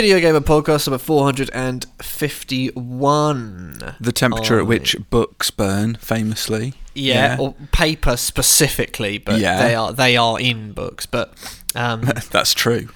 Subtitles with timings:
[0.00, 3.96] Video Gamer Podcast number 451.
[4.00, 6.72] The temperature Oh, at which books burn, famously.
[6.94, 9.62] Yeah, or paper specifically, but Yeah.
[9.62, 11.04] they are they are in books.
[11.04, 11.34] But
[11.74, 12.00] um,
[12.30, 12.88] That's true.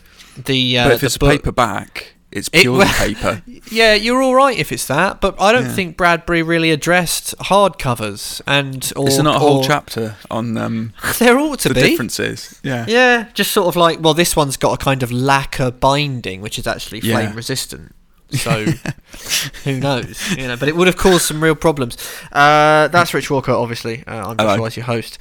[0.42, 3.42] the uh, but if it's a paperback, it's It- purely paper.
[3.70, 5.20] yeah, you're all right if it's that.
[5.22, 5.72] But I don't Yeah.
[5.74, 10.56] think Bradbury really addressed hardcovers and or Is there not a whole or- chapter on
[10.58, 11.82] um, There ought to the be.
[11.82, 12.60] differences?
[12.62, 12.84] Yeah.
[12.88, 16.58] Yeah, just sort of like, well, this one's got a kind of lacquer binding, which
[16.58, 17.14] is actually Yeah.
[17.14, 17.94] flame resistant.
[18.30, 18.64] So
[19.64, 20.56] who knows, you know?
[20.56, 21.96] But it would have caused some real problems.
[22.32, 24.02] Uh, that's Rich Walker, obviously.
[24.06, 24.36] Uh, I'm.
[24.38, 25.18] Joshua as your host.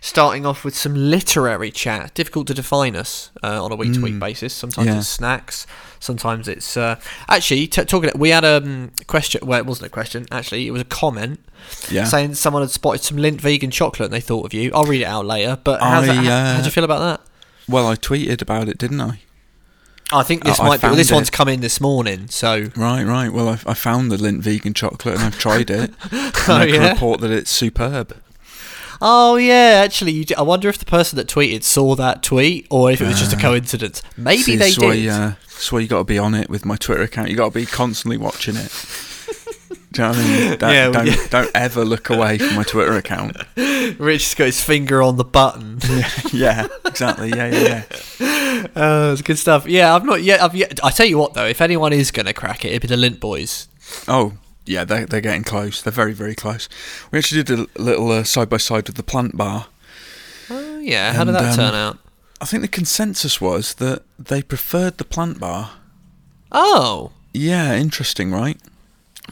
[0.00, 2.14] Starting off with some literary chat.
[2.14, 4.20] Difficult to define us uh, on a week-to-week Mm.
[4.20, 4.52] basis.
[4.54, 4.98] Sometimes Yeah.
[4.98, 5.66] it's snacks.
[5.98, 8.10] Sometimes it's uh, actually t- talking.
[8.16, 9.40] We had a um, question.
[9.46, 10.26] Well, it wasn't a question.
[10.30, 11.40] Actually, it was a comment
[11.90, 12.04] Yeah.
[12.04, 14.70] saying someone had spotted some Lindt vegan chocolate and they thought of you.
[14.74, 15.58] I'll read it out later.
[15.62, 17.20] But how's I, that, how, uh, how'd you feel about that?
[17.68, 19.20] Well, I tweeted about it, didn't I?
[20.12, 20.86] I think this I- I might be.
[20.88, 21.14] Well, this it.
[21.14, 23.32] one's come in this morning, so Right, right.
[23.32, 25.90] Well, I, I found the Lindt vegan chocolate and I've tried it.
[26.10, 26.92] and Oh, I can yeah?
[26.92, 28.16] report that it's superb.
[29.04, 33.00] Oh yeah, actually, I wonder if the person that tweeted saw that tweet or if
[33.00, 34.00] it was just a coincidence.
[34.16, 35.08] Maybe See, they that's why, did.
[35.08, 37.28] uh, that's why you got to be on it with my Twitter account.
[37.28, 38.70] You got to be constantly watching it.
[39.92, 40.58] Do you know what I mean?
[40.58, 41.26] Don't, Yeah, don't, yeah.
[41.30, 43.36] don't ever look away from my Twitter account.
[43.56, 45.78] Rich has got his finger on the button.
[46.32, 47.28] yeah, exactly.
[47.30, 47.84] Yeah, yeah,
[48.18, 49.12] yeah.
[49.12, 49.66] It's good stuff.
[49.66, 50.42] Yeah, I've not yet.
[50.42, 50.80] I've yet.
[50.84, 52.96] I tell you what, though, if anyone is going to crack it, it'd be the
[52.96, 53.68] Lindt Boys.
[54.08, 55.82] Oh, yeah, they're, they're getting close.
[55.82, 56.68] They're very, very close.
[57.10, 59.66] We actually did a little side by side with the plant bar.
[60.50, 61.98] Oh yeah, how did that um, turn out?
[62.40, 65.72] I think the consensus was that they preferred the plant bar.
[66.50, 68.58] Oh, Yeah, interesting, right?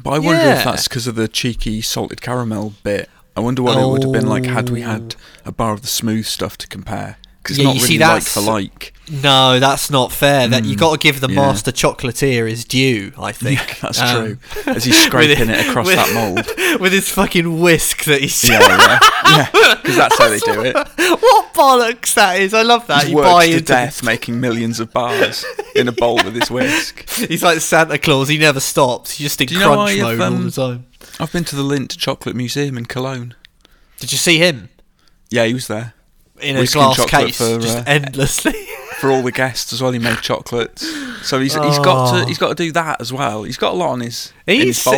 [0.02, 0.58] But I wonder Yeah.
[0.58, 3.08] if that's because of the cheeky salted caramel bit.
[3.36, 5.48] I wonder what it would have been like had we had oh.
[5.48, 7.16] a bar of the smooth stuff to compare.
[7.42, 8.92] Because Yeah, it's not you really see, like that's- for like.
[9.10, 10.46] no, that's not fair.
[10.48, 11.36] That you Mm, got to give the yeah.
[11.36, 13.12] master chocolatier his due.
[13.18, 14.72] I think Yeah, that's Um, true.
[14.74, 16.80] As he's scraping with- it across with- that mould.
[16.80, 18.44] with his fucking whisk that he's.
[18.44, 18.98] Yeah, yeah,
[19.54, 19.74] yeah.
[19.76, 20.74] Because that's how they do it.
[20.74, 22.52] what bollocks that is!
[22.52, 23.04] I love that.
[23.04, 27.08] He you works to death, making millions of bars in a bowl with his whisk.
[27.10, 28.28] He's like Santa Claus.
[28.28, 29.12] He never stops.
[29.12, 30.86] He's just in crunch I have, mode all um, the time.
[31.18, 33.34] I've been to the Lindt Chocolate Museum in Cologne.
[33.98, 34.68] Did you see him
[35.30, 35.94] Yeah, he was there
[36.42, 38.52] in a glass chocolate case, for, just uh, endlessly?
[39.00, 39.92] for all the guests as well.
[39.92, 40.86] He made chocolates,
[41.26, 42.20] so he's he's got Oh.
[42.22, 43.44] to he's got to do that as well.
[43.44, 44.94] He's got a lot on his in He's his bowl.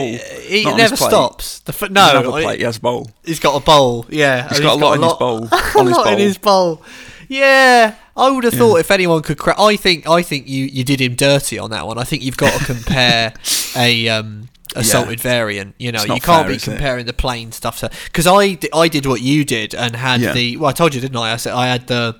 [0.48, 1.58] he not on his never stops.
[1.60, 2.58] The f- He doesn't have no, a plate.
[2.58, 3.10] He has a bowl.
[3.24, 4.06] he's got a bowl.
[4.08, 6.38] Yeah, He's and got a lot in his bowl, a on his lot in his
[6.38, 6.82] bowl.
[7.28, 8.58] Yeah, I would have Yeah.
[8.58, 9.58] thought if anyone could crack.
[9.58, 11.96] I think I think you you did him dirty on that one.
[11.98, 13.32] I think you've got to compare
[13.76, 15.14] a um a Yeah.
[15.16, 15.74] variant.
[15.78, 16.62] You know, you can't fair, be it?
[16.62, 20.32] comparing the plain stuff to because I I did what you did and had Yeah.
[20.32, 21.32] the well I told you didn't I?
[21.32, 22.16] I said I had the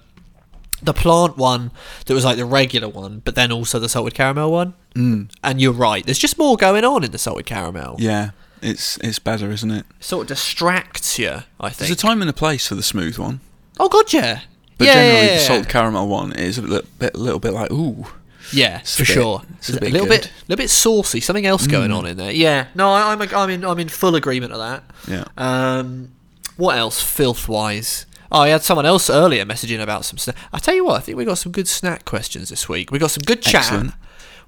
[0.83, 1.71] the plant one
[2.07, 4.75] that was like the regular one, but then also the salted caramel one.
[4.97, 5.31] Mm.
[5.43, 6.05] And you're right.
[6.05, 7.97] There's just more going on in the salted caramel.
[7.99, 8.31] Yeah,
[8.61, 9.87] it's it's better, isn't it?
[10.01, 11.43] Sort of distracts you.
[11.61, 11.79] I think.
[11.79, 13.41] There's a time and a place for the smooth one,
[13.79, 14.41] oh god, yeah.
[14.77, 18.07] but yeah, generally the salted caramel one is a little bit, little bit like ooh.
[18.53, 19.43] Yeah, It's for bit- sure.
[19.59, 20.23] it's a a, bit little good.
[20.23, 21.21] bit, little bit saucy.
[21.21, 21.97] Something else going Mm.
[21.99, 22.33] on in there.
[22.33, 22.67] Yeah.
[22.75, 24.85] No, I, I'm, I'm in, I'm in full agreement of that.
[25.09, 25.25] Yeah.
[25.37, 26.13] Um,
[26.57, 28.07] what else, filth wise?
[28.31, 30.37] Oh, I had someone else earlier messaging about some snack.
[30.53, 32.91] I tell you what, I think we got some good snack questions this week.
[32.91, 33.63] We got some good chat.
[33.65, 33.93] Excellent.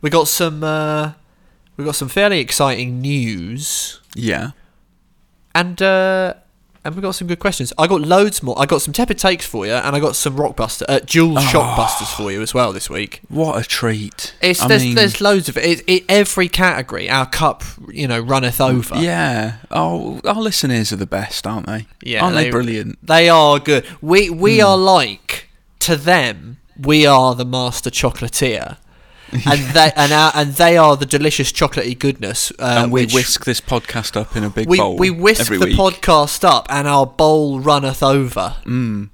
[0.01, 1.13] We got some, uh,
[1.77, 4.51] we got some fairly exciting news, Yeah.
[5.55, 6.35] and uh,
[6.85, 7.73] and we've got some good questions.
[7.79, 8.55] I got loads more.
[8.59, 11.43] I got some tepid takes for you, and I got some rockbuster, uh, Jules Oh.
[11.43, 13.21] shockbusters for you as well this week.
[13.29, 14.35] What a treat.
[14.43, 15.65] It's I there's, mean, there's loads of it.
[15.81, 16.05] it, it.
[16.09, 18.97] Every category, our cup, you know, runneth over.
[18.97, 19.55] Yeah.
[19.71, 21.87] Oh, our listeners are the best, aren't they?
[22.03, 22.99] Yeah, Aren't they, they- brilliant?
[23.07, 23.85] They are good.
[24.03, 24.67] We we Hmm.
[24.67, 25.49] are like
[25.81, 26.59] to them.
[26.79, 28.79] We are the master chocolatier,
[29.47, 32.53] and they and our, and they are the delicious chocolatey goodness.
[32.59, 34.97] Uh, and we whisk this podcast up in a big we bowl.
[34.97, 35.77] we whisk the week.
[35.77, 38.57] podcast up, and our bowl runneth over.
[38.65, 39.11] Mm.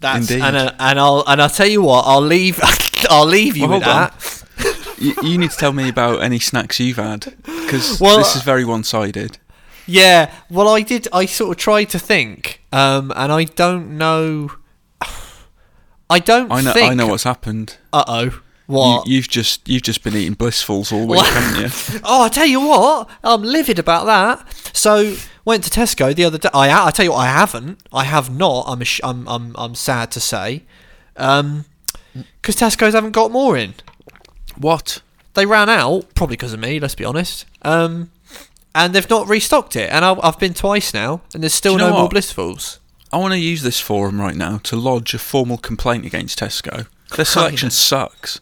[0.00, 0.44] That's Indeed.
[0.44, 2.02] and uh, and I'll and I'll tell you what.
[2.06, 2.60] I'll leave.
[3.10, 4.96] I'll leave you Well, with that.
[4.98, 8.42] you, you need to tell me about any snacks you've had because Well, this is
[8.42, 9.38] very one-sided.
[9.86, 11.08] Yeah, well, I did.
[11.12, 14.52] I sort of tried to think, um, and I don't know.
[16.10, 16.72] I don't I know.
[16.72, 16.90] think.
[16.90, 17.78] I know what's happened.
[17.92, 18.40] Uh oh.
[18.66, 19.06] What?
[19.06, 22.00] You, you've just you've just been eating blissfuls all week, haven't you?
[22.04, 24.46] oh, I tell you what, I'm livid about that.
[24.74, 26.48] So went to Tesco the other day.
[26.54, 27.80] I I tell you what, I haven't.
[27.92, 28.64] I have not.
[28.66, 30.62] I'm ash- I'm I'm I'm sad to say,
[31.16, 31.64] um,
[32.40, 33.74] because Tesco's haven't got more in.
[34.56, 35.02] What?
[35.34, 36.78] They ran out probably because of me.
[36.78, 37.46] Let's be honest.
[37.62, 38.10] Um,
[38.74, 39.90] and they've not restocked it.
[39.90, 42.78] And I've been twice now, and there's still no more blissfuls.
[43.12, 46.86] I want to use this forum right now to lodge a formal complaint against Tesco.
[47.14, 48.40] Their selection sucks.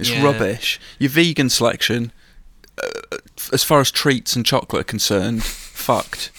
[0.00, 0.24] It's Yeah.
[0.24, 0.80] rubbish.
[0.98, 2.12] Your vegan selection,
[2.82, 3.18] uh,
[3.52, 6.30] as far as treats and chocolate are concerned, fucked.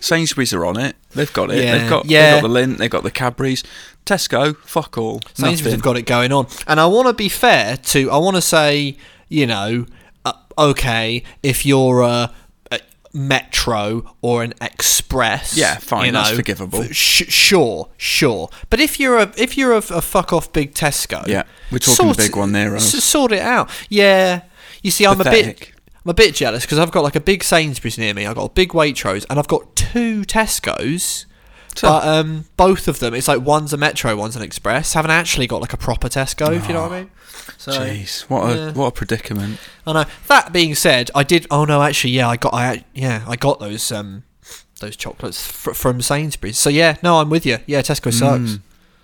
[0.00, 0.96] Sainsbury's are on it.
[1.14, 1.64] They've got it.
[1.64, 2.34] Yeah, They've got yeah.
[2.34, 2.76] they've got the Lindt.
[2.78, 3.64] They've got the Cadbury's.
[4.06, 5.20] Tesco, fuck all.
[5.34, 5.72] Sainsbury's Nothing.
[5.72, 8.10] have got it going on, and I want to be fair to.
[8.10, 8.96] I want to say,
[9.28, 9.86] you know,
[10.24, 12.32] uh, okay, if you're a, a
[13.12, 16.82] Metro or an Express, Yeah, fine, you that's forgivable.
[16.84, 18.48] sh- sure, sure.
[18.70, 21.94] But if you're a if you're a, a fuck off big Tesco, Yeah, we're talking
[21.94, 22.74] sort big one there.
[22.76, 23.70] s- Sort it out.
[23.88, 24.42] Yeah,
[24.82, 25.72] you see, I'm a bit.
[26.04, 28.26] I'm a bit jealous because I've got like a big Sainsbury's near me.
[28.26, 31.26] I've got a big Waitrose, and I've got two Tesco's.
[31.82, 34.94] But um, both of them, it's like one's a Metro, one's an Express.
[34.94, 37.10] Haven't actually got like a proper Tesco, if you know what I mean.
[37.56, 38.72] So Jeez, what a yeah.
[38.72, 39.58] what a predicament.
[39.86, 40.04] I know.
[40.28, 41.46] That being said, I did.
[41.50, 42.52] Oh no, actually, yeah, I got.
[42.54, 44.24] I yeah, I got those um
[44.80, 46.58] those chocolates fr- from Sainsbury's.
[46.58, 47.58] So yeah, no, I'm with you.
[47.66, 48.52] Yeah, Tesco sucks.
[48.52, 48.60] Mm.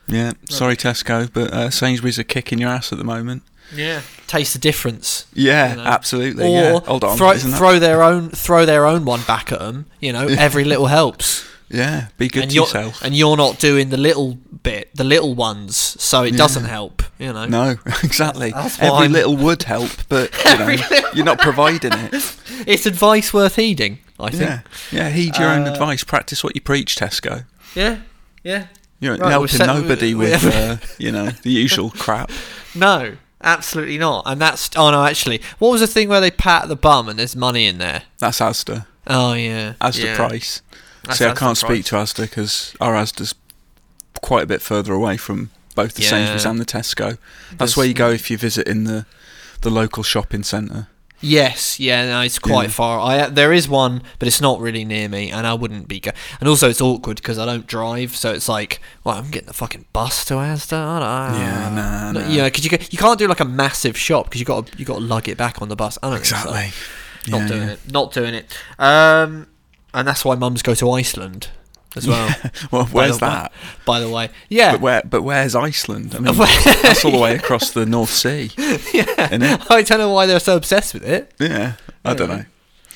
[0.07, 3.43] Yeah, sorry Tesco, but uh, Sainsbury's are kicking your ass at the moment.
[3.75, 5.27] Yeah, taste the difference.
[5.33, 5.85] Yeah, You know.
[5.85, 6.45] absolutely.
[6.45, 7.17] Or yeah, hold on.
[7.17, 9.87] throw, throw their own throw their own one back at them.
[10.01, 11.47] You know, every little helps.
[11.75, 13.03] Yeah, be good and to you're yourself.
[13.03, 16.39] and you're not doing the little bit, the little ones, so it Yeah.
[16.39, 17.03] doesn't help.
[17.19, 17.47] You know.
[17.47, 17.71] No,
[18.03, 18.51] exactly.
[18.51, 20.77] That's Every I'm- little would help, but you know,
[21.15, 22.37] you're not providing it.
[22.67, 23.99] It's advice worth heeding.
[24.19, 24.43] I think.
[24.43, 24.61] Yeah,
[24.93, 25.11] yeah.
[25.11, 26.05] Heed your own Uh, advice.
[26.05, 27.45] Practice what you preach, Tesco.
[27.75, 27.99] Yeah.
[28.45, 28.67] Yeah.
[29.01, 32.31] You're Right, helping set- nobody with, uh, you know, the usual crap.
[32.75, 34.23] No, absolutely not.
[34.27, 37.19] And that's oh no, actually, what was the thing where they pat the bum and
[37.19, 38.03] there's money in there?
[38.19, 38.87] That's Asda.
[39.07, 40.17] Oh yeah, Asda yeah.
[40.17, 40.63] Price.
[41.05, 43.35] That's See, I can't speak to Asda because our Asda's
[44.23, 46.11] quite a bit further away from both the Yeah.
[46.11, 47.19] Sainsbury's and the Tesco.
[47.51, 49.07] That's There's- where you go if you visit in the
[49.61, 50.89] the local shopping centre.
[51.21, 52.71] Yes, yeah, no, it's quite Yeah.
[52.71, 53.01] far.
[53.01, 55.99] I there is one, but it's not really near me, and I wouldn't be.
[56.01, 59.47] Go- and also, it's awkward because I don't drive, so it's like, well, I'm getting
[59.47, 60.77] the fucking bus to Asda.
[60.77, 62.29] I don't, Yeah, nah, No, nah.
[62.29, 64.97] Know, because you you can't do like a massive shop because you got you got
[64.99, 65.97] to lug it back on the bus.
[66.03, 66.23] I don't know.
[66.25, 66.73] so Exactly.
[67.27, 67.69] Not Yeah, doing yeah.
[67.73, 67.81] it.
[67.91, 68.53] Not doing it.
[68.79, 69.47] Um,
[69.95, 71.49] and that's why mums go to Iceland
[71.97, 72.35] as well.
[72.71, 73.53] Well, by where's the that?
[73.87, 74.73] By the way, yeah.
[74.73, 75.03] But where?
[75.05, 76.15] But where's Iceland?
[76.15, 76.35] I mean,
[76.83, 78.51] that's all the way across the North Sea.
[78.59, 79.29] yeah.
[79.29, 79.71] innit?
[79.71, 81.33] I don't know why they're so obsessed with it.
[81.39, 81.75] Yeah,
[82.05, 82.45] I don't know.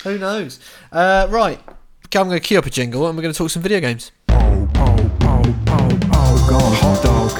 [0.04, 0.60] Who knows?
[0.92, 1.60] Uh, right.
[2.06, 3.80] Okay, I'm going to cue up a jingle and we're going to talk some video
[3.80, 4.12] games.
[4.30, 7.32] Oh, oh, oh, oh, oh, God, hot dog.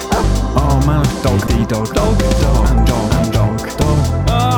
[0.61, 4.58] Oh, man, dog, D dog, dog, dog, and dog, and dog, dog, dog,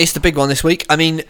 [0.00, 0.86] It's the big one this week.
[0.88, 1.22] I mean,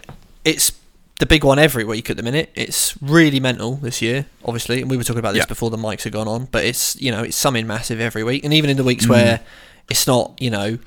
[0.45, 0.71] it's
[1.19, 2.51] the big one every week at the minute.
[2.55, 5.45] It's really mental this year, obviously, and we were talking about this Yeah.
[5.47, 6.45] before the mics had gone on.
[6.51, 9.09] But it's you know it's something massive every week, and even in the weeks Mm.
[9.09, 9.39] where
[9.89, 10.79] it's not you know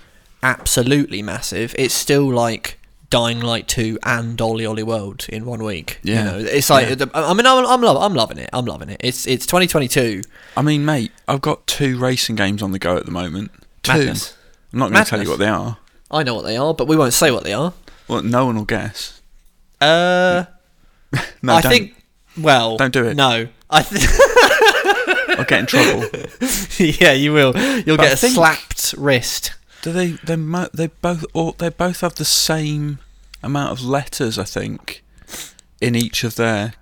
[0.42, 2.78] absolutely massive, it's still like
[3.10, 5.98] Dying Light two and OlliOlli World in one week.
[6.02, 6.18] Yeah.
[6.18, 7.06] you know, it's like Yeah.
[7.14, 8.50] I mean I'm I'm, I'm loving it.
[8.52, 9.00] I'm loving it.
[9.04, 10.22] It's it's 2022.
[10.56, 13.50] I mean, mate, I've got two racing games on the go at the moment.
[13.82, 13.92] Two.
[13.92, 14.34] Madness.
[14.72, 15.76] I'm not going to tell you what they are.
[16.14, 17.72] I know what they are, but we won't say what they are.
[18.08, 19.20] Well, no one will guess.
[19.80, 20.44] Uh,
[21.42, 21.70] No, I don't.
[21.72, 21.96] think.
[22.38, 23.14] Well, Don't do it.
[23.16, 25.38] No, I think.
[25.38, 26.06] I'll get in trouble.
[26.78, 27.52] yeah, you will.
[27.82, 29.52] You'll But I get a think- slapped wrist.
[29.82, 30.12] Do they?
[30.12, 32.98] They mo- they both or they both have the same
[33.42, 35.04] amount of letters, I think,
[35.80, 36.72] in each of their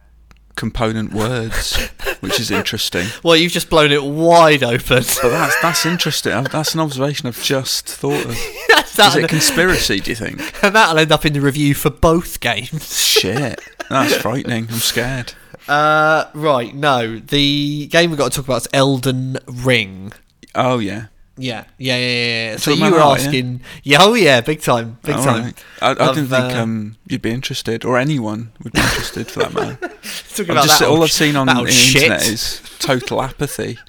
[0.56, 1.76] component words,
[2.21, 3.06] which is interesting.
[3.23, 5.04] Well, you've just blown it wide open.
[5.23, 6.44] But that's that's interesting.
[6.44, 8.30] That's an observation I've just thought of.
[8.99, 10.00] Is it conspiracy?
[10.00, 10.40] Do you think?
[10.62, 12.99] and that'll end up in the review for both games.
[12.99, 14.66] Shit, that's frightening.
[14.71, 15.35] I'm scared.
[15.68, 16.75] Uh, right.
[16.75, 20.12] No, the game we've got to talk about is Elden Ring.
[20.54, 21.06] Oh yeah.
[21.37, 22.51] Yeah, yeah, yeah, yeah.
[22.53, 22.57] yeah.
[22.57, 23.99] So you were asking, yeah?
[24.01, 25.43] oh yeah, big time, big All time.
[25.45, 25.65] right.
[25.81, 29.31] I, I of, didn't think uh, um, you'd be interested, or anyone would be interested
[29.31, 29.77] for that matter.
[30.29, 32.03] Talking I've about just, all I've seen on the shit.
[32.05, 33.79] internet is total apathy.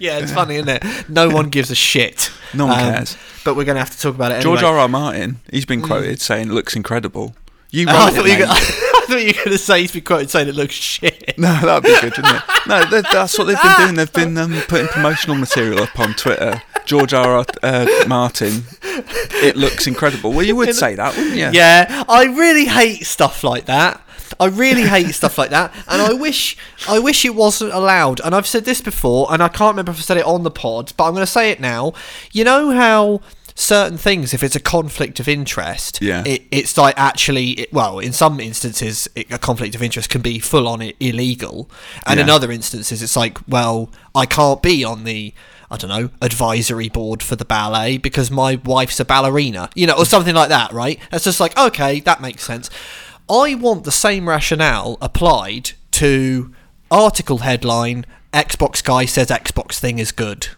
[0.00, 1.08] Yeah, it's funny, isn't it?
[1.08, 2.30] No one gives a shit.
[2.54, 3.16] No one Um, cares.
[3.44, 4.74] But we're going to have to talk about it George anyway.
[4.74, 4.78] R.
[4.80, 4.88] R.
[4.88, 7.34] Martin, he's been quoted saying it looks incredible.
[7.70, 8.38] You wrote I it, thought, you were, mate.
[8.38, 11.24] gonna- I thought you were going to say he's been quoted saying it looks shit.
[11.38, 12.42] No, that'd be good, wouldn't it?
[12.66, 13.94] No, that, that's what they've been doing.
[13.94, 16.60] They've been um, putting promotional material up on Twitter.
[16.84, 17.36] George R.
[17.36, 17.44] R.
[17.62, 20.32] Uh, Martin, it looks incredible.
[20.32, 21.50] Well, you would say that, wouldn't you?
[21.52, 24.02] Yeah, I really hate stuff like that.
[24.40, 26.56] I really hate stuff like that, and I wish
[26.88, 28.20] I wish it wasn't allowed.
[28.20, 30.50] And I've said this before, and I can't remember if I said it on the
[30.50, 31.92] pod, but I'm going to say it now.
[32.32, 33.20] You know how
[33.58, 36.22] certain things, if it's a conflict of interest, Yeah.
[36.24, 40.22] it, it's like actually, it, well, in some instances, it, a conflict of interest can
[40.22, 41.68] be full on illegal,
[42.06, 45.34] and in other instances, it's like, well, I can't be on the.
[45.70, 49.96] I don't know, advisory board for the ballet because my wife's a ballerina, you know,
[49.98, 50.98] or something like that, right?
[51.12, 52.70] It's just like, okay, that makes sense.
[53.28, 56.54] I want the same rationale applied to
[56.90, 60.48] article headline Xbox guy says Xbox thing is good.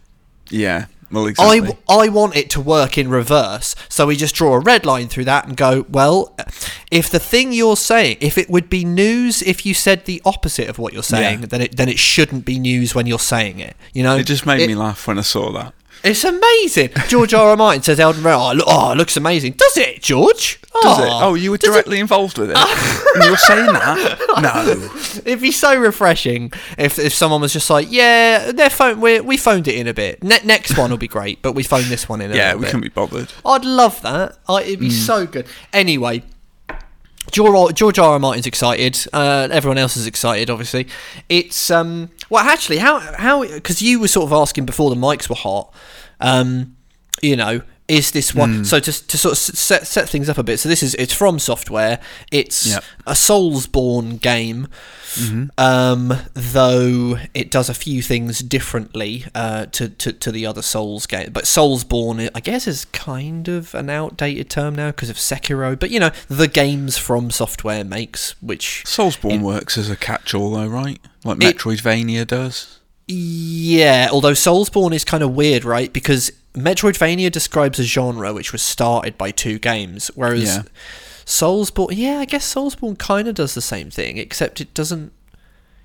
[0.48, 0.86] Yeah.
[1.10, 1.76] Well, I, exactly.
[1.88, 3.74] I want it to work in reverse.
[3.88, 6.34] So we just draw a red line through that and go, well,
[6.90, 10.68] if the thing you're saying, if it would be news if you said the opposite
[10.68, 11.46] of what you're saying, Yeah.
[11.46, 13.76] then it then it shouldn't be news when you're saying it.
[13.92, 15.74] You know, it just made It- me laugh when I saw that.
[16.02, 16.90] It's amazing.
[17.08, 17.50] George R.
[17.50, 17.56] R.
[17.56, 18.34] Martin says Elden Ring.
[18.34, 19.52] Oh, look, oh, it looks amazing.
[19.52, 20.58] Does it, George?
[20.82, 21.08] Does it?
[21.10, 22.56] Oh, you were does it- directly involved with it.
[23.22, 24.18] you were saying that?
[24.40, 24.90] No.
[25.26, 29.36] It'd be so refreshing if, if someone was just like, yeah, their phone, we we
[29.36, 30.22] phoned it in a bit.
[30.22, 32.60] Ne- next one will be great, but we phoned this one in a Yeah, we
[32.62, 32.66] bit.
[32.66, 33.30] couldn't be bothered.
[33.44, 34.38] I'd love that.
[34.48, 34.92] I, it'd be Mm.
[34.92, 35.46] so good.
[35.74, 36.22] Anyway,
[37.30, 38.12] George, R.
[38.12, 38.18] R.
[38.18, 38.98] Martin's excited.
[39.12, 40.86] Uh, everyone else is excited, obviously.
[41.28, 42.10] It's um.
[42.28, 45.72] Well, actually, how how because you were sort of asking before the mics were hot.
[46.20, 46.76] Um,
[47.22, 48.58] you know, is this one?
[48.58, 48.64] Hmm.
[48.64, 50.58] So to to sort of set set things up a bit.
[50.60, 51.98] So this is it's From Software.
[52.30, 52.84] It's Yep.
[53.06, 54.68] a Soulsborne game.
[55.14, 55.46] Mm-hmm.
[55.58, 61.06] Um, though it does a few things differently uh, to, to to the other Souls
[61.08, 65.76] game, but Soulsborne, I guess, is kind of an outdated term now because of Sekiro.
[65.76, 70.68] But you know, the games From Software makes, which Soulsborne works as a catch-all, though,
[70.68, 71.00] right?
[71.24, 72.78] Like It- Metroidvania does.
[73.08, 74.08] yeah.
[74.12, 75.92] Although Soulsborne is kind of weird, right?
[75.92, 80.62] Because Metroidvania describes a genre which was started by two games, whereas Yeah.
[81.24, 85.12] Soulsborne, yeah, I guess Soulsborne kind of does the same thing, except it doesn't.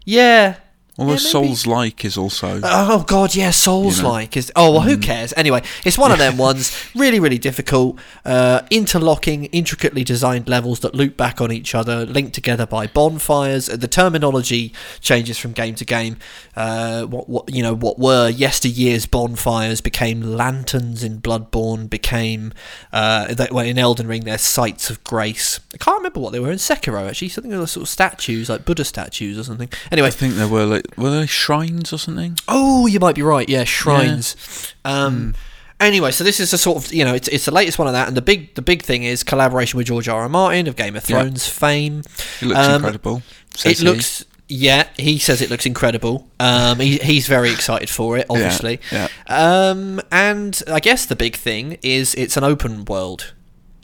[0.03, 0.55] Yeah.
[0.97, 1.17] Although Yeah.
[1.17, 2.61] Souls-like is also.
[2.63, 4.51] Oh god, yeah, Souls like is.
[4.55, 5.33] Oh well, who cares?
[5.35, 6.71] Anyway, it's one of them ones.
[6.95, 12.33] Really, really difficult, uh, interlocking, intricately designed levels that loop back on each other, linked
[12.33, 13.65] together by bonfires.
[13.65, 14.71] The terminology
[15.01, 16.15] changes from game to game.
[16.55, 21.89] Uh, what, what you know, what were yesteryear's bonfires became lanterns in Bloodborne.
[21.89, 22.53] Became
[22.93, 25.59] uh, that well, in Elden Ring, they're sites of grace.
[25.73, 27.07] I can't remember what they were in Sekiro.
[27.09, 29.69] Actually, something of sort of statues, like Buddha statues or something.
[29.91, 32.37] Anyway, I think there were like were there shrines or something?
[32.47, 33.47] Oh, you might be right.
[33.49, 34.73] Yeah, shrines.
[34.83, 35.35] Um,
[35.77, 37.93] Anyway, so this is a sort of you know it's, it's the latest one of
[37.93, 40.21] that, and the big the big thing is collaboration with George R.
[40.21, 40.29] R.
[40.29, 41.19] Martin of Game of Yeah.
[41.23, 41.99] Thrones fame.
[42.41, 43.23] It looks Um, incredible.
[43.65, 43.83] It he.
[43.85, 46.27] looks yeah, he says it looks incredible.
[46.39, 48.79] Um, he, he's very excited for it, obviously.
[48.91, 49.09] yeah.
[49.27, 53.33] Um, and I guess the big thing is it's an open world.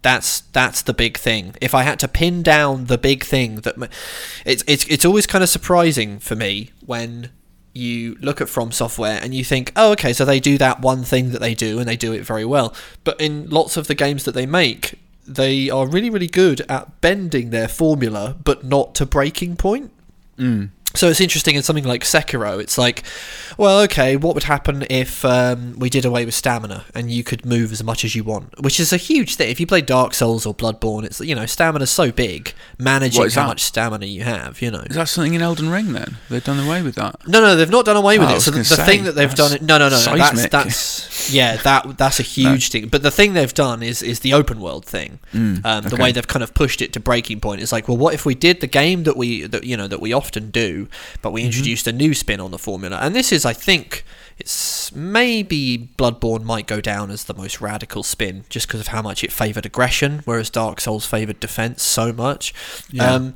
[0.02, 1.56] That's that's the big thing.
[1.62, 3.88] If I had to pin down the big thing that ma-
[4.46, 7.30] it's it's it's always kind of surprising for me when
[7.74, 11.04] you look at From Software and you think, oh, okay, so they do that one
[11.04, 12.74] thing that they do and they do it very well.
[13.04, 17.00] But in lots of the games that they make, they are really really good at
[17.02, 19.92] bending their formula, but not to breaking point.
[20.38, 20.72] Mm.
[20.94, 22.60] So it's interesting in something like Sekiro.
[22.60, 23.04] It's like,
[23.58, 27.46] well, okay, what would happen if um, we did away with stamina and you could
[27.46, 28.62] move as much as you want?
[28.62, 29.50] Which is a huge thing.
[29.50, 32.54] If you play Dark Souls or Bloodborne, it's you know stamina's so big.
[32.80, 33.48] Managing how that?
[33.48, 34.80] much stamina you have, you know.
[34.82, 36.18] Is that something in Elden Ring then?
[36.30, 37.28] They've done away with that.
[37.28, 38.42] No, no, they've not done away with Oh, it.
[38.42, 40.52] So the, say, thing that they've done, no, no, no, no, that's seismic.
[40.52, 42.88] that's yeah, that that's a huge thing.
[42.88, 45.20] But the thing they've done is is the open world thing.
[45.34, 46.04] Mm, um, the okay.
[46.04, 48.36] way they've kind of pushed it to breaking point is like, well, what if we
[48.36, 50.88] did the game that we that you know that we often do,
[51.22, 51.36] but Mm-hmm.
[51.36, 52.98] we introduced a new spin on the formula?
[53.02, 54.04] And this is, I think,
[54.38, 59.02] it's maybe Bloodborne might go down as the most radical spin, just because of how
[59.02, 62.54] much it favoured aggression, whereas Dark Souls favoured defense so much.
[62.92, 63.14] Yeah.
[63.14, 63.36] Um,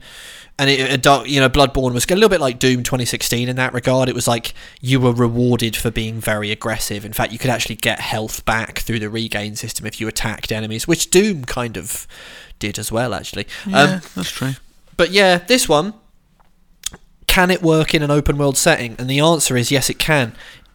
[0.58, 3.58] and it, it, dark, you know, Bloodborne was a little bit like Doom 2016 in
[3.58, 4.08] that regard.
[4.08, 7.04] It was like you were rewarded for being very aggressive.
[7.04, 10.54] In fact, you could actually get health back through the regain system if you attacked
[10.54, 12.08] enemies, which Doom kind of
[12.58, 13.46] did as well, actually.
[13.68, 14.54] Yeah, Um, that's true.
[14.96, 15.94] but yeah, this one
[17.36, 18.96] can it work in an open world setting?
[18.98, 20.34] And the answer is yes, it can.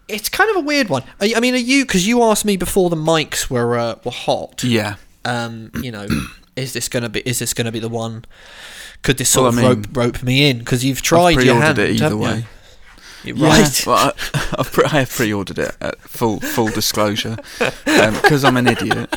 [0.08, 1.04] It's kind of a weird one.
[1.20, 4.10] I I mean, are you because you asked me before the mics were uh, were
[4.10, 4.62] hot?
[4.64, 4.96] Yeah.
[5.24, 6.06] um, you know,
[6.56, 8.24] is this gonna be is this gonna be the one?
[9.02, 10.58] Could this Well, sort I of mean, rope rope me in?
[10.58, 12.24] Because you've I've tried your pre-ordered hand, it either haven't you?
[12.24, 12.44] way.
[13.24, 13.86] You're Yeah, Right.
[13.86, 15.76] well, I, I've pre- I have pre-ordered it.
[15.80, 17.36] At full full disclosure,
[17.84, 19.16] because I'm an idiot.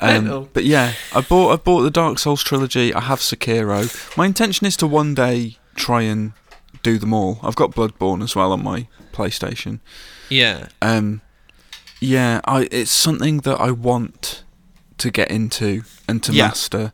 [0.00, 2.92] Um, but yeah, I bought I bought the Dark Souls trilogy.
[2.94, 4.16] I have Sekiro.
[4.16, 6.32] My intention is to one day try and
[6.82, 7.38] do them all.
[7.42, 9.80] I've got Bloodborne as well on my PlayStation.
[10.28, 10.68] yeah.
[10.82, 11.20] Um,
[12.00, 14.44] yeah, I it's something that I want
[14.98, 16.46] to get into and to Yeah.
[16.48, 16.92] master.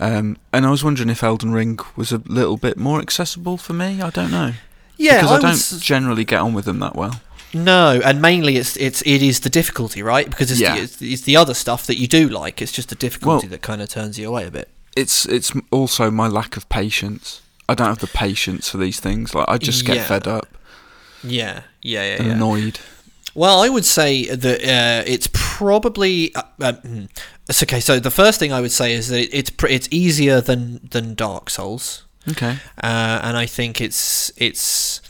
[0.00, 3.72] Um, and I was wondering if Elden Ring was a little bit more accessible for
[3.72, 4.00] me.
[4.02, 4.52] I don't know
[4.96, 5.80] Yeah, because I, I, don't was.
[5.80, 7.20] generally get on with them that well.
[7.52, 10.28] No, and mainly it's it's it is the difficulty, right?
[10.28, 10.74] Because it's, Yeah.
[10.76, 12.60] the, it's, it's the other stuff that you do like.
[12.60, 14.68] It's just the difficulty Well- that kind of turns you away a bit.
[14.96, 17.40] It's it's also my lack of patience.
[17.68, 19.34] I don't have the patience for these things.
[19.34, 20.04] Like I just get Yeah.
[20.06, 20.46] fed up
[21.22, 22.32] Yeah, yeah, yeah, yeah.
[22.32, 22.80] annoyed.
[23.34, 27.04] Well, I would say that uh, it's probably uh, uh, hmm.
[27.48, 27.80] it's okay.
[27.80, 30.80] So the first thing I would say is that it, it's pr- it's easier than
[30.90, 32.58] than Dark Souls, Okay.
[32.82, 35.00] uh, and I think it's it's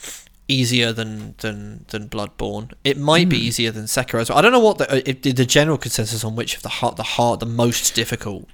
[0.48, 2.72] easier than than than Bloodborne.
[2.82, 4.38] It might be easier than Sekiro as well.
[4.38, 6.96] I don't know what the uh, it, the general consensus on which of the hard
[6.96, 8.48] the hard the most difficult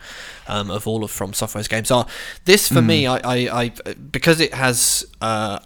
[0.48, 2.06] um, of all of From Software's games are.
[2.44, 5.04] This for me, I, I, I because it has.
[5.20, 5.60] Uh,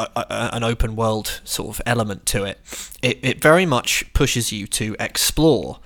[0.00, 2.60] a, a, an open world sort of element to it.
[3.02, 5.80] It, it very much pushes you to explore.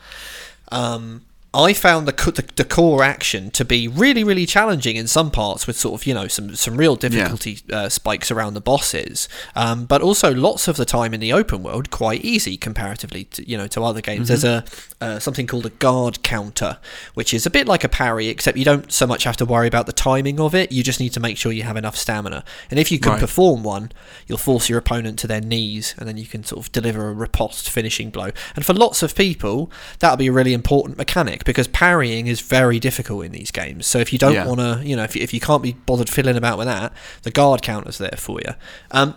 [0.70, 1.24] Um,
[1.54, 5.66] I found the, the the core action to be really really challenging in some parts
[5.66, 9.84] with sort of you know some some real difficulty uh, spikes around the bosses, um,
[9.84, 13.58] but also lots of the time in the open world quite easy comparatively to you
[13.58, 14.28] know to other games.
[14.28, 14.64] There's a
[15.02, 16.78] uh, something called a guard counter,
[17.14, 19.66] which is a bit like a parry, except you don't so much have to worry
[19.68, 20.72] about the timing of it.
[20.72, 23.20] You just need to make sure you have enough stamina, and if you can Right.
[23.20, 23.92] perform one,
[24.26, 27.12] you'll force your opponent to their knees, and then you can sort of deliver a
[27.12, 28.30] riposte finishing blow.
[28.56, 32.78] And for lots of people, that'll be a really important mechanic because parrying is very
[32.80, 33.86] difficult in these games.
[33.86, 34.46] So if you don't Yeah.
[34.46, 36.92] want to, you know, if you, if you can't be bothered fiddling about with that,
[37.22, 38.54] the guard counter's there for you.
[38.90, 39.14] Um,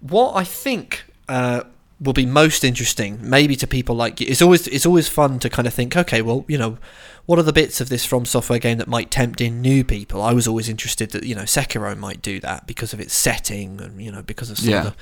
[0.00, 1.04] what I think.
[1.28, 1.62] Uh,
[2.00, 5.48] will be most interesting maybe to people like you it's always it's always fun to
[5.48, 6.76] kind of think okay well you know
[7.24, 10.20] what are the bits of this From Software game that might tempt in new people
[10.20, 13.80] i was always interested that you know sekiro might do that because of its setting
[13.80, 14.78] and you know because of some Yeah.
[14.78, 14.94] of the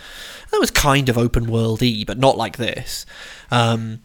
[0.52, 3.06] that was kind of open worldy but not like this
[3.50, 4.00] um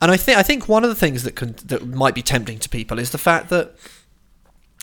[0.00, 2.58] and i think i think one of the things that can that might be tempting
[2.58, 3.74] to people is the fact that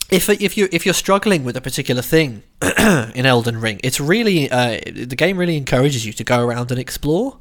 [0.09, 4.49] if if you if you're struggling with a particular thing in Elden Ring, it's really
[4.49, 7.39] uh, the game really encourages you to go around and explore.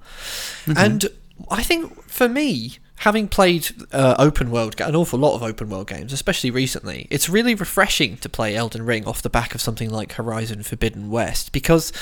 [0.76, 1.06] And
[1.50, 5.88] I think for me, having played uh, open world an awful lot of open world
[5.88, 9.90] games, especially recently, it's really refreshing to play Elden Ring off the back of something
[9.90, 11.92] like Horizon Forbidden West because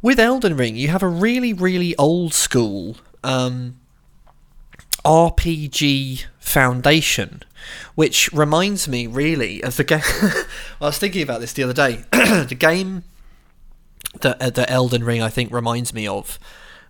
[0.00, 2.96] with Elden Ring you have a really really old school.
[3.24, 3.78] Um,
[5.04, 7.42] RPG foundation,
[7.94, 10.00] which reminds me really of the game.
[10.80, 12.04] I was thinking about this the other day.
[12.12, 13.04] the game
[14.20, 16.38] that uh, the Elden Ring I think reminds me of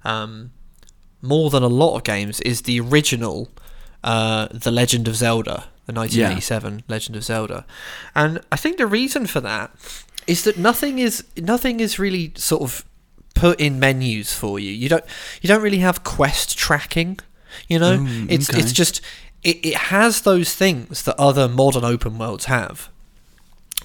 [0.05, 0.53] um,
[1.21, 3.49] more than a lot of games is the original
[4.03, 7.65] uh, The Legend of Zelda, the 1987 Legend of Zelda,
[8.15, 9.71] and I think the reason for that
[10.27, 12.85] is that nothing is nothing is really sort of
[13.35, 14.71] put in menus for you.
[14.71, 15.05] You don't
[15.41, 17.19] you don't really have quest tracking.
[17.69, 18.59] You know, Mm, it's okay.
[18.61, 19.01] it's just
[19.43, 22.89] it, it has those things that other modern open worlds have.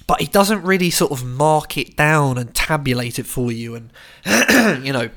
[0.06, 3.90] But it doesn't really sort of mark it down and tabulate it for you, and
[4.86, 5.10] you know,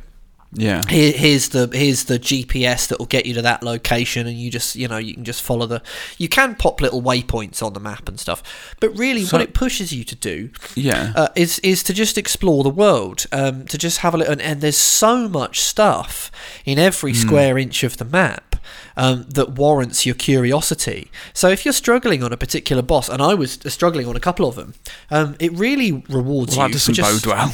[0.53, 0.81] Yeah.
[0.89, 4.51] here, here's the here's the GPS that will get you to that location, and you
[4.51, 5.81] just you know you can just follow the.
[6.17, 8.43] You can pop little waypoints on the map and stuff,
[8.81, 11.13] but really So- what it pushes you to do Yeah.
[11.15, 14.33] uh, is is to just explore the world, um, to just have a little.
[14.33, 16.29] And, and there's so much stuff
[16.65, 18.57] in every square inch of the map
[18.97, 21.09] um, that warrants your curiosity.
[21.33, 24.45] So if you're struggling on a particular boss, and I was struggling on a couple
[24.47, 24.73] of them,
[25.09, 26.73] um, it really rewards well, you.
[26.73, 27.53] that doesn't just, bode well.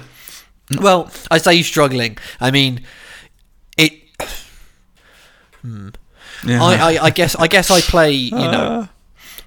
[0.78, 2.18] Well, I say struggling.
[2.40, 2.82] I mean,
[3.76, 3.92] it.
[6.44, 6.62] Yeah.
[6.62, 8.90] I, I, I guess I guess I play you know ah.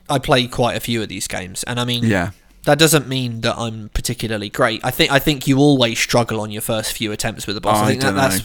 [0.10, 2.32] I play quite a few of these games, and I mean yeah.
[2.66, 4.82] that doesn't mean that I'm particularly great.
[4.84, 7.78] I think I think you always struggle on your first few attempts with the boss.
[7.78, 8.42] I oh, I think that, don't that's.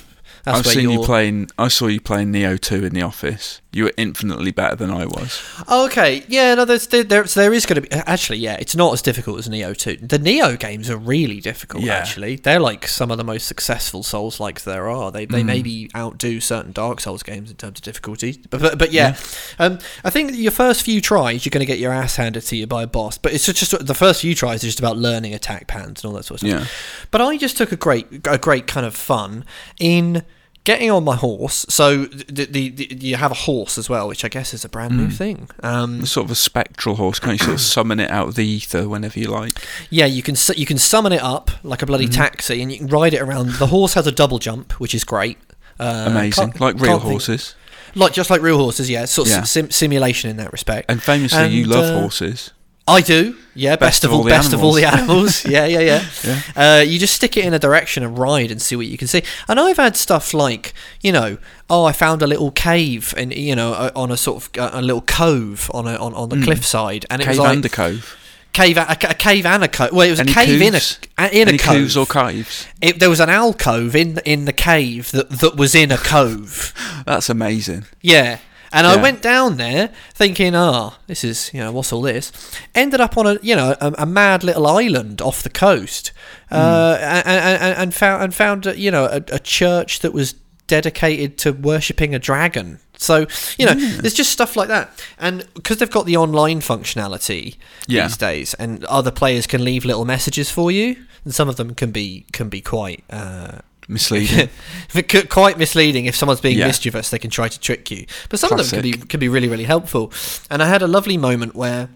[0.52, 1.00] That's I've seen you're.
[1.00, 1.48] you playing.
[1.58, 3.60] I saw you playing Nioh Two in the office.
[3.70, 5.42] You were infinitely better than I was.
[5.68, 8.74] Oh, okay, yeah, no, there's there, there, there is going to be actually, yeah, it's
[8.74, 9.96] not as difficult as Nioh Two.
[9.96, 11.84] The Nioh games are really difficult.
[11.84, 11.92] Yeah.
[11.94, 15.10] Actually, they're like some of the most successful Souls likes there are.
[15.12, 15.32] They Mm.
[15.32, 18.40] they maybe outdo certain Dark Souls games in terms of difficulty.
[18.48, 19.16] But but, but yeah,
[19.58, 22.56] Um, I think your first few tries you're going to get your ass handed to
[22.56, 23.18] you by a boss.
[23.18, 26.16] But it's just the first few tries are just about learning attack patterns and all
[26.16, 26.62] that sort of stuff.
[26.62, 27.06] Yeah.
[27.10, 29.44] But I just took a great a great kind of fun
[29.78, 30.24] in
[30.64, 31.64] getting on my horse.
[31.68, 34.68] So the, the, the you have a horse as well, which I guess is a
[34.68, 34.96] brand Mm.
[34.96, 35.48] new thing.
[35.62, 37.18] Um, Sort of a spectral horse.
[37.20, 39.52] Can't you sort of summon it out of the ether whenever you like?
[39.90, 42.14] yeah, you can you can summon it up like a bloody Mm-hmm.
[42.22, 43.50] taxi, and you can ride it around.
[43.52, 45.38] The horse has a double jump, which is great.
[45.80, 47.54] Uh, Amazing, like real can't think- horses.
[47.94, 48.90] like just like real horses.
[48.90, 49.42] Yeah, sort of Yeah.
[49.44, 50.90] sim- simulation in that respect.
[50.90, 52.50] And famously, you love uh, horses.
[52.88, 53.36] I do.
[53.54, 55.44] Yeah, best, of all, the best of all the animals.
[55.54, 56.04] yeah, yeah, yeah.
[56.22, 56.40] Yeah.
[56.54, 59.08] Uh, you just stick it in a direction and ride and see what you can
[59.08, 59.22] see.
[59.48, 60.72] And I've had stuff like,
[61.02, 64.44] you know, oh, I found a little cave and you know uh, on a sort
[64.44, 67.38] of uh, a little cove on a on, on the cliffside, and it Cave was
[67.40, 68.16] like and a cove.
[68.52, 69.90] cave, a, a cave and a cove.
[69.92, 70.98] Well, it was Any a cave coves?
[71.18, 71.74] in a in Any a cove.
[71.74, 72.64] coves or caves?
[72.80, 76.72] It, there was an alcove in in the cave that that was in a cove.
[77.06, 77.86] That's amazing.
[78.02, 78.38] Yeah.
[78.72, 82.32] And I went down there thinking, oh, this is, you know, what's all this?
[82.74, 86.12] Ended up on a, you know, a, a mad little island off the coast,
[86.50, 90.34] uh, and, and, and found and found, uh, you know, a, a church that was
[90.66, 92.78] dedicated to worshipping a dragon.
[92.98, 93.26] So,
[93.58, 98.02] you know, there's just stuff like that, and because they've got the online functionality Yeah.
[98.08, 101.74] these days, and other players can leave little messages for you, and some of them
[101.74, 103.04] can be can be quite.
[103.08, 104.50] Uh, Misleading.
[105.30, 106.66] quite misleading if someone's being Yeah.
[106.66, 109.28] mischievous they can try to trick you but some of them can be can be
[109.28, 110.12] really really helpful
[110.50, 111.88] and i had a lovely moment where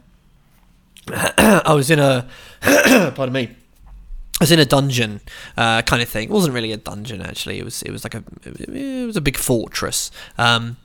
[1.12, 2.26] i was in a
[3.14, 3.50] pardon me
[4.40, 5.20] I was in a dungeon,
[5.56, 6.24] uh, kind of thing.
[6.24, 7.60] It wasn't really a dungeon actually.
[7.60, 10.10] It was it was like a it was a big fortress.
[10.36, 10.78] Um,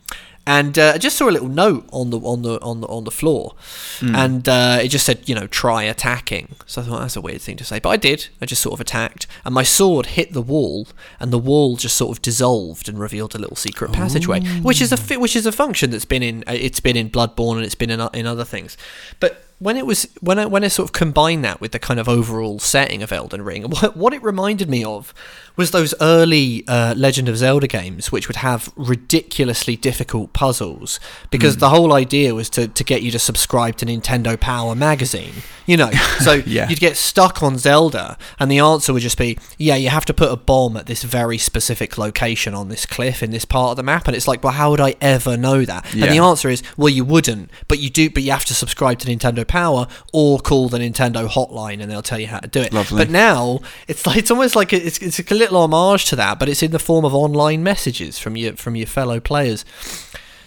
[0.48, 3.04] and uh, I just saw a little note on the on the on the on
[3.04, 3.54] the floor,
[4.02, 6.56] and uh, it just said you know try attacking.
[6.66, 8.30] So I thought that's a weird thing to say, but I did.
[8.42, 10.88] I just sort of attacked, and my sword hit the wall,
[11.20, 14.94] and the wall just sort of dissolved and revealed a little secret passageway, which is
[14.94, 17.66] a fi- which is a function that's been in uh, it's been in Bloodborne and
[17.66, 18.78] it's been in in other things,
[19.20, 22.00] but when it was when I when I sort of combined that with the kind
[22.00, 25.14] of overall setting of Elden Ring, what, what it reminded me of
[25.58, 31.00] was those early uh, Legend of Zelda games, which would have ridiculously difficult puzzles,
[31.32, 35.34] because the whole idea was to, to get you to subscribe to Nintendo Power magazine,
[35.66, 35.92] you know.
[36.20, 36.68] So Yeah.
[36.70, 40.14] you'd get stuck on Zelda, and the answer would just be, yeah, you have to
[40.14, 43.78] put a bomb at this very specific location on this cliff in this part of
[43.78, 45.86] the map, and it's like, well, how would I ever know that?
[45.94, 49.00] And the answer is, well, you wouldn't, but you do, but you have to subscribe
[49.00, 52.62] to Nintendo Power or call the Nintendo hotline, and they'll tell you how to do
[52.62, 52.74] it.
[52.74, 52.98] Lovely.
[52.98, 56.50] But now it's like it's almost like it's it's a little homage to that, but
[56.50, 59.64] it's in the form of online messages from your from your fellow players.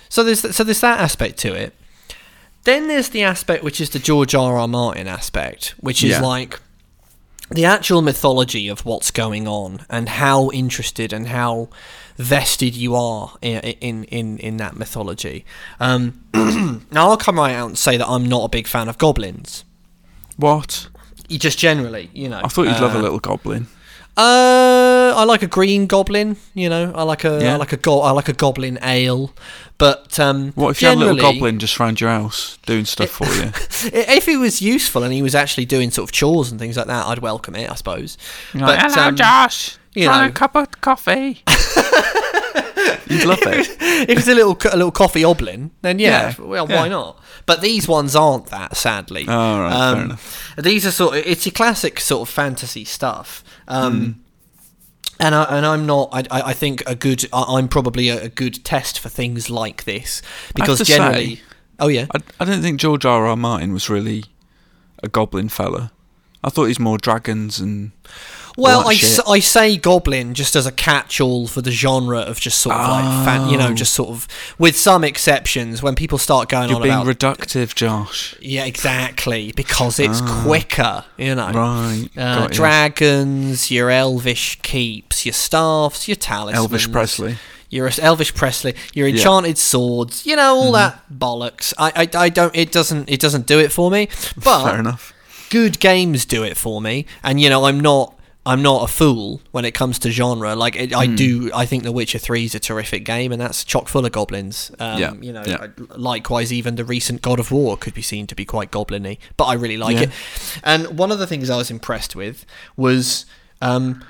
[0.08, 1.74] So there's so there's that aspect to it.
[2.64, 4.58] Then there's the aspect which is the George R.
[4.58, 4.68] R.
[4.68, 6.20] Martin aspect, which is Yeah.
[6.20, 6.60] like
[7.50, 11.68] the actual mythology of what's going on and how interested and how
[12.16, 15.44] vested you are in in in, in that mythology.
[15.80, 18.98] Um, now I'll come right out and say that I'm not a big fan of
[18.98, 19.64] goblins.
[20.36, 20.88] What?
[21.28, 22.40] You just generally, you know.
[22.42, 23.68] I thought you'd love a uh, little goblin.
[24.16, 26.36] Uh, I like a green goblin.
[26.54, 27.56] You know, I like a I Yeah.
[27.56, 29.32] like a go- I like a goblin ale.
[29.78, 33.08] But um, What if you had a little goblin just round your house doing stuff
[33.10, 33.50] for you?
[33.92, 36.86] If he was useful and he was actually doing sort of chores and things like
[36.88, 38.18] that, I'd welcome it, I suppose.
[38.52, 39.78] but Hello, um, Josh.
[39.94, 40.26] you know.
[40.26, 41.42] a cup of coffee?
[43.08, 43.66] You'd love it.
[44.08, 46.76] if it's a little a little coffee oblin, then yeah, Yeah, well, yeah.
[46.80, 47.18] why not?
[47.46, 49.26] But these ones aren't that, sadly.
[49.26, 50.54] Um, Oh, right, fair enough.
[50.58, 53.42] These are sort of it's your classic sort of fantasy stuff.
[53.68, 54.12] Um, Hmm.
[55.22, 56.08] And, I, and I'm not.
[56.12, 57.26] I, I I think a good.
[57.32, 60.22] I- I'm probably a, a good test for things like this
[60.54, 61.36] because to generally.
[61.36, 61.42] say-
[61.78, 62.06] oh yeah.
[62.14, 63.26] I, I don't think George R.
[63.26, 63.36] R.
[63.36, 64.24] Martin was really
[65.02, 65.92] a goblin fella.
[66.42, 67.90] I thought he's more dragons and.
[68.60, 72.58] Well, I, s- I say goblin just as a catch-all for the genre of just
[72.58, 73.74] sort of like fan, you know, Oh.
[73.74, 77.74] just sort of with some exceptions when people start going You're on being about reductive,
[77.74, 78.34] Josh.
[78.40, 81.50] yeah, exactly because it's quicker, you know.
[81.52, 82.08] Right.
[82.16, 86.66] Uh, got dragons, your elvish keeps, your staffs, your talismans.
[86.86, 87.36] Elvis Presley.
[87.68, 89.06] Your Elvis Presley, your.
[89.06, 89.16] Mm-hmm.
[89.18, 91.72] enchanted swords, you know all that bollocks.
[91.78, 92.54] I, I, I don't.
[92.56, 93.08] It doesn't.
[93.08, 94.08] It doesn't do it for me.
[94.44, 95.14] But Fair enough.
[95.50, 98.14] good games do it for me and you know i'm not
[98.46, 100.98] i'm not a fool when it comes to genre like it, Hmm.
[100.98, 104.06] i do i think the witcher 3 is a terrific game and that's chock full
[104.06, 105.66] of goblins um, Yeah, you know yeah.
[105.96, 109.44] Likewise even the recent god of war could be seen to be quite goblin-y but
[109.44, 110.02] i really like Yeah.
[110.04, 110.10] it
[110.64, 113.26] and one of the things i was impressed with was
[113.60, 114.02] um,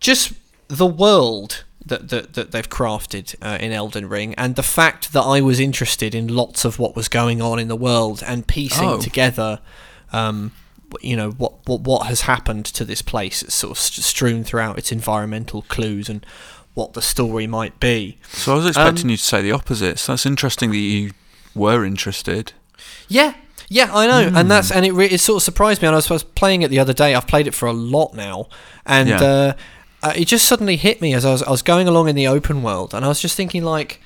[0.00, 0.32] just
[0.68, 5.20] the world that, that, that they've crafted uh, in Elden Ring, and the fact that
[5.22, 8.88] I was interested in lots of what was going on in the world and piecing
[8.88, 8.98] Oh.
[9.00, 9.60] together,
[10.12, 10.50] um,
[11.02, 13.42] you know, what, what what has happened to this place.
[13.42, 16.24] It's sort of st- strewn throughout its environmental clues and
[16.74, 18.18] what the story might be.
[18.32, 19.98] So I was expecting Um, you to say the opposite.
[19.98, 21.12] So that's interesting that you
[21.54, 22.52] were interested.
[23.08, 23.34] Yeah,
[23.68, 24.36] yeah, I know, Hmm.
[24.36, 25.88] and that's and it, re- it sort of surprised me.
[25.88, 27.14] And I was, I was playing it the other day.
[27.14, 28.48] I've played it for a lot now,
[28.84, 29.22] and Yeah.
[29.22, 29.52] uh,
[30.02, 32.28] uh, it just suddenly hit me as I was I was going along in the
[32.28, 34.00] open world, and I was just thinking like,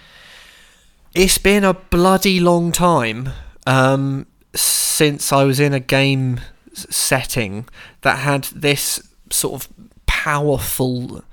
[1.14, 3.30] it's been a bloody long time
[3.66, 6.40] um, since I was in a game
[6.72, 7.68] setting
[8.02, 9.68] that had this sort of
[10.06, 11.24] powerful,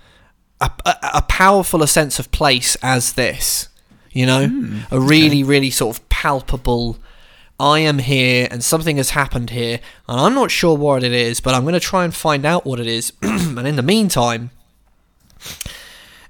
[0.62, 3.70] a, a, a powerful sense of place as this.
[4.12, 6.98] You know, hmm, a really, really sort of palpable.
[7.60, 11.40] I am here, and something has happened here, and I'm not sure what it is,
[11.40, 13.14] but I'm going to try and find out what it is.
[13.22, 14.52] and in the meantime,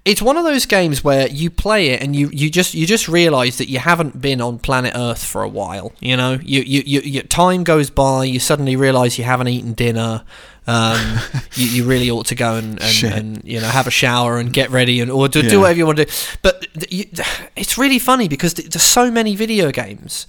[0.07, 3.09] it's one of those games where you play it and you, you just you just
[3.09, 5.91] realize that you haven't been on planet Earth for a while.
[5.99, 8.23] You know, you you, you, you time goes by.
[8.23, 10.23] You suddenly realize you haven't eaten dinner.
[10.65, 11.19] Um,
[11.55, 14.53] you, you really ought to go and, and, and you know have a shower and
[14.53, 16.11] get ready and or do, do whatever you want to do.
[16.41, 17.23] But th- you,
[17.57, 20.25] it's really funny because th- there's so many video games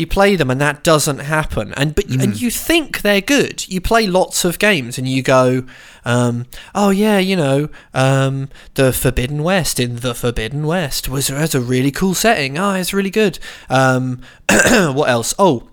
[0.00, 2.22] you play them and that doesn't happen and but Mm.
[2.24, 5.64] and you think they're good you play lots of games and you go
[6.04, 11.54] um, oh yeah you know um, the forbidden west in the forbidden west was has
[11.54, 15.68] a really cool setting oh it's really good um, what else oh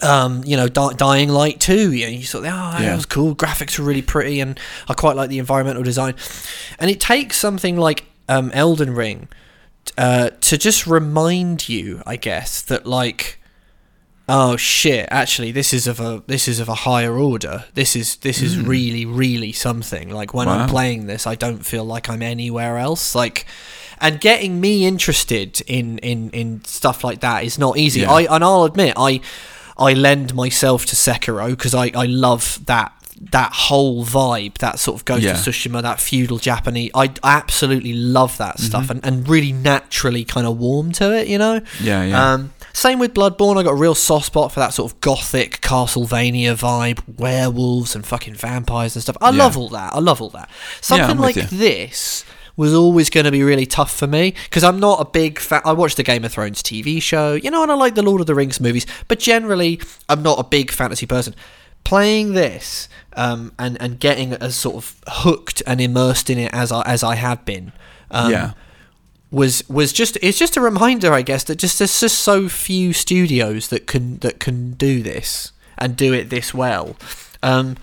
[0.00, 2.42] um, you know, Di- Dying Light 2, you, know, you thought, oh,
[2.78, 2.94] that Yeah.
[2.94, 3.34] was cool.
[3.34, 4.56] Graphics were really pretty, and
[4.88, 6.14] I quite like the environmental design.
[6.78, 9.26] And it takes something like um, Elden Ring
[9.96, 13.38] uh, to just remind you, I guess, that like,
[14.28, 17.64] oh shit, actually, this is of a this is of a higher order.
[17.74, 20.10] This is this is really really something.
[20.10, 23.14] Like when I'm playing this, I don't feel like I'm anywhere else.
[23.14, 23.46] Like.
[24.00, 28.02] And getting me interested in, in, in stuff like that is not easy.
[28.02, 28.12] Yeah.
[28.12, 29.20] I and I'll admit I
[29.76, 32.92] I lend myself to Sekiro because I, I love that
[33.30, 35.32] that whole vibe, that sort of Ghost Yeah.
[35.32, 36.90] of Tsushima, that feudal Japanese.
[36.94, 41.38] I absolutely love that stuff and, and really naturally kind of warm to it, you
[41.38, 41.60] know?
[41.82, 42.32] Yeah, yeah.
[42.34, 43.56] Um, same with Bloodborne.
[43.58, 48.06] I got a real soft spot for that sort of gothic Castlevania vibe, werewolves and
[48.06, 49.16] fucking vampires and stuff.
[49.20, 49.38] I Yeah.
[49.44, 49.94] love all that.
[49.94, 50.48] I love all that.
[50.80, 52.24] Something I'm like this
[52.56, 55.60] was always going to be really tough for me because I'm not a big fan.
[55.64, 58.20] I watched the Game of Thrones TV show, you know, and I like the Lord
[58.20, 61.34] of the Rings movies, but generally, I'm not a big fantasy person.
[61.88, 66.70] Playing this um, and and getting as sort of hooked and immersed in it as
[66.70, 67.72] I as I have been,
[68.10, 68.52] um, yeah.
[69.30, 72.92] was was just it's just a reminder, I guess, that just there's just so few
[72.92, 76.96] studios that can that can do this and do it this well.
[77.42, 77.76] Um,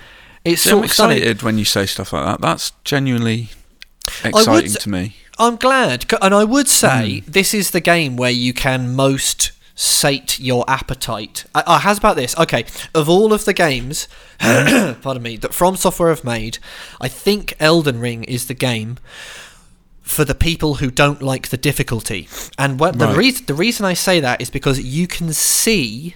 [0.43, 2.41] it's See, sort I'm of excited when you say stuff like that.
[2.41, 3.49] That's genuinely
[4.23, 5.15] exciting s- to me.
[5.39, 7.31] I'm glad, and I would say Hmm.
[7.31, 11.45] this is the game where you can most sate your appetite.
[11.53, 12.37] Uh, how's about this?
[12.37, 14.07] Okay, of all of the games,
[14.39, 16.57] pardon me, that From Software have made,
[17.01, 18.97] I think Elden Ring is the game
[20.01, 22.27] for the people who don't like the difficulty.
[22.57, 23.17] And what the Right.
[23.17, 26.15] reason the reason I say that is because you can see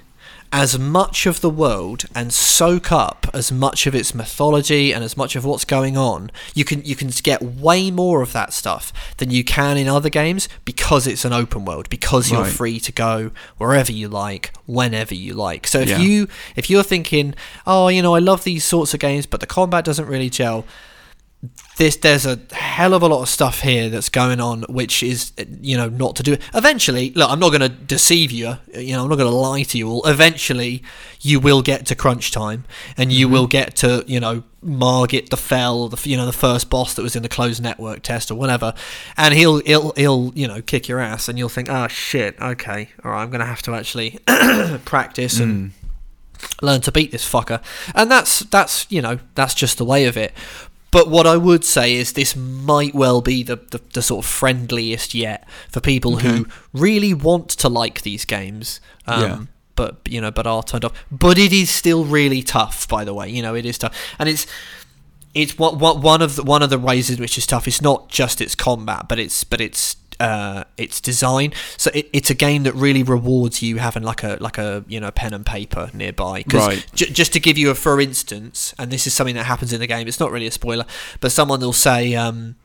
[0.52, 5.16] as much of the world and soak up as much of its mythology and as
[5.16, 6.32] much of what's going on.
[6.56, 10.10] You can you can get way more of that stuff than you can in other
[10.10, 15.14] games because it's an open world because you're free to go wherever you like whenever
[15.14, 15.68] you like.
[15.68, 16.00] So if Yeah.
[16.00, 17.36] you if you're thinking,
[17.68, 20.66] "Oh, you know, I love these sorts of games, but the combat doesn't really gel."
[21.80, 25.32] This there's a hell of a lot of stuff here that's going on which is
[25.62, 26.38] you know not to do.
[26.54, 29.64] Eventually look i'm not going to deceive you you know i'm not going to lie
[29.64, 30.06] to you all.
[30.06, 30.84] Eventually
[31.22, 32.66] you will get to crunch time
[32.98, 33.34] and you mm-hmm.
[33.34, 37.02] will get to you know margit the fell the you know the first boss that
[37.02, 38.74] was in the closed network test or whatever.
[39.16, 42.90] And he'll he'll he'll you know kick your ass and you'll think oh shit okay
[43.04, 44.20] all right i'm going to have to actually
[44.86, 46.52] practice and mm.
[46.62, 47.64] learn to beat this fucker.
[47.96, 50.34] And that's that's you know that's just the way of it
[50.92, 54.30] but what I would say is this might well be the, the, the sort of
[54.32, 58.82] friendliest yet for people who really want to like these games.
[59.06, 59.40] Um, Yeah.
[59.76, 60.92] But you know, but are turned off.
[61.10, 62.86] But it is still really tough.
[62.90, 64.46] By the way, you know, it is tough, and it's
[65.34, 67.66] it's what what one of the one of the ways in which is tough.
[67.66, 71.54] It's not just its combat, but it's but it's uh, its design.
[71.78, 75.00] So it, it's a game that really rewards you having like a like a you
[75.00, 76.44] know pen and paper nearby.
[76.44, 76.86] 'Cause Right.
[76.94, 79.80] j- just to give you a for instance, and this is something that happens in
[79.80, 80.08] the game.
[80.08, 80.86] It's not really a spoiler,
[81.22, 82.56] but someone will say, um,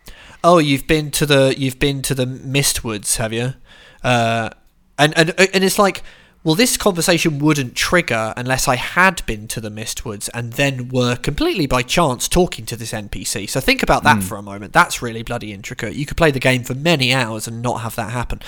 [0.43, 3.55] "Oh, you've been to the you've been to the Mistwoods, have you?"
[4.03, 4.51] Uh,
[4.99, 6.03] and and and it's like.
[6.45, 11.17] Well, this conversation wouldn't trigger unless I had been to the Mistwoods and then were
[11.17, 13.49] completely by chance talking to this NPC.
[13.49, 14.75] So think about that for a moment.
[14.75, 15.95] That's really bloody intricate.
[15.95, 18.41] You could play the game for many hours and not have that happen.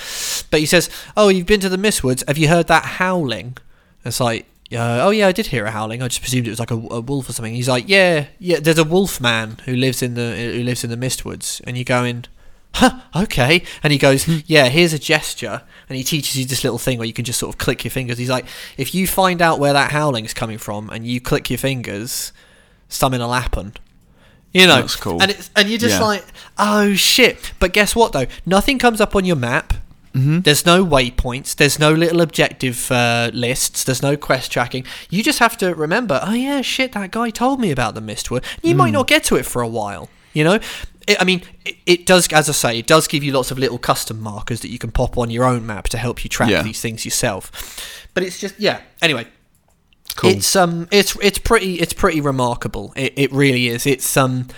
[0.50, 2.22] But he says, "Oh, you've been to the Mistwoods.
[2.28, 3.56] Have you heard that howling?"
[4.04, 6.02] It's like, uh, "Oh yeah, I did hear a howling.
[6.02, 8.61] I just presumed it was like a, a wolf or something." He's like, "Yeah, yeah.
[8.61, 11.85] There's a wolf man who lives in the who lives in the Mistwoods." And you
[11.85, 12.26] go in,
[12.76, 13.62] huh, okay.
[13.82, 15.62] And he goes, yeah, here's a gesture.
[15.88, 17.92] And he teaches you this little thing where you can just sort of click your
[17.92, 18.18] fingers.
[18.18, 18.46] He's like,
[18.77, 22.33] if you find out where that howling's coming from and you click your fingers,
[22.88, 23.75] something will happen.
[24.53, 25.20] You know, That's cool.
[25.22, 26.05] and it's, and you're just Yeah.
[26.07, 26.25] like,
[26.59, 27.53] oh shit!
[27.61, 28.27] But guess what though?
[28.46, 29.75] Nothing comes up on your map.
[30.14, 30.40] Mm-hmm.
[30.40, 31.55] There's no waypoints.
[31.55, 33.85] There's no little objective uh, lists.
[33.85, 34.85] There's no quest tracking.
[35.11, 36.20] You just have to remember.
[36.22, 36.92] Oh yeah, shit!
[36.92, 38.42] That guy told me about the Mistwood.
[38.62, 38.79] You Hmm.
[38.79, 40.09] might not get to it for a while.
[40.33, 40.59] You know,
[41.07, 42.29] it, I mean, it, it does.
[42.33, 44.90] As I say, it does give you lots of little custom markers that you can
[44.90, 46.62] pop on your own map to help you track Yeah.
[46.62, 48.07] these things yourself.
[48.14, 48.81] But it's just yeah.
[49.03, 49.27] Anyway,
[50.16, 50.31] Cool.
[50.31, 52.92] it's um, it's it's pretty it's pretty remarkable.
[52.97, 53.87] It, it really is.
[53.87, 54.49] It's um,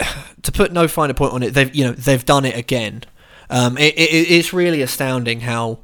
[0.42, 3.02] to put no finer point on it, they've you know they've done it again.
[3.50, 5.78] Um, it, it, it's really astounding how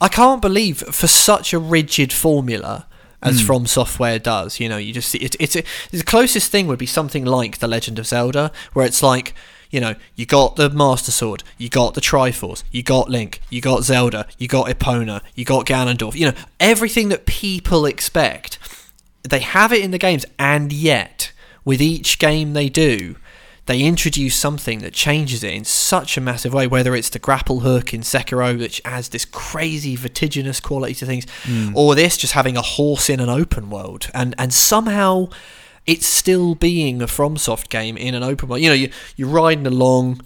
[0.00, 2.86] I can't believe for such a rigid formula
[3.26, 3.46] as hmm.
[3.46, 4.60] From Software does.
[4.60, 5.54] You know, you just see it, it's
[5.90, 9.34] the closest thing would be something like The Legend of Zelda, where it's like.
[9.68, 13.60] You know, you got the Master Sword, you got the Triforce, you got Link, you
[13.60, 16.14] got Zelda, you got Epona, you got Ganondorf.
[16.14, 18.60] You know, everything that people expect
[19.30, 21.32] they have it in the games, and yet
[21.64, 23.16] with each game they do,
[23.66, 26.66] they introduce something that changes it in such a massive way.
[26.66, 31.26] Whether it's the grapple hook in Sekiro, which adds this crazy vertiginous quality to things,
[31.42, 31.76] hmm.
[31.76, 35.28] or this just having a horse in an open world, and and somehow
[35.84, 38.62] it's still being a FromSoft game in an open world.
[38.62, 40.20] You know, you you're riding along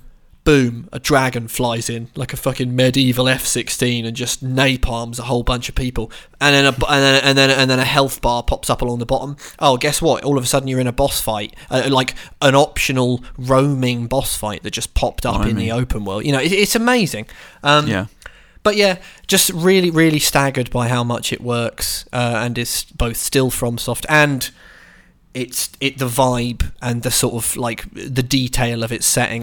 [0.50, 5.44] boom, a dragon flies in like a fucking medieval F-16 and just napalms a whole
[5.44, 6.10] bunch of people,
[6.40, 8.98] and then a, and then and then and then a health bar pops up along
[8.98, 9.36] the bottom.
[9.60, 10.24] Oh, guess what?
[10.24, 14.36] All of a sudden you're in a boss fight, uh, like an optional roaming boss
[14.36, 16.24] fight that just popped up in the open world.
[16.24, 17.28] You know, it, it's amazing.
[17.62, 18.06] Um, Yeah.
[18.64, 23.18] but yeah, just really, really staggered by how much it works uh, and is both
[23.18, 24.50] still FromSoft and
[25.32, 29.42] it's it the vibe and the sort of like the detail of its setting.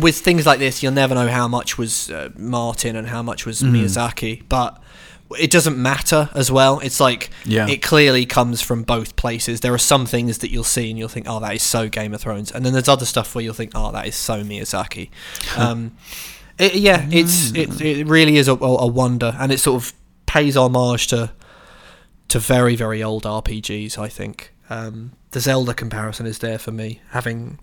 [0.00, 3.44] With things like this, you'll never know how much was uh, Martin and how much
[3.44, 4.82] was Miyazaki, but
[5.38, 6.78] it doesn't matter as well.
[6.78, 7.68] It's like Yeah.
[7.68, 9.60] it clearly comes from both places.
[9.60, 12.14] There are some things that you'll see and you'll think, "Oh, that is so Game
[12.14, 15.10] of Thrones," and then there's other stuff where you'll think, "Oh, that is so Miyazaki."
[15.56, 15.92] um,
[16.58, 19.92] it, yeah, it's it, it really is a, a wonder, and it sort of
[20.24, 21.30] pays homage to
[22.28, 23.98] to very very old RPGs.
[23.98, 27.58] I think um, the Zelda comparison is there for me, having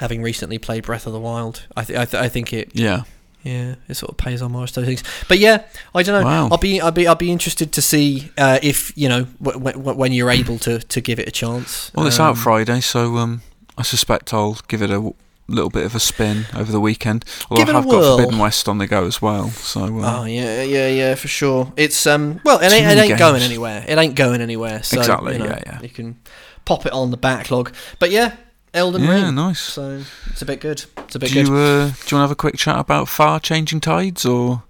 [0.00, 1.66] having recently played Breath of the Wild.
[1.76, 3.02] I th- I, th- I think it Yeah.
[3.42, 5.04] yeah, it sort of pays homage to those things.
[5.28, 5.62] But yeah,
[5.94, 6.26] I don't know.
[6.26, 6.48] Wow.
[6.50, 9.96] I'll be I'll be I'll be interested to see uh, if you know w- w-
[9.96, 11.90] when you're able to, to give it a chance.
[11.94, 13.42] Well, it's Um, out Friday, so um,
[13.78, 15.12] I suspect I'll give it a
[15.50, 17.24] little bit of a spin over the weekend.
[17.50, 18.16] Although Give I have got.
[18.16, 19.50] Forbidden West on the go as well.
[19.50, 21.72] So um, Oh yeah, yeah, yeah, for sure.
[21.76, 23.84] It's um, well, it ain't, it ain't going anywhere.
[23.86, 24.82] It ain't going anywhere.
[24.82, 25.80] So, Exactly, You know, yeah, yeah.
[25.82, 26.18] You can
[26.64, 27.72] pop it on the backlog.
[27.98, 28.36] But yeah,
[28.72, 29.22] Elden yeah, Ring.
[29.24, 29.60] Yeah, nice.
[29.60, 30.84] So it's a bit good.
[30.98, 31.48] It's a bit Do good.
[31.48, 34.62] you, uh, do you want to have a quick chat about far changing tides or?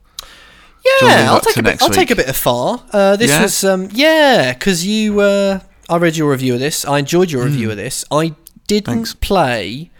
[0.83, 1.83] do you wanna leave Yeah, I'll take a bit.
[1.83, 2.83] I'll take a bit of far.
[2.93, 3.43] Uh, this Yeah?
[3.43, 5.21] was um, yeah, because you.
[5.21, 6.85] Uh, I read your review of this.
[6.85, 7.73] I enjoyed your review Mm.
[7.73, 8.05] of this.
[8.12, 8.35] I
[8.69, 9.14] didn't Thanks.
[9.14, 9.90] play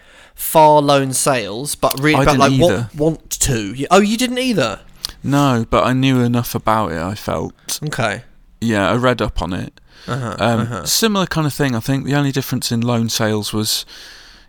[0.41, 3.87] Far Lone Sails, but really, I but like want, want to.
[3.91, 4.81] Oh, you didn't either.
[5.23, 6.99] No, but I knew enough about it.
[6.99, 7.79] I felt.
[7.85, 8.23] Okay.
[8.61, 9.79] Yeah, I read up on it.
[10.09, 10.87] Uh-huh, Um, uh-huh.
[10.87, 11.75] Similar kind of thing.
[11.77, 13.85] I think the only difference in Lone Sails was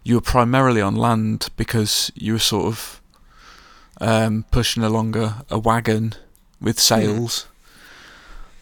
[0.03, 3.01] you were primarily on land because you were sort of
[3.99, 6.13] um, pushing along a, a wagon
[6.61, 7.47] with sails,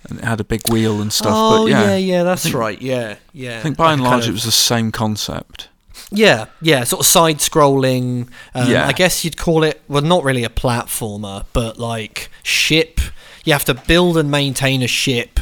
[0.09, 1.31] and it had a big wheel and stuff.
[1.33, 2.81] oh but yeah, yeah, yeah, that's think- right.
[2.81, 3.59] Yeah, yeah.
[3.59, 5.69] I think by and large kind it was the same concept.
[6.11, 8.27] Yeah, yeah, sort of side-scrolling.
[8.55, 8.87] Um, Yeah.
[8.87, 12.99] I guess you'd call it well, not really a platformer, but like ship.
[13.45, 15.39] You have to build and maintain a ship.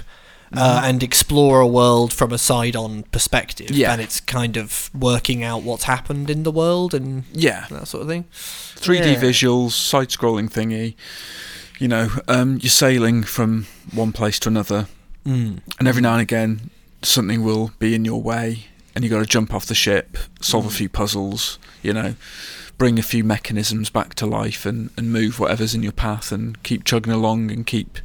[0.56, 3.92] Uh, and explore a world from a side-on perspective, Yeah.
[3.92, 8.04] and it's kind of working out what's happened in the world and Yeah, that sort
[8.04, 8.24] of thing.
[8.78, 9.20] 3D Yeah.
[9.22, 10.96] visuals, side-scrolling thingy.
[11.80, 14.88] You know, um, you're sailing from one place to another,
[15.28, 15.60] Mm.
[15.80, 16.70] and every now and again
[17.04, 20.66] something will be in your way and you got to jump off the ship solve
[20.66, 22.16] a few puzzles you know
[22.80, 26.62] bring a few mechanisms back to life and, and move whatever's in your path and
[26.64, 28.00] keep chugging along and keep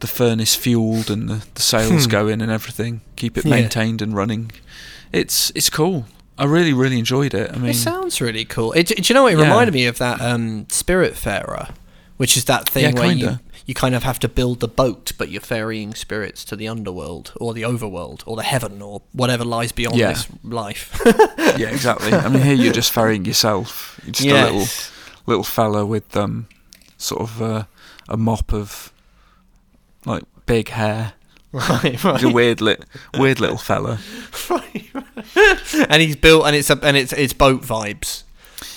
[0.00, 2.10] the furnace fueled and the, the sails Hmm.
[2.10, 3.50] going and everything keep it Yeah.
[3.56, 4.52] maintained and running
[5.10, 6.04] it's it's cool
[6.38, 8.72] i really really enjoyed it i mean it sounds really cool.
[8.72, 9.44] It, do you know what it Yeah.
[9.44, 9.96] reminded me of?
[9.98, 11.70] That um, Spiritfarer,
[12.18, 13.40] which is that thing Yeah, where kinda.
[13.42, 17.32] you kind of have to build the boat, but you're ferrying spirits to the underworld
[17.40, 20.08] or the overworld or the heaven or whatever lies beyond Yeah.
[20.12, 21.00] this life.
[21.58, 24.66] yeah exactly i mean here you're just ferrying yourself you're just a little
[25.26, 26.46] little fella with um
[26.98, 27.64] sort of uh,
[28.08, 28.92] a mop of
[30.04, 31.14] like big hair
[31.52, 32.84] right, He's a weird lit,
[33.18, 33.98] weird little fella.
[34.50, 34.90] right.
[35.88, 38.24] and he's built, and it's a, and it's it's boat vibes.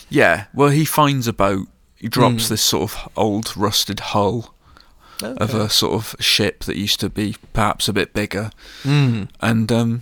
[0.10, 0.45] Yeah.
[0.54, 1.67] Well, he finds a boat.
[1.95, 2.49] He drops Mm.
[2.49, 4.54] this sort of old rusted hull
[5.21, 8.52] of a sort of ship that used to be perhaps a bit bigger,
[8.83, 9.27] Mm.
[9.41, 10.02] and um,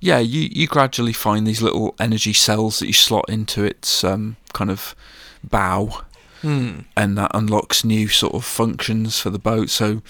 [0.00, 4.36] yeah, you you gradually find these little energy cells that you slot into its um,
[4.52, 4.94] kind of
[5.42, 6.02] bow,
[6.42, 6.84] Mm.
[6.96, 9.70] and that unlocks new sort of functions for the boat.
[9.70, 10.02] So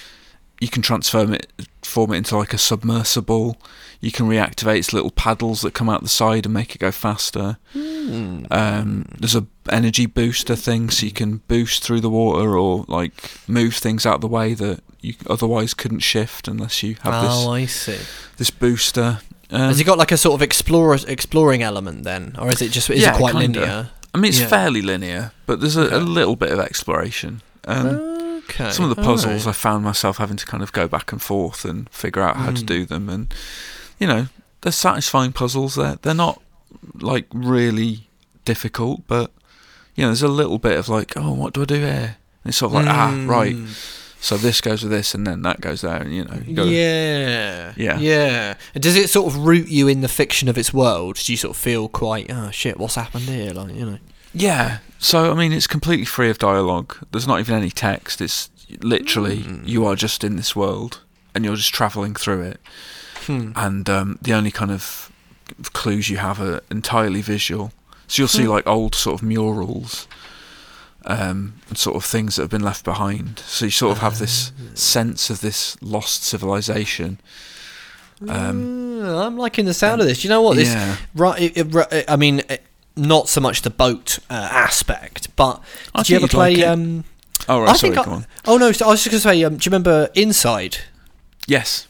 [0.61, 1.51] you can transform it,
[1.83, 3.57] form it into like a submersible.
[4.01, 6.91] You can reactivate its little paddles that come out the side and make it go
[6.91, 7.57] faster.
[7.75, 8.47] Mm.
[8.51, 13.13] Um, there's a energy booster thing, so you can boost through the water or like
[13.49, 17.55] move things out of the way that you otherwise couldn't shift unless you have oh,
[17.57, 18.05] this I see.
[18.37, 19.21] this booster.
[19.51, 22.73] Um, Has it got like a sort of explorer exploring element then, or is it
[22.73, 23.61] just is Yeah, it quite kinda.
[23.61, 23.91] linear?
[24.15, 24.47] I mean, it's Yeah.
[24.49, 25.97] fairly linear, but there's a, Okay.
[25.97, 27.43] a little bit of exploration.
[27.67, 28.14] Um,
[28.51, 28.71] Okay.
[28.71, 31.65] some of the puzzles I found myself having to kind of go back and forth
[31.65, 32.67] and figure out how to Mm.
[32.67, 33.33] do them, and
[33.99, 34.29] you know,
[34.63, 35.75] they're satisfying puzzles.
[35.77, 36.41] They're they're not
[37.01, 38.09] like really
[38.45, 39.31] difficult, but
[39.95, 42.17] you know, there's a little bit of like, oh, what do I do here?
[42.45, 43.55] And it's sort of like, ah, right.
[43.55, 44.01] Mm.
[44.21, 46.71] So this goes with this, and then that goes there, and you know, you gotta,
[46.71, 47.73] Yeah.
[47.77, 47.99] Yeah.
[47.99, 48.55] Yeah.
[48.75, 51.17] And does it sort of root you in the fiction of its world?
[51.17, 53.53] Do you sort of feel quite, oh shit, what's happened here?
[53.53, 53.99] Like, you know.
[54.35, 54.79] Yeah.
[54.99, 56.97] So I mean, it's completely free of dialogue.
[57.13, 58.21] There's not even any text.
[58.21, 59.67] It's literally Mm.
[59.69, 61.01] you are just in this world,
[61.35, 62.61] and you're just traveling through it.
[63.27, 63.53] Hmm.
[63.57, 65.11] And um, the only kind of
[65.73, 67.73] clues you have are entirely visual.
[68.07, 68.51] So you'll see Hmm.
[68.51, 70.07] like old sort of murals,
[71.07, 73.43] um, and sort of things that have been left behind.
[73.47, 74.71] So you sort of have this Ah.
[74.75, 77.19] sense of this lost civilization.
[78.29, 80.25] Um, Mm, I'm liking the sound of this.
[80.25, 80.57] You know what?
[80.57, 80.97] This, yeah.
[81.15, 82.43] right, it, it, I mean,
[82.97, 85.61] not so much the boat uh, aspect, but
[85.95, 86.65] I did you ever you'd like play?
[86.65, 87.05] um,
[87.49, 88.25] Oh right, I sorry, think I-.
[88.47, 88.73] Oh no!
[88.73, 89.45] So I was just going to say.
[89.45, 90.79] Um, do you remember Inside?
[91.47, 91.89] Yes.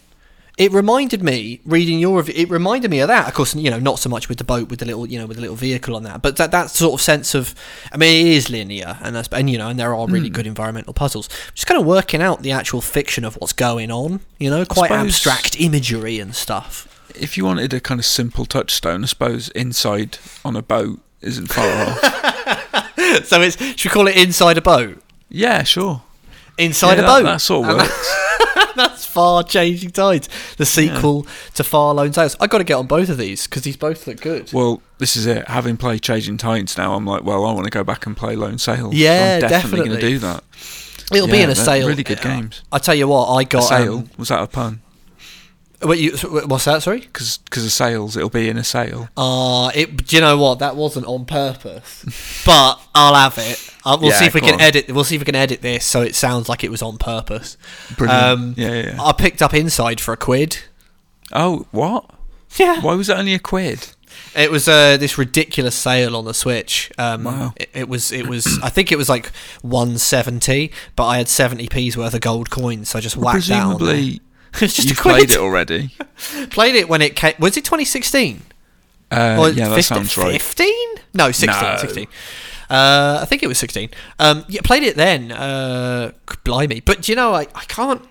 [0.57, 2.35] It reminded me reading your review.
[2.37, 3.27] It reminded me of that.
[3.27, 5.27] Of course, you know, not so much with the boat with the little, you know,
[5.27, 7.57] with the little vehicle on that, but that that sort of sense of.
[7.93, 10.35] I mean, it is linear, and that's and you know, and there are really Hmm.
[10.35, 11.29] good environmental puzzles.
[11.55, 14.21] Just kind of working out the actual fiction of what's going on.
[14.39, 16.89] You know, quite suppose- abstract imagery and stuff.
[17.15, 21.47] If you wanted a kind of simple touchstone, I suppose inside on a boat isn't
[21.47, 22.01] far off.
[23.25, 25.03] so it's should we call it inside a boat?
[25.29, 26.03] Yeah, sure.
[26.59, 27.23] Inside Yeah, a that- boat.
[27.25, 28.15] That sort of works.
[28.77, 32.37] That's Far Changing Tides, the sequel to Far Lone Sails.
[32.41, 34.53] I got to get on both of these because these both look good.
[34.53, 35.47] Well, this is it.
[35.47, 38.35] Having played Changing Tides now, I'm like, well, I want to go back and play
[38.35, 38.91] Lone Sail.
[38.93, 40.43] Yeah, I'm definitely going to do that.
[41.13, 41.87] It'll be Yeah, in a sale.
[41.87, 42.63] Really good games.
[42.73, 44.81] I tell you what, I got sail um, was that a pun?
[45.85, 46.17] What you,
[46.47, 46.83] what's that?
[46.83, 47.01] Sorry.
[47.01, 49.09] Because of sales, it'll be in a sale.
[49.17, 50.07] Uh, it.
[50.07, 50.59] Do you know what?
[50.61, 53.71] That wasn't on purpose, but I'll have it.
[53.85, 54.61] Uh, we'll Yeah, see if we can on.
[54.61, 54.91] edit.
[54.91, 57.57] We'll see if we can edit this so it sounds like it was on purpose.
[57.97, 58.23] Brilliant.
[58.25, 58.87] Um, yeah, yeah.
[58.95, 59.03] yeah.
[59.03, 60.59] I picked up Inside for a quid.
[61.33, 62.09] oh, what?
[62.57, 62.81] Yeah.
[62.81, 63.89] Why was it only a quid?
[64.37, 66.91] It was uh, this ridiculous sale on the Switch.
[66.99, 67.53] Um, Wow.
[67.57, 68.13] it, it was.
[68.13, 68.61] It was.
[68.63, 69.33] I think it was like
[69.63, 73.49] one seventy, but I had seventy p's worth of gold coins, so I just whacked
[73.49, 73.79] that on there.
[73.79, 74.21] Presumably,
[74.63, 75.15] It's just quid.
[75.15, 75.91] played it already.
[76.51, 77.35] Played it when it came.
[77.39, 78.43] Was it twenty sixteen?
[79.11, 80.33] Uh, Or yeah, that 15 sounds right.
[80.41, 80.75] 15?
[81.13, 81.63] No, 16.
[81.63, 81.77] No.
[81.77, 82.07] 16.
[82.71, 83.91] Uh, I think it was 16.
[84.19, 85.31] Um, yeah, played it then.
[85.31, 86.11] Uh,
[86.43, 86.81] blimey.
[86.85, 88.03] But do you know, I, I can't.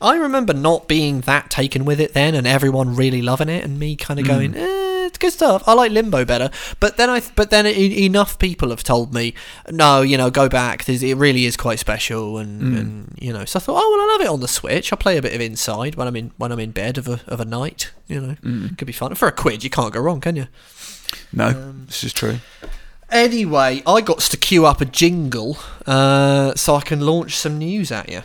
[0.00, 3.78] I remember not being that taken with it then and everyone really loving it and
[3.78, 4.60] me kind of going, eh,
[5.18, 5.62] good stuff.
[5.66, 6.50] I like Limbo better.
[6.80, 9.34] But then I, but then e- enough people have told me,
[9.70, 10.84] no, you know, go back.
[10.84, 14.08] There's, it really is quite special and, and, you know, so I thought, oh, well,
[14.08, 14.92] I love it on the Switch.
[14.92, 17.20] I'll play a bit of Inside when I'm in, when I'm in bed of a,
[17.26, 18.36] of a night, you know.
[18.76, 19.14] Could be fun.
[19.14, 20.46] For a quid, you can't go wrong, can you?
[21.32, 22.38] No, Um, this is true.
[23.10, 25.56] Anyway, I got to queue up a jingle
[25.86, 28.22] uh, so I can launch some news at you.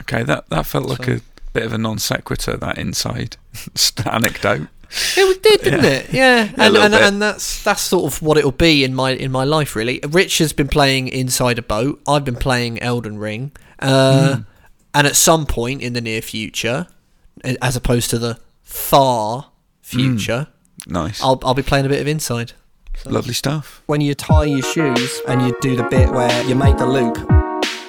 [0.00, 1.20] Okay, that that felt like So- a
[1.52, 2.56] bit of a non sequitur.
[2.56, 3.36] That inside
[4.06, 4.68] anecdote.
[5.16, 5.90] It was- did, didn't Yeah.
[5.90, 6.06] it?
[6.12, 9.44] Yeah, and, and, and that's that's sort of what it'll be in my in my
[9.44, 10.00] life really.
[10.08, 12.00] Rich has been playing Inside a Boat.
[12.06, 14.42] I've been playing Elden Ring, uh, Hmm.
[14.94, 16.86] and at some point in the near future,
[17.60, 19.50] as opposed to the far
[19.82, 20.46] future,
[20.86, 22.52] Nice, I'll I'll be playing a bit of Inside.
[23.06, 23.82] lovely stuff.
[23.86, 27.16] when you tie your shoes and you do the bit where you make the loop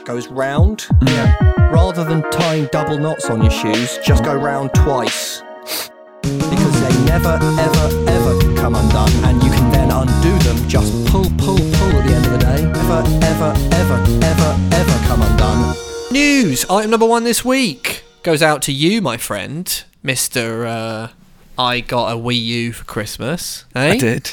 [0.05, 1.35] goes round yeah
[1.71, 5.41] rather than tying double knots on your shoes just go round twice
[6.23, 7.35] because they never
[7.67, 12.07] ever ever come undone and you can then undo them just pull pull pull at
[12.07, 13.49] the end of the day ever ever
[13.81, 13.97] ever
[14.31, 15.75] ever ever come undone
[16.11, 20.65] News item number one this week goes out to you, my friend, Mister.
[20.65, 21.09] Uh,
[21.57, 23.65] I got a Wii U for Christmas.
[23.75, 23.91] Eh?
[23.93, 24.31] I did.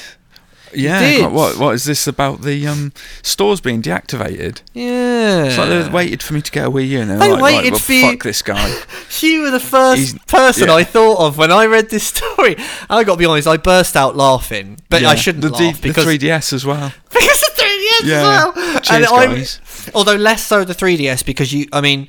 [0.74, 1.18] Yeah?
[1.20, 2.92] God, what what is this about the um,
[3.22, 4.62] stores being deactivated?
[4.72, 5.44] Yeah.
[5.44, 7.42] It's like they waited for me to get a Wii U, and they're They like,
[7.42, 8.76] waited right, well, for you- fuck this guy.
[9.20, 10.74] You were the first He's- person yeah.
[10.74, 12.56] I thought of when I read this story.
[12.90, 15.88] I got to be honest, I burst out laughing, but I shouldn't the, laugh D-
[15.88, 16.92] because the 3DS as well.
[17.12, 18.16] because the 3DS Yeah.
[18.16, 18.80] as well.
[18.80, 19.60] Cheers, I'm- guys.
[19.94, 22.08] although less so the 3DS because you, I mean,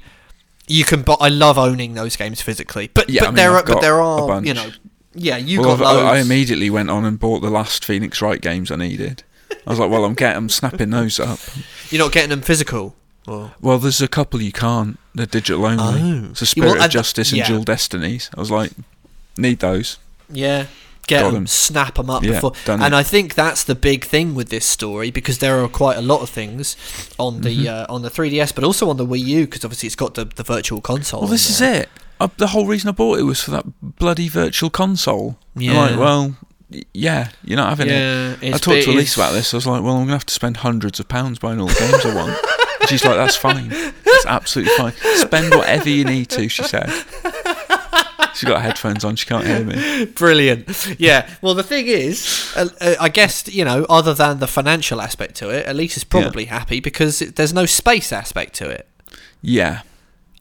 [0.67, 1.01] you can.
[1.03, 2.89] But I love owning those games physically.
[2.93, 4.69] But Yeah, but I mean, there I've are but there are you know
[5.15, 8.41] yeah you well, got I, I immediately went on and bought the last Phoenix Wright
[8.41, 9.23] games I needed.
[9.65, 11.39] I was like, well, I'm getting, I'm snapping those up.
[11.89, 12.95] You're not getting them physical.
[13.27, 14.97] Or, Well, there's a couple you can't.
[15.15, 16.29] They're digital only.
[16.29, 16.33] Oh.
[16.33, 17.47] So Spirit well, of Justice and yeah.
[17.47, 18.29] Dual Destinies.
[18.35, 18.71] I was like,
[19.37, 19.99] need those.
[20.29, 20.65] Yeah.
[21.07, 21.47] Get Got them, 'em.
[21.47, 22.93] snap them up Yeah, before, and it.
[22.93, 26.21] I think that's the big thing with this story because there are quite a lot
[26.21, 26.77] of things
[27.19, 27.91] on the Mm-hmm.
[27.91, 30.23] uh, on the 3DS, but also on the Wii U because obviously it's got the,
[30.23, 31.21] the virtual console.
[31.21, 31.89] Well, this is it.
[32.23, 35.37] Uh, the whole reason I bought it was for that bloody virtual console.
[35.55, 35.73] Yeah.
[35.73, 36.35] like, well,
[36.93, 37.91] yeah, you're not having it.
[38.41, 39.53] Yeah, I talked to Elise about this.
[39.53, 41.67] I was like, well, I'm going to have to spend hundreds of pounds buying all
[41.67, 42.37] the games I want.
[42.79, 43.69] And she's like, that's fine.
[43.69, 44.93] That's absolutely fine.
[45.17, 46.89] Spend whatever you need to, she said.
[48.35, 49.15] She's got headphones on.
[49.15, 50.05] She can't hear me.
[50.05, 50.95] Brilliant.
[50.99, 51.29] Yeah.
[51.41, 55.35] Well, the thing is, uh, uh, I guess you know, other than the financial aspect
[55.35, 58.87] to it, Elise is probably happy because it, there's no space aspect to it.
[59.41, 59.81] Yeah,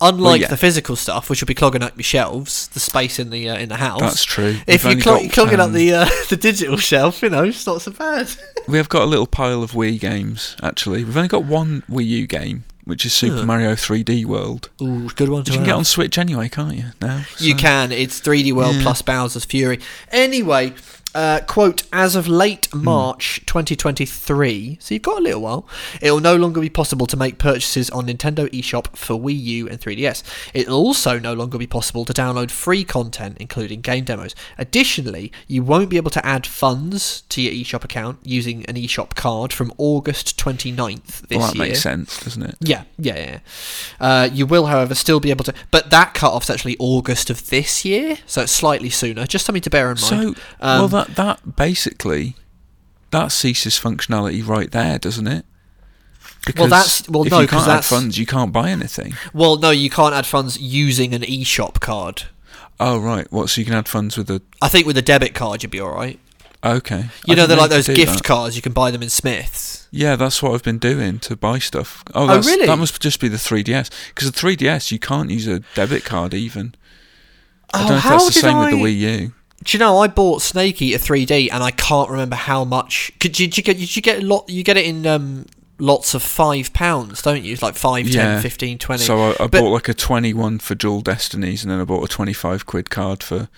[0.03, 0.48] Unlike yeah.
[0.48, 3.57] the physical stuff, which will be clogging up your shelves, the space in the uh,
[3.57, 4.00] in the house.
[4.00, 4.57] that's true.
[4.66, 7.44] If We've you clog, got, clogging up um, the uh, the digital shelf, you know,
[7.44, 8.28] it's not so bad.
[8.68, 11.03] We have got a little pile of Wii games, actually.
[11.03, 13.44] We've only got one Wii U game, which is Super Huh.
[13.44, 14.70] Mario 3D World.
[14.80, 15.78] Ooh, good one you can get have.
[15.78, 16.84] on Switch anyway, can't you?
[17.00, 17.90] Now You can.
[17.90, 18.82] It's 3D World Yeah.
[18.82, 19.80] plus Bowser's Fury.
[20.12, 20.74] Anyway,
[21.14, 22.84] uh, quote, as of late Hmm.
[22.84, 25.66] March 2023, so you've got a little while,
[26.00, 29.68] it will no longer be possible to make purchases on Nintendo eShop for Wii U
[29.68, 30.22] and 3DS.
[30.54, 34.34] It will also no longer be possible to download free content, including game demos.
[34.58, 39.14] Additionally, you won't be able to add funds to your eShop account using an eShop
[39.14, 41.66] card from August 29th this Well, that year.
[41.66, 42.56] makes sense, doesn't it?
[42.60, 43.38] Yeah, yeah, yeah.
[44.00, 45.54] Uh, you will, however, still be able to.
[45.70, 49.26] But that cut off's actually August of this year, so it's slightly sooner.
[49.26, 50.00] Just something to bear in mind.
[50.00, 52.36] So, Um, well, that that basically
[53.11, 55.44] that ceases functionality right there, doesn't it?
[56.46, 59.14] Because that's- well, if no, you can't add funds, you can't buy anything.
[59.32, 62.24] well, no, you can't add funds using an eShop card.
[62.80, 63.48] Oh right, what?
[63.50, 65.78] So you can add funds with a I think with a debit card, you'd be
[65.80, 66.18] all right.
[66.64, 67.07] okay.
[67.26, 68.24] You I know, they're like those gift that.
[68.24, 68.57] cards.
[68.57, 69.86] You can buy them in Smiths.
[69.92, 72.03] Yeah, that's what I've been doing to buy stuff.
[72.14, 72.66] Oh, Oh, really?
[72.66, 76.32] That must just be the 3DS because the 3DS you can't use a debit card
[76.34, 76.74] even.
[77.74, 79.32] I oh, don't Oh, know if how that's the same with the I- Wii U.
[79.62, 83.12] Do you know I bought Snake Eater 3D and I can't remember how much.
[83.20, 83.78] Could you, did you get?
[83.78, 84.48] Did you get a lot?
[84.48, 85.46] You get it in um,
[85.78, 87.56] lots of five pounds, don't you?
[87.62, 88.40] Like five, ten, Yeah.
[88.40, 89.04] fifteen, twenty.
[89.04, 92.04] So I, I But- bought like a 21 for Dual Destinies and then I bought
[92.04, 93.48] a 25 quid card for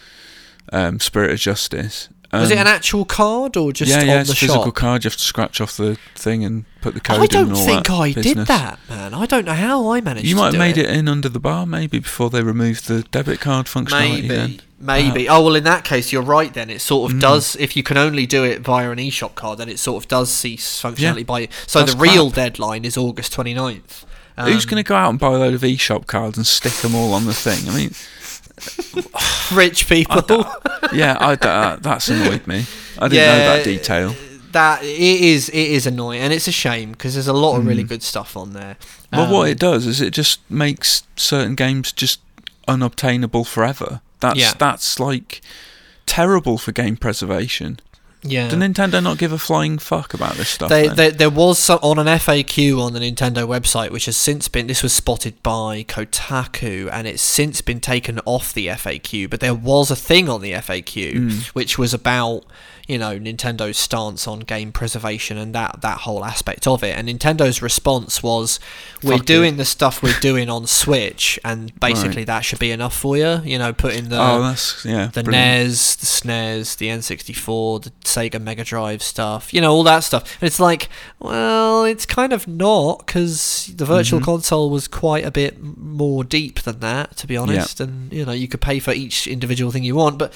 [0.73, 2.09] um, Spirit of Justice.
[2.41, 4.65] Was it Um, an actual card or just yeah, on yeah, the it's a physical
[4.67, 4.75] shop?
[4.75, 5.05] card.
[5.05, 7.91] You have to scratch off the thing and put the code I don't all think
[7.91, 9.15] I did that, man.
[9.15, 10.27] I don't know how I managed.
[10.27, 10.87] You might have made it.
[10.87, 14.11] it in under the bar maybe before they removed the debit card functionality.
[14.23, 14.61] Maybe, then.
[14.79, 15.29] maybe.
[15.29, 16.53] Oh well, in that case, you're right.
[16.53, 17.21] Then it sort of Mm.
[17.21, 17.57] does.
[17.59, 20.31] If you can only do it via an eShop card, then it sort of does
[20.31, 21.23] cease functionality Yeah.
[21.25, 21.49] by.
[21.67, 22.35] So That's the real crap.
[22.37, 24.05] deadline is August 29th.
[24.37, 26.73] Who's Um, going to go out and buy a load of eShop cards and stick
[26.83, 27.69] them all on the thing?
[27.69, 27.95] I mean,
[29.53, 30.45] rich people?
[30.93, 32.65] yeah, I, that, that's annoyed me.
[32.99, 34.15] I didn't Yeah, know that detail.
[34.53, 35.49] that it is.
[35.49, 37.89] It is annoying, and it's a shame because there's a lot of really Mm.
[37.89, 38.77] good stuff on there.
[39.13, 42.21] Well, Um, what it does is it just makes certain games just
[42.69, 44.01] unobtainable forever.
[44.21, 44.53] That's Yeah.
[44.59, 45.41] that's like
[46.07, 47.81] terrible for game preservation.
[48.25, 48.49] Yeah.
[48.49, 50.71] Do Nintendo not give a flying fuck about this stuff?
[50.71, 54.49] They, they, there was some, on an FAQ on the Nintendo website, which has since
[54.49, 59.29] been this was spotted by Kotaku, and it's since been taken off the FAQ.
[59.29, 61.47] But there was a thing on the FAQ Mm.
[61.49, 62.45] which was about
[62.87, 66.97] you know Nintendo's stance on game preservation and that that whole aspect of it.
[66.97, 68.61] And Nintendo's response was,
[69.03, 72.71] "We're Fuck doing it." the stuff we're doing on Switch, and basically that should be
[72.71, 73.41] enough for you.
[73.45, 75.07] You know, putting the oh, that's yeah.
[75.13, 75.69] the brilliant.
[75.69, 80.37] NES, the SNES, the N64, the Sega Mega Drive stuff, you know, all that stuff.
[80.41, 80.89] And it's like,
[81.19, 84.25] well, it's kind of not because the Virtual Mhm.
[84.25, 87.81] Console was quite a bit more deep than that, to be honest.
[87.81, 90.33] And you know, you could pay for each individual thing you want, but.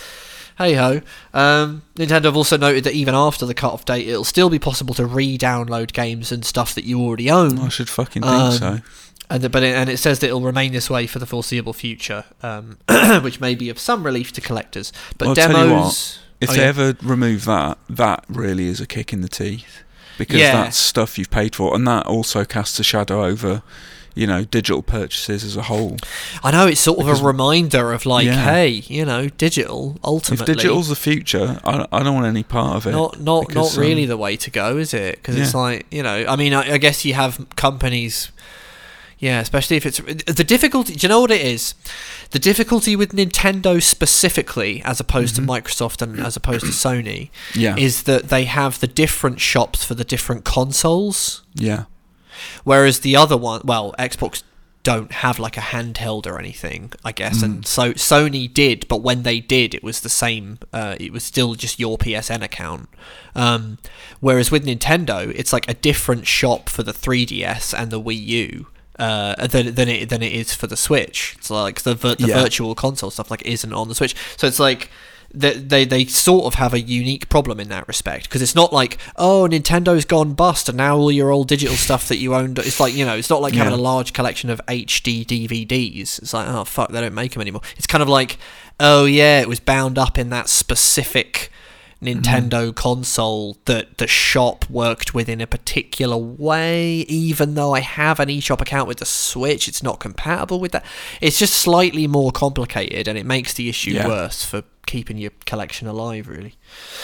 [0.58, 1.00] Hey ho.
[1.32, 4.92] Um, Nintendo have also noted that even after the cut-off date, it'll still be possible
[4.94, 7.60] to re-download games and stuff that you already own.
[7.60, 8.80] I should fucking think Um, so.
[9.30, 11.74] And the, but it, and it says that it'll remain this way for the foreseeable
[11.74, 12.78] future, um,
[13.22, 14.92] which may be of some relief to collectors.
[15.16, 16.66] But I'll demos, tell you what, If Oh, they yeah.
[16.68, 19.82] ever remove that, that really is a kick in the teeth
[20.18, 20.52] because Yeah.
[20.62, 23.62] that's stuff you've paid for, and that also casts a shadow over,
[24.14, 25.96] you know, digital purchases as a whole.
[26.42, 28.44] I know it's sort of because- a reminder of like, Yeah.
[28.44, 30.52] hey, you know, digital ultimately.
[30.52, 32.92] If digital's the future, I, I don't want any part of it.
[32.92, 35.16] not not because, not really um, the way to go, is it?
[35.16, 38.30] Because it's like you know, I mean, I, I guess you have companies.
[39.20, 40.94] Yeah, especially if it's the difficulty.
[40.94, 41.74] Do you know what it is?
[42.30, 45.38] The difficulty with Nintendo specifically, as opposed Mhm.
[45.38, 49.82] to Microsoft and as opposed to Sony, Yeah, is that they have the different shops
[49.84, 51.42] for the different consoles.
[51.54, 51.84] yeah,
[52.62, 54.42] Whereas the other one, well, Xbox
[54.84, 57.66] don't have like a handheld or anything, I guess, and Mm.
[57.66, 60.58] so Sony did, but when they did, it was the same.
[60.72, 62.88] Uh, it was still just your PSN account.
[63.34, 63.78] Um,
[64.20, 68.66] whereas with Nintendo, it's like a different shop for the 3DS and the Wii U.
[68.98, 71.34] Uh, than than it than it is for the Switch.
[71.38, 72.42] It's like the the Yeah.
[72.42, 74.16] virtual console stuff like isn't on the Switch.
[74.36, 74.90] So it's like
[75.32, 78.72] they, they they sort of have a unique problem in that respect because it's not
[78.72, 82.58] like oh Nintendo's gone bust and now all your old digital stuff that you owned
[82.58, 86.32] it's like you know it's not like having a large collection of HD DVDs it's
[86.32, 88.38] like oh fuck they don't make them anymore it's kind of like
[88.80, 91.52] oh yeah it was bound up in that specific
[92.02, 98.20] Nintendo console that the shop worked with in a particular way even though I have
[98.20, 100.84] an eShop account with the Switch it's not compatible with that
[101.20, 104.06] it's just slightly more complicated and it makes the issue Yeah.
[104.06, 106.54] worse for keeping your collection alive really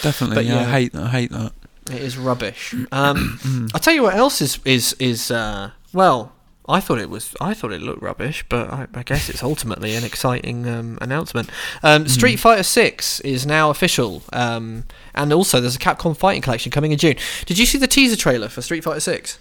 [0.01, 0.67] Definitely, But yeah, yeah.
[0.67, 1.03] I hate that.
[1.03, 1.51] I hate that.
[1.91, 3.37] it is rubbish um
[3.73, 6.31] I'll tell you what else is is is uh well
[6.67, 7.35] I thought it was.
[7.39, 11.49] I thought it looked rubbish, but I, I guess it's ultimately an exciting um, announcement.
[11.83, 16.71] Um, Street Fighter Six is now official, um, and also there's a Capcom Fighting Collection
[16.71, 17.15] coming in June.
[17.45, 19.37] Did you see the teaser trailer for Street Fighter Six?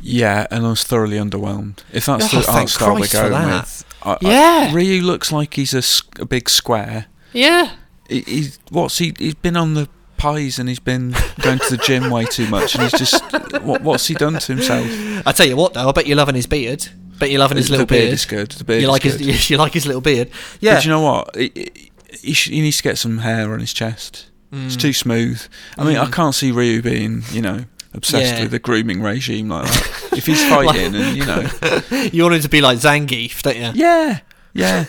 [0.00, 1.78] Yeah, and I was thoroughly underwhelmed.
[1.92, 4.74] If that's Oh, the art style we're going with, I, I- Yeah.
[4.74, 5.72] Ryu looks like he's
[6.20, 7.06] a big square.
[7.32, 7.70] Yeah,
[8.08, 9.14] He, he's what's he?
[9.18, 12.74] He's been on the pies and he's been going to the gym way too much,
[12.74, 13.22] and he's just
[13.62, 14.86] what, what's he done to himself?
[15.26, 16.88] I tell you what though, I bet you're loving his beard.
[17.18, 18.12] Bet you're loving his the little beard beard.
[18.14, 18.50] is good.
[18.50, 19.20] The beard you is like good.
[19.20, 20.30] his you like his little beard.
[20.60, 21.34] Yeah, But you know what?
[21.36, 21.72] He,
[22.20, 24.26] he, he, needs to get some hair on his chest.
[24.52, 24.66] Mm.
[24.66, 25.42] It's too smooth.
[25.78, 27.64] I mean, I can't see Ryu being, you know,
[27.94, 28.42] obsessed Yeah.
[28.42, 30.08] with a grooming regime like that.
[30.12, 31.48] if he's fighting and, you know,
[32.12, 33.70] you want him to be like Zangief, don't you?
[33.74, 34.20] yeah,
[34.52, 34.84] yeah.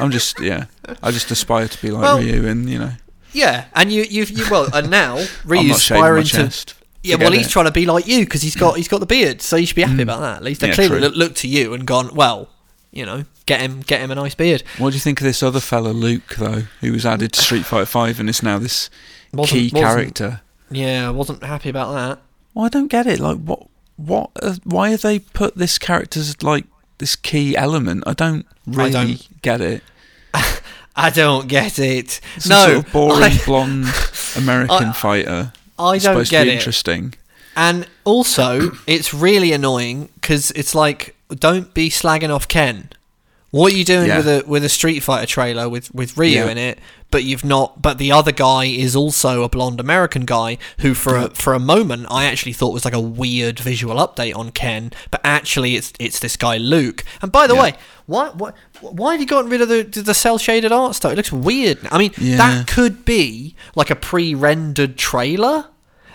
[0.00, 0.64] I'm just, yeah.
[1.02, 2.92] I just aspire to be like Well- Ryu and, you know,
[3.36, 6.74] Yeah, and you you you well, and now Ryu's not shaving my aspiring to.
[7.02, 7.50] Yeah, well, he's it.
[7.50, 9.76] trying to be like you because he's got he's got the beard, so you should
[9.76, 10.38] be happy about that.
[10.38, 12.48] At least they Yeah, clearly look, looked to you and gone, well,
[12.90, 14.62] you know, get him get him a nice beard.
[14.78, 17.64] What do you think of this other fella, Luke, though, who was added to Street
[17.66, 18.88] Fighter 5 and is now this
[19.34, 20.40] Wasn't- key character?
[20.70, 22.18] Yeah, I wasn't happy about that.
[22.54, 23.20] Well, I don't get it.
[23.20, 26.64] Like, what, what, uh, why have they put this character as, like,
[26.98, 28.02] this key element?
[28.06, 29.82] I don't really don't- get it.
[30.96, 32.20] I don't get it.
[32.38, 33.86] Some no, sort of boring I, blonde
[34.36, 35.52] American I- fighter.
[35.78, 36.54] I don't supposed get to be it.
[36.54, 37.14] interesting.
[37.54, 42.88] And also, it's really annoying because it's like, don't be slagging off Ken.
[43.50, 44.16] What are you doing Yeah.
[44.18, 46.48] with a with a Street Fighter trailer with with Ryu Yeah.
[46.50, 46.78] in it?
[47.10, 47.80] But you've not.
[47.80, 51.60] But the other guy is also a blonde American guy who, for a, for a
[51.60, 54.92] moment, I actually thought was like a weird visual update on Ken.
[55.10, 57.04] But actually, it's it's this guy Luke.
[57.22, 57.62] And by the Yeah.
[57.62, 57.74] way,
[58.06, 61.12] why why why have you gotten rid of the the cell shaded art style?
[61.12, 61.78] It looks weird.
[61.90, 62.36] I mean, Yeah.
[62.38, 65.66] that could be like a pre rendered trailer.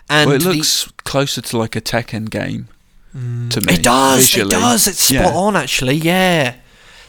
[0.10, 2.68] And well, it the- looks closer to like a Tekken game
[3.14, 3.74] to me.
[3.74, 4.22] It does.
[4.30, 4.48] visually.
[4.56, 4.88] It does.
[4.88, 5.34] It's spot Yeah.
[5.34, 5.96] on, actually.
[5.96, 6.56] Yeah,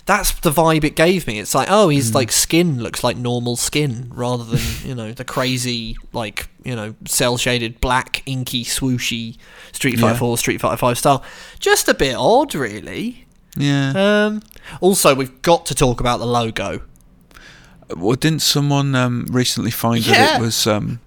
[0.06, 1.38] that's the vibe it gave me.
[1.40, 2.14] It's like, oh, his Mm.
[2.14, 6.94] like skin looks like normal skin rather than you know the crazy like you know
[7.06, 9.36] cell shaded black inky swooshy
[9.72, 10.18] Street Fighter Yeah.
[10.18, 11.22] Four, Street Fighter Five style.
[11.60, 13.26] Just a bit odd, really.
[13.56, 13.92] Yeah.
[14.26, 14.42] Um,
[14.80, 16.82] also, we've got to talk about the logo.
[17.96, 21.00] well, didn't someone um, recently find that it was um,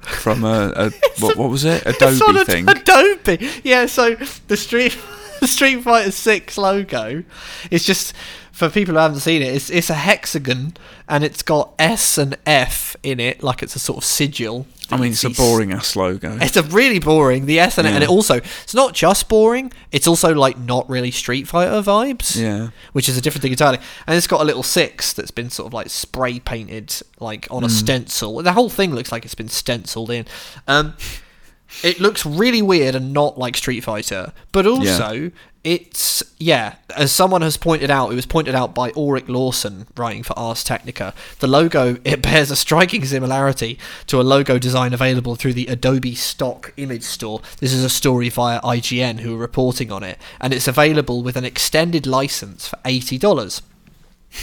[0.00, 0.90] from a, a
[1.20, 1.84] what, what was it?
[1.86, 2.68] Adobe a- thing.
[2.68, 3.50] Adobe.
[3.64, 4.14] Yeah, so
[4.46, 4.96] the Street
[5.40, 7.24] the Street Fighter Six logo
[7.70, 8.12] is just
[8.58, 9.54] for people who haven't seen it.
[9.54, 10.74] It's it's a hexagon
[11.08, 14.66] and it's got S and F in it, like it's a sort of sigil.
[14.90, 16.38] I mean, it's a boring ass logo.
[16.40, 17.44] It's a really boring.
[17.46, 19.70] The S and F, and it also it's not just boring.
[19.92, 22.70] It's also like not really Street Fighter vibes Yeah.
[22.94, 23.78] which is a different thing entirely.
[24.06, 27.60] And it's got a little six that's been sort of like spray painted, like on
[27.62, 27.66] Hmm.
[27.66, 28.42] a stencil.
[28.42, 30.24] The whole thing looks like it's been stenciled in.
[30.66, 30.94] Um,
[31.82, 35.30] it looks really weird and not like Street Fighter, but also
[35.68, 36.76] it's yeah.
[36.96, 40.64] As someone has pointed out, it was pointed out by Ulrich Lawson writing for Ars
[40.64, 41.12] Technica.
[41.40, 46.14] The logo it bears a striking similarity to a logo design available through the Adobe
[46.14, 47.42] Stock Image Store.
[47.60, 51.36] This is a story via IGN who are reporting on it, and it's available with
[51.36, 53.60] an extended license for eighty dollars.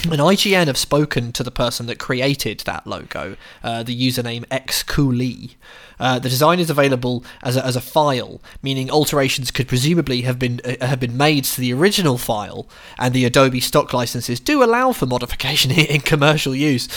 [0.04, 5.54] And IGN have spoken to the person that created that logo, uh, the username xcoolee.
[5.98, 10.38] Uh, the design is available as a, as a file, meaning alterations could presumably have
[10.38, 12.68] been uh, have been made to the original file,
[12.98, 16.88] and the Adobe stock licenses do allow for modification in commercial use.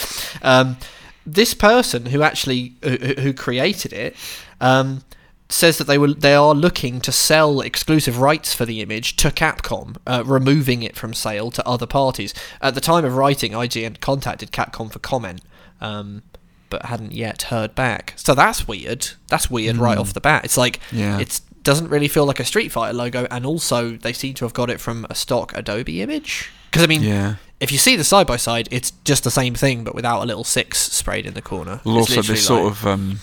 [0.42, 0.78] Um,
[1.26, 4.16] this person who actually who, who created it
[4.60, 5.04] um,
[5.52, 9.30] says that they were they are looking to sell exclusive rights for the image to
[9.32, 12.34] Capcom, uh, removing it from sale to other parties.
[12.62, 15.42] At the time of writing, IGN contacted Capcom for comment,
[15.82, 16.22] um,
[16.70, 18.14] but hadn't yet heard back.
[18.16, 19.10] So that's weird.
[19.28, 20.46] That's weird right off the bat.
[20.46, 21.18] It's like Yeah.
[21.20, 24.54] it doesn't really feel like a Street Fighter logo, and also they seem to have
[24.54, 26.52] got it from a stock Adobe image.
[26.70, 27.36] Because I mean, Yeah.
[27.60, 30.26] if you see the side by side, it's just the same thing, but without a
[30.26, 31.82] little six sprayed in the corner.
[31.84, 33.20] Well, also they literally sort of um,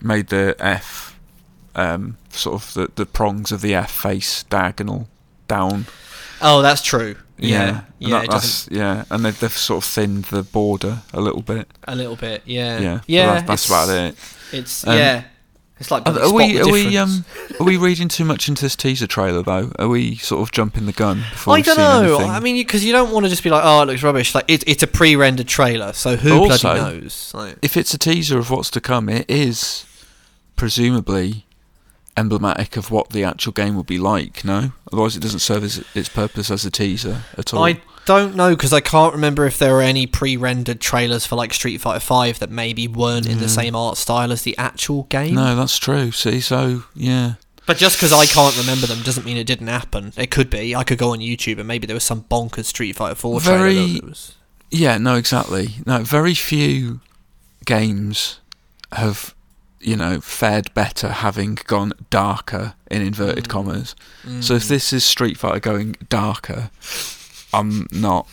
[0.00, 1.11] made the F,
[1.74, 5.08] um, sort of the, the prongs of the F face diagonal
[5.48, 5.86] down.
[6.40, 7.16] Oh, that's true.
[7.38, 11.02] Yeah, And yeah, that- it that's, yeah, and they've, they've sort of thinned the border
[11.12, 11.66] a little bit.
[11.88, 12.42] a little bit.
[12.46, 13.34] Yeah, Yeah, yeah.
[13.34, 14.16] that- that's about it.
[14.52, 15.24] It's Um, yeah.
[15.80, 17.24] It's like Are, are we are we um
[17.58, 19.72] are we reading too much into this teaser trailer though?
[19.80, 22.14] Are we sort of jumping the gun before I don't know.
[22.14, 22.30] anything?
[22.30, 24.44] I mean, because you don't want to just be like, "Oh, it looks rubbish." Like
[24.46, 27.32] it's it's a pre-rendered trailer, so who also- bloody knows?
[27.34, 29.84] Like, if it's a teaser of what's to come, it is
[30.54, 31.46] presumably
[32.16, 34.44] emblematic of what the actual game will be like.
[34.44, 37.64] No, otherwise it doesn't serve as its purpose as a teaser at all.
[37.64, 41.54] I don't know because I can't remember if there were any pre-rendered trailers for like
[41.54, 45.34] Street Fighter Five that maybe weren't in the same art style as the actual game.
[45.34, 46.10] no, that's true.
[46.10, 47.34] See, so yeah,
[47.64, 50.12] But just because I can't remember them doesn't mean it didn't happen.
[50.16, 50.74] It could be.
[50.74, 53.74] I could go on YouTube and maybe there was some bonkers Street Fighter Four Very-
[53.74, 54.34] trailer that was.
[54.70, 55.76] yeah, no, exactly.
[55.86, 57.00] No, very few
[57.64, 58.40] games
[58.90, 59.34] have
[59.82, 63.94] you know fared better having gone darker in inverted commas.
[64.40, 66.70] So if this is Street Fighter going darker,
[67.52, 68.28] I'm not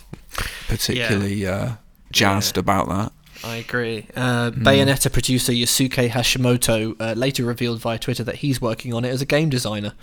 [0.68, 1.72] particularly uh,
[2.12, 3.12] jazzed about that.
[3.42, 4.06] I agree.
[4.14, 4.62] Uh, Hmm.
[4.66, 9.22] Bayonetta producer Yusuke Hashimoto uh, later revealed via Twitter that he's working on it as
[9.22, 9.94] a game designer.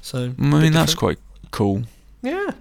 [0.00, 1.18] So I mean, that's quite
[1.52, 1.84] cool
[2.22, 2.52] yeah,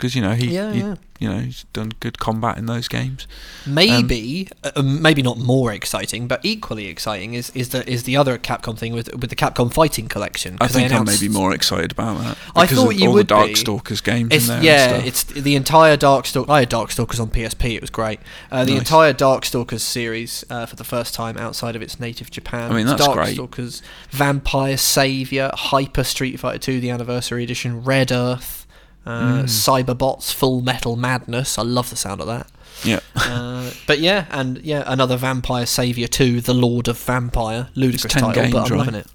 [0.00, 0.94] because you know he, yeah, he- yeah.
[1.18, 3.26] you know he's done good combat in those games.
[3.66, 8.38] Maybe, uh, maybe not more exciting, but equally exciting is, is the is the other
[8.38, 10.56] Capcom thing with with the Capcom Fighting Collection.
[10.60, 12.38] I think I'm maybe more excited about that.
[12.56, 13.52] I thought of you all would the be.
[13.52, 14.64] Darkstalkers games It's in there.
[14.64, 16.48] yeah, it's the entire Darkstalk.
[16.48, 17.74] I had Darkstalkers on PSP.
[17.76, 18.20] It was great.
[18.50, 18.80] Uh, the Nice.
[18.80, 22.72] entire Darkstalkers series uh, for the first time outside of its native Japan.
[22.72, 23.36] I mean, that's great.
[23.36, 28.59] Darkstalkers, Vampire Savior, Hyper Street Fighter 2, the Anniversary Edition, Red Earth,
[29.06, 29.44] uh, Mm.
[29.44, 31.58] Cyberbots, Full Metal Madness.
[31.58, 32.46] I love the sound of that.
[32.84, 33.00] yeah.
[33.16, 38.32] Uh, but yeah, and yeah, another Vampire Savior 2, The Lord of Vampire, ludicrous title,
[38.32, 38.78] games, but I'm right?
[38.78, 39.06] loving it.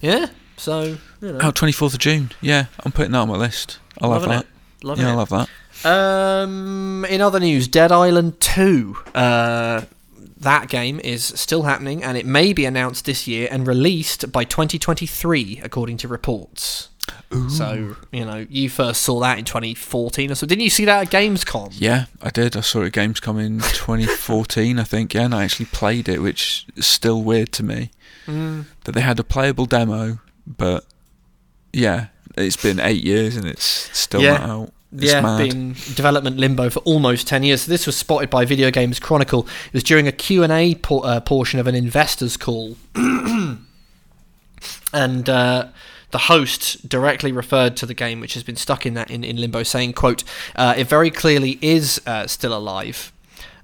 [0.00, 0.82] Yeah, so
[1.20, 2.30] you know, Oh, 24th of June.
[2.40, 3.78] Yeah, I'm putting that on my list.
[4.00, 4.40] I love that.
[4.42, 4.46] it.
[4.84, 5.14] Loving Yeah, it.
[5.16, 5.48] I'll have
[5.84, 5.86] that.
[5.86, 8.96] Um, in other news, Dead Island 2.
[9.14, 9.82] Uh,
[10.38, 14.44] that game is still happening and it may be announced this year and released by
[14.44, 16.88] 2023, according to reports.
[17.50, 20.46] So, you know, you first saw that in 2014 or so.
[20.46, 21.74] Didn't you see that at Gamescom?
[21.78, 22.56] Yeah, I did.
[22.56, 25.12] I saw it at Gamescom in 2014, I think.
[25.14, 27.90] Yeah, and I actually played it, which is still weird to me
[28.26, 28.64] Mm.
[28.84, 30.84] that they had a playable demo, but
[31.72, 33.64] yeah, it's been eight years and it's
[33.96, 34.32] still Yeah.
[34.38, 34.72] not out.
[34.96, 35.48] It's yeah, mad.
[35.48, 37.62] been development limbo for almost 10 years.
[37.62, 39.46] So this was spotted by Video Games Chronicle.
[39.66, 42.76] It was during a Q&A por- uh, portion of an investors call.
[44.92, 45.66] and uh,
[46.10, 49.36] the host directly referred to the game, which has been stuck in that in, in
[49.36, 53.12] limbo, saying, quote, uh, it very clearly is uh, still alive.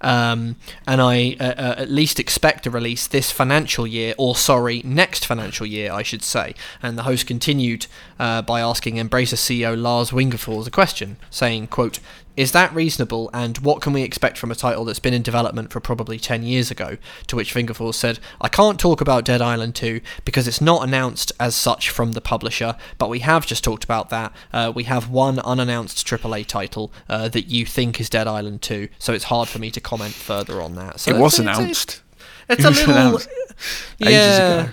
[0.02, 4.82] Um, and I uh, uh, at least expect a release this financial year, or sorry,
[4.84, 6.54] next financial year, I should say.
[6.82, 7.86] And the host continued
[8.18, 12.00] uh, by asking Embracer CEO Lars Wingefors a question, saying, "quote
[12.36, 13.28] Is that reasonable?
[13.34, 16.42] And what can we expect from a title that's been in development for probably ten
[16.42, 20.60] years ago?" To which Wingefors said, "I can't talk about Dead Island 2 because it's
[20.60, 24.32] not announced as such from the publisher, but we have just talked about that.
[24.52, 28.88] Uh, we have one unannounced AAA title uh, that you think is Dead Island 2,
[28.98, 31.58] so it's hard for me to comment further on that." So it it's- was it's-
[31.58, 32.00] announced.
[32.48, 33.20] It's, It a was little,
[33.98, 34.72] yeah, ago.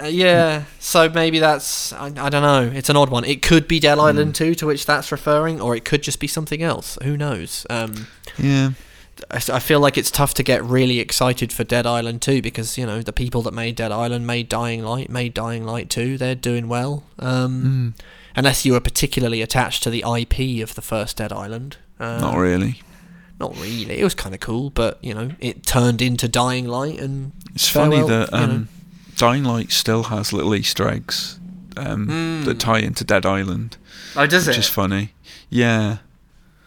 [0.00, 0.64] Uh, yeah.
[0.80, 2.70] So maybe that's I, I don't know.
[2.74, 3.24] It's an odd one.
[3.24, 4.04] It could be Dead Hmm.
[4.04, 6.98] Island 2 to which that's referring, or it could just be something else.
[7.02, 7.66] Who knows?
[7.70, 8.06] Um,
[8.38, 8.70] Yeah.
[9.32, 12.86] I feel like it's tough to get really excited for Dead Island 2 because you
[12.86, 16.16] know the people that made Dead Island made Dying Light, made Dying Light 2.
[16.18, 17.02] They're doing well.
[17.18, 18.02] Um, Mm,
[18.36, 21.78] Unless you were particularly attached to the IP of the first Dead Island.
[21.98, 22.82] Um, not really.
[23.40, 23.98] Not really.
[23.98, 27.68] It was kind of cool, but you know, it turned into Dying Light, and It's
[27.68, 28.68] farewell, funny that um,
[29.18, 31.38] Dying Light still has little Easter eggs
[31.76, 32.44] um, Mm.
[32.46, 33.76] that tie into Dead Island,
[34.16, 34.52] oh, does it?
[34.52, 35.12] which is funny.
[35.50, 35.98] Yeah,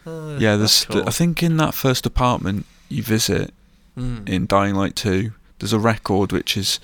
[0.06, 0.56] Uh, yeah.
[0.56, 1.06] There's, cool.
[1.06, 3.52] I think in that first apartment you visit
[3.98, 4.26] Mm.
[4.28, 6.80] in Dying Light 2, there's a record which is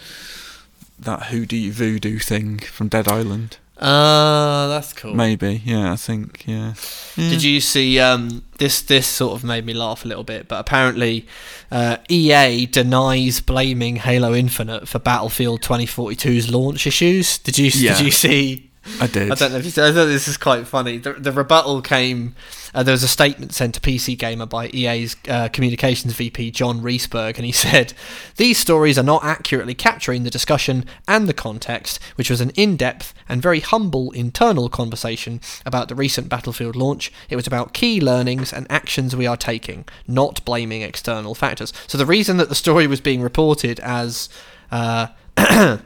[0.99, 3.57] that hoodoo voodoo thing from Dead Island.
[3.81, 5.15] Ah, that's cool.
[5.15, 6.75] Maybe, yeah, I think, yeah.
[7.17, 7.31] Yeah.
[7.31, 8.83] Did you see um, this?
[8.83, 11.27] This sort of made me laugh a little bit, but apparently,
[11.71, 17.39] uh, EA denies blaming Halo Infinite for Battlefield 2042's launch issues.
[17.39, 17.71] Did you?
[17.73, 17.97] Yeah.
[17.97, 18.68] Did you see?
[19.01, 19.31] I did.
[19.31, 19.91] I don't know if you said.
[19.91, 20.99] I thought this is quite funny.
[20.99, 22.35] The, the rebuttal came.
[22.75, 26.81] Uh, there was a statement sent to PC Gamer by EA's uh, communications VP John
[26.81, 27.93] Reseburg, and he said,
[28.37, 33.15] "These stories are not accurately capturing the discussion and the context, which was an in-depth
[33.29, 37.13] and very humble internal conversation about the recent Battlefield launch.
[37.29, 41.99] It was about key learnings and actions we are taking, not blaming external factors." So
[41.99, 44.29] the reason that the story was being reported as
[44.71, 45.09] uh,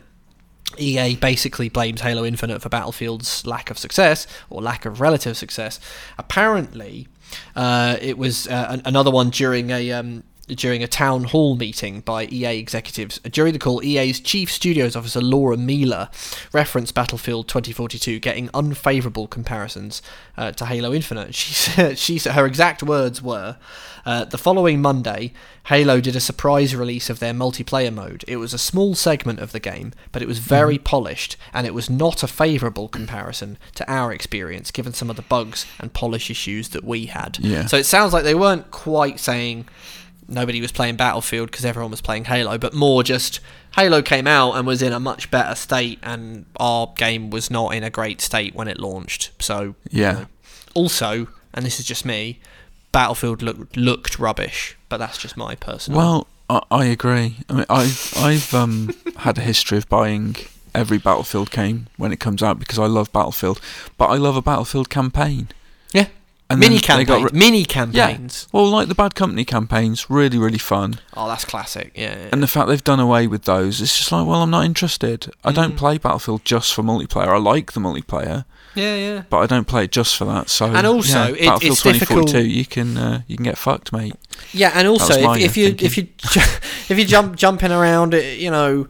[0.79, 5.79] EA basically blames Halo Infinite for Battlefield's lack of success or lack of relative success.
[6.19, 7.09] Apparently,
[7.57, 12.01] Uh, it was uh, an- another one during a um, during a town hall meeting
[12.01, 13.19] by EA executives.
[13.21, 16.11] During the call, EA's chief studios officer Laura Miele
[16.53, 20.03] referenced Battlefield 2042 getting unfavourable comparisons
[20.37, 21.35] uh, to Halo Infinite.
[21.43, 23.57] She said, she said her exact words were,
[24.07, 25.33] uh, "The following Monday,
[25.67, 28.25] Halo did a surprise release of their multiplayer mode.
[28.29, 31.75] It was a small segment of the game, but it was very polished, and it
[31.75, 36.31] was not a favourable comparison to our experience, given some of the bugs and polish
[36.31, 37.67] issues that we had." Yeah.
[37.67, 39.67] So it sounds like they weren't quite saying
[40.29, 43.41] nobody was playing Battlefield because everyone was playing Halo, but more just
[43.77, 47.75] Halo came out and was in a much better state, and our game was not
[47.75, 49.31] in a great state when it launched.
[49.41, 50.13] So Yeah.
[50.13, 50.27] you know.
[50.75, 52.41] Also, and this is just me,
[52.93, 55.99] Battlefield looked looked rubbish, but that's just my personal.
[55.99, 57.37] Well, I, I agree.
[57.49, 60.37] I mean, I've I've um, had a history of buying
[60.75, 63.61] every Battlefield game when it comes out because I love Battlefield,
[63.99, 65.49] but I love a Battlefield campaign.
[65.93, 66.07] yeah,
[66.51, 67.33] And mini then they got
[67.69, 68.59] campaigns, Yeah.
[68.61, 70.99] Well, like the Bad Company campaigns, really really fun.
[71.17, 71.93] Oh, that's classic.
[71.95, 72.29] Yeah, yeah.
[72.31, 75.33] And the fact they've done away with those, it's just like, well, I'm not interested.
[75.45, 75.79] I don't Mm.
[75.79, 77.29] play Battlefield just for multiplayer.
[77.29, 79.23] I like the multiplayer, yeah, yeah.
[79.31, 80.51] but I don't play it just for that.
[80.51, 83.57] So And also, yeah, it- Battlefield it's 2042, difficult- you can uh, you can get
[83.57, 84.15] fucked, mate.
[84.53, 85.87] Yeah, and also if, if you thinking.
[85.87, 86.09] if you
[86.91, 88.89] if you jump jumping around, you know,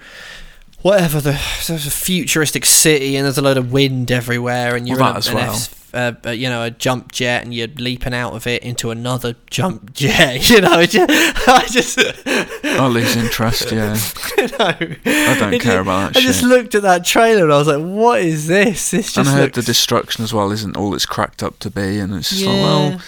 [0.80, 1.38] whatever the
[1.68, 5.14] there's a futuristic city and there's a load of wind everywhere, and you're Well, in
[5.14, 5.54] a, as an well.
[5.54, 8.90] F- uh, uh, you know a jump jet and you're leaping out of it into
[8.90, 10.48] another jump jet.
[10.48, 11.98] You know, it ju- I just
[12.64, 13.70] I lose interest.
[13.72, 13.96] Yeah,
[14.58, 17.68] I don't care ju- about that I just looked at that trailer and I was
[17.68, 18.90] like, what is this?
[18.90, 21.58] This just and I heard looks the destruction as well isn't all it's cracked up
[21.60, 22.50] to be, and it's just yeah.
[22.50, 23.00] like, well,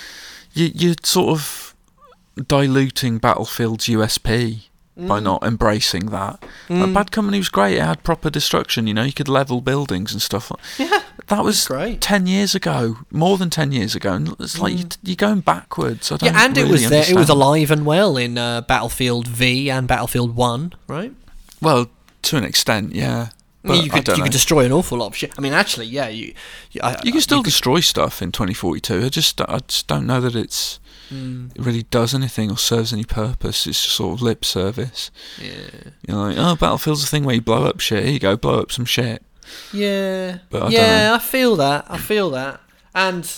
[0.52, 1.74] you, you're sort of
[2.48, 4.64] diluting Battlefield's USP
[4.96, 5.24] by Mm.
[5.24, 6.40] not embracing that.
[6.68, 6.80] Mm.
[6.84, 8.86] Like, Bad Company was great; it had proper destruction.
[8.86, 10.52] You know, you could level buildings and stuff.
[10.78, 12.00] Yeah, That was great.
[12.00, 16.10] ten years ago, more than ten years ago, and it's like you, you're going backwards.
[16.12, 16.32] I don't Mm.
[16.34, 17.04] Yeah, and it was there.
[17.10, 21.12] It was alive and well in uh, Battlefield V and Battlefield One, right?
[21.60, 21.90] Well,
[22.22, 23.28] to an extent, yeah.
[23.66, 25.32] But you could you could destroy an awful lot of shit.
[25.38, 26.34] I mean, actually, yeah, you
[26.70, 29.04] you, I, You can still could- destroy stuff in 2042.
[29.06, 30.80] I just, I just don't know that it's
[31.12, 33.66] Mm, it really does anything or serves any purpose.
[33.66, 35.10] It's just sort of lip service.
[35.38, 35.50] yeah,
[36.08, 38.04] You know, like, oh, Battlefield's a thing where you blow up shit.
[38.04, 39.22] Here you go, blow up some shit.
[39.72, 41.12] Yeah, But I yeah.
[41.14, 41.86] I feel that.
[41.88, 42.60] I feel that,
[42.94, 43.30] and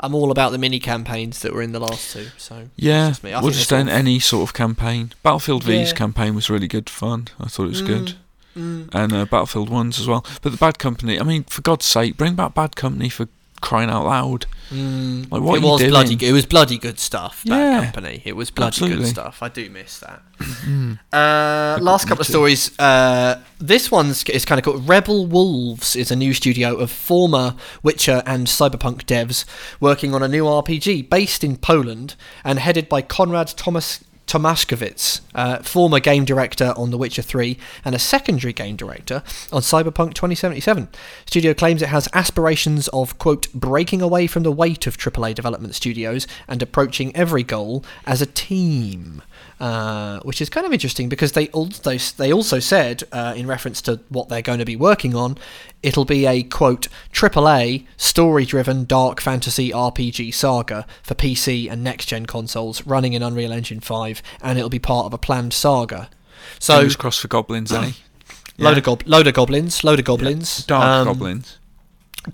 [0.00, 2.26] I'm all about the mini campaigns that were in the last two.
[2.36, 5.12] So Yeah, just or just they an, sort of- any sort of campaign.
[5.22, 5.94] Battlefield V's Yeah.
[5.96, 7.28] campaign was really good fun.
[7.40, 8.14] I thought it was good.
[8.56, 10.24] Mm, And uh, Battlefield 1's as well.
[10.42, 13.28] But the Bad Company, I mean, for God's sake, bring back Bad Company for
[13.60, 14.46] crying out loud.
[14.70, 15.30] mm.
[15.30, 15.90] Like, what it was doing?
[15.90, 16.14] bloody.
[16.16, 16.28] good.
[16.28, 17.42] It was bloody good stuff.
[17.46, 17.84] That Yeah.
[17.84, 18.22] company.
[18.24, 18.98] It was bloody Absolutely.
[19.04, 19.42] good stuff.
[19.42, 20.22] I do miss that.
[21.12, 22.78] Uh, last couple of stories.
[22.78, 24.78] Uh, this one's is kind of cool.
[24.80, 29.44] Rebel Wolves is a new studio of former Witcher and Cyberpunk devs
[29.80, 34.04] working on a new RPG based in Poland and headed by Konrad Thomas.
[34.28, 39.62] Tomaszkiewicz, uh, former game director on The Witcher 3 and a secondary game director on
[39.62, 40.88] Cyberpunk 2077.
[41.26, 45.74] Studio claims it has aspirations of, quote, breaking away from the weight of AAA development
[45.74, 49.22] studios and approaching every goal as a team
[49.60, 53.82] uh, which is kind of interesting because they also they also said uh, in reference
[53.82, 55.36] to what they're going to be working on,
[55.82, 62.86] it'll be a quote AAA story-driven dark fantasy RPG saga for PC and next-gen consoles
[62.86, 66.08] running in Unreal Engine 5, and it'll be part of a planned saga.
[66.58, 67.92] So Fingers crossed for goblins, eh?
[68.58, 68.76] load Yeah.
[68.78, 71.58] of gob- load of goblins, load of goblins, Dark um, goblins.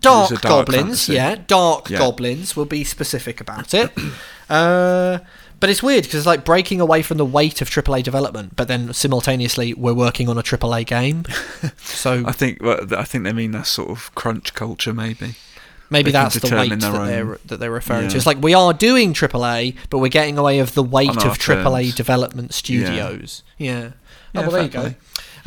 [0.00, 1.12] dark, dark goblins, fantasy.
[1.14, 1.98] yeah, dark Yeah.
[1.98, 2.57] goblins.
[2.57, 3.90] We'll be specific about it.
[4.50, 5.18] uh,
[5.61, 8.68] but it's weird because it's like breaking away from the weight of AAA development, but
[8.68, 11.24] then simultaneously we're working on a AAA game.
[11.78, 15.34] so I think well, I think they mean that sort of crunch culture, maybe.
[15.90, 18.16] maybe they that's the weight that their they're that they're referring to.
[18.16, 21.82] It's like we are doing AAA, but we're getting away of the weight of AAA
[21.84, 21.94] terms.
[21.94, 23.42] development studios.
[23.59, 23.90] Yeah.
[24.36, 24.80] Oh, Yeah, well, there you go.
[24.80, 24.96] play.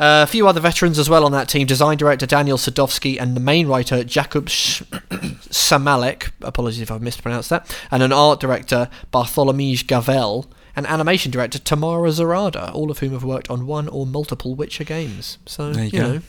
[0.00, 1.66] Uh, a few other veterans as well on that team.
[1.66, 4.82] Design director Daniel Sadowski and the main writer Jakub Sh-
[5.50, 6.30] Samalek.
[6.42, 7.74] Apologies if I've mispronounced that.
[7.90, 10.46] And an art director Bartholomew Gavel.
[10.76, 14.84] And animation director Tamara Zarada, all of whom have worked on one or multiple Witcher
[14.84, 15.38] games.
[15.44, 16.12] So There you you, go.
[16.12, 16.20] know,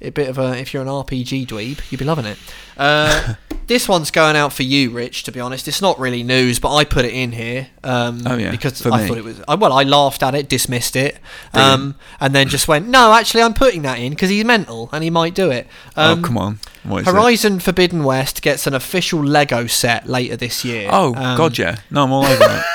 [0.00, 2.38] a bit of a if you're an RPG dweeb, you'd be loving it.
[2.76, 3.34] Uh,
[3.66, 5.24] this one's going out for you, Rich.
[5.24, 8.36] To be honest, it's not really news, but I put it in here um, Oh,
[8.36, 9.08] yeah, because for I me.
[9.08, 9.40] thought it was.
[9.48, 11.18] I, well, I laughed at it, dismissed it,
[11.52, 15.02] um, and then just went, "No, actually, I'm putting that in because he's mental and
[15.02, 16.58] he might do it." Um, oh come on!
[16.84, 17.10] Is it?
[17.10, 20.88] Horizon Forbidden West gets an official Lego set later this year.
[20.92, 21.78] Oh Um, God, yeah.
[21.90, 22.64] No, I'm all over that.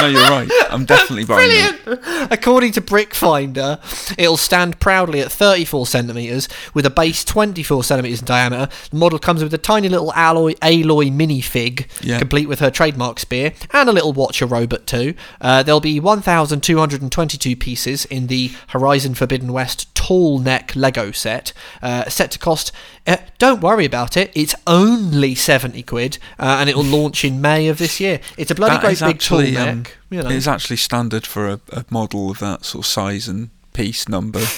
[0.00, 0.48] no, you're right.
[0.70, 1.84] I'm definitely buying that.
[1.84, 2.32] Brilliant!
[2.32, 3.78] According to Brickfinder,
[4.18, 8.68] it'll stand proudly at 34 centimetres with a base 24 centimetres in diameter.
[8.90, 12.18] The model comes with a tiny little alloy Aloy minifig, Yeah.
[12.18, 15.14] complete with her trademark spear, and a little Watcher robot too.
[15.40, 21.52] Uh, there'll be 1,222 pieces in the Horizon Forbidden West tall neck Lego set,
[21.82, 22.72] uh, set to cost.
[23.06, 24.30] Uh, don't worry about it.
[24.34, 28.20] It's only 70 quid, uh, and it will launch in May of this year.
[28.36, 29.68] It's a bloody That great is big tall actually neck.
[29.68, 30.30] um, you know.
[30.30, 34.40] it's actually standard for a, a model of that sort of size and piece number.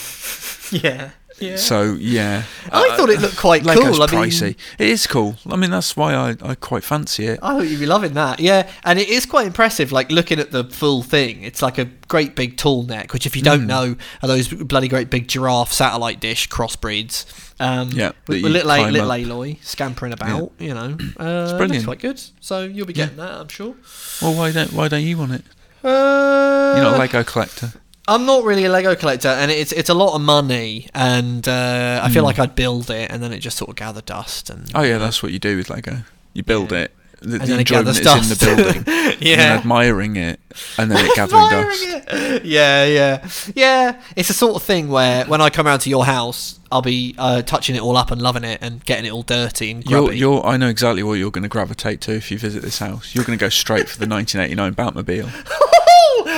[0.72, 1.10] Yeah.
[1.38, 1.56] Yeah.
[1.56, 4.02] So yeah, I thought it looked quite Lego's cool.
[4.02, 5.36] I mean, it is cool.
[5.50, 7.40] I mean, that's why I, I quite fancy it.
[7.42, 8.40] I thought you'd be loving that.
[8.40, 9.92] Yeah, and it is quite impressive.
[9.92, 13.12] Like looking at the full thing, it's like a great big tall neck.
[13.12, 13.66] Which, if you don't Mm.
[13.66, 17.26] know, are those bloody great big giraffe satellite dish crossbreeds.
[17.60, 19.08] Um, Yeah, with, with little A- little.
[19.10, 20.52] Aloy scampering about.
[20.58, 20.66] Yeah.
[20.68, 21.84] You know, uh, it's brilliant.
[21.84, 22.20] quite good.
[22.40, 23.74] So you'll be getting that, I'm sure.
[24.22, 25.44] Well, why don't why don't you want it?
[25.84, 27.72] Uh, You're not a Lego collector.
[28.08, 32.00] I'm not really a Lego collector, and it's it's a lot of money, and uh,
[32.02, 34.48] I feel like I'd build it, and then it just sort of gather dust.
[34.50, 34.76] And Hmm.
[34.76, 35.98] Oh yeah, that's what you do with Lego.
[36.32, 36.78] You build Yeah.
[36.78, 36.92] it.
[37.22, 38.40] The, And the enjoyment is in the dust.
[38.44, 38.84] building.
[39.20, 39.36] Yeah.
[39.36, 40.38] then admiring it,
[40.76, 41.82] and then it gathering dust.
[41.82, 42.44] it.
[42.44, 44.00] Yeah, yeah, yeah.
[44.14, 47.14] It's the sort of thing where when I come around to your house, I'll be
[47.18, 50.12] uh, touching it all up and loving it and getting it all dirty and You're,
[50.12, 53.14] you're, I know exactly what you're going to gravitate to if you visit this house.
[53.14, 55.30] You're going to go straight for the 1989 Batmobile.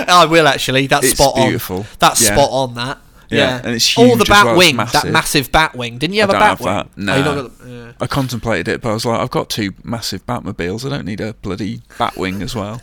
[0.09, 0.87] I will actually.
[0.87, 1.79] That's It's spot beautiful.
[1.79, 1.87] on.
[1.99, 2.35] That's Yeah.
[2.35, 2.75] spot on.
[2.75, 2.99] That.
[3.31, 5.13] Yeah, Yeah, and it's All huge the bat well, wing, that massive.
[5.13, 5.99] massive bat wing.
[5.99, 6.75] Didn't you have I a bat have wing?
[6.75, 6.87] that.
[6.87, 7.35] Oh, Nah.
[7.43, 7.93] got- yeah.
[8.01, 10.87] I contemplated it, but I was like, I've got two massive Batmobiles.
[10.87, 12.81] I don't need a bloody bat wing as well.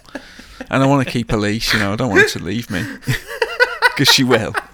[0.70, 2.86] And I want to keep Elise, you know, I don't want her to leave me.
[3.96, 4.54] Because she will.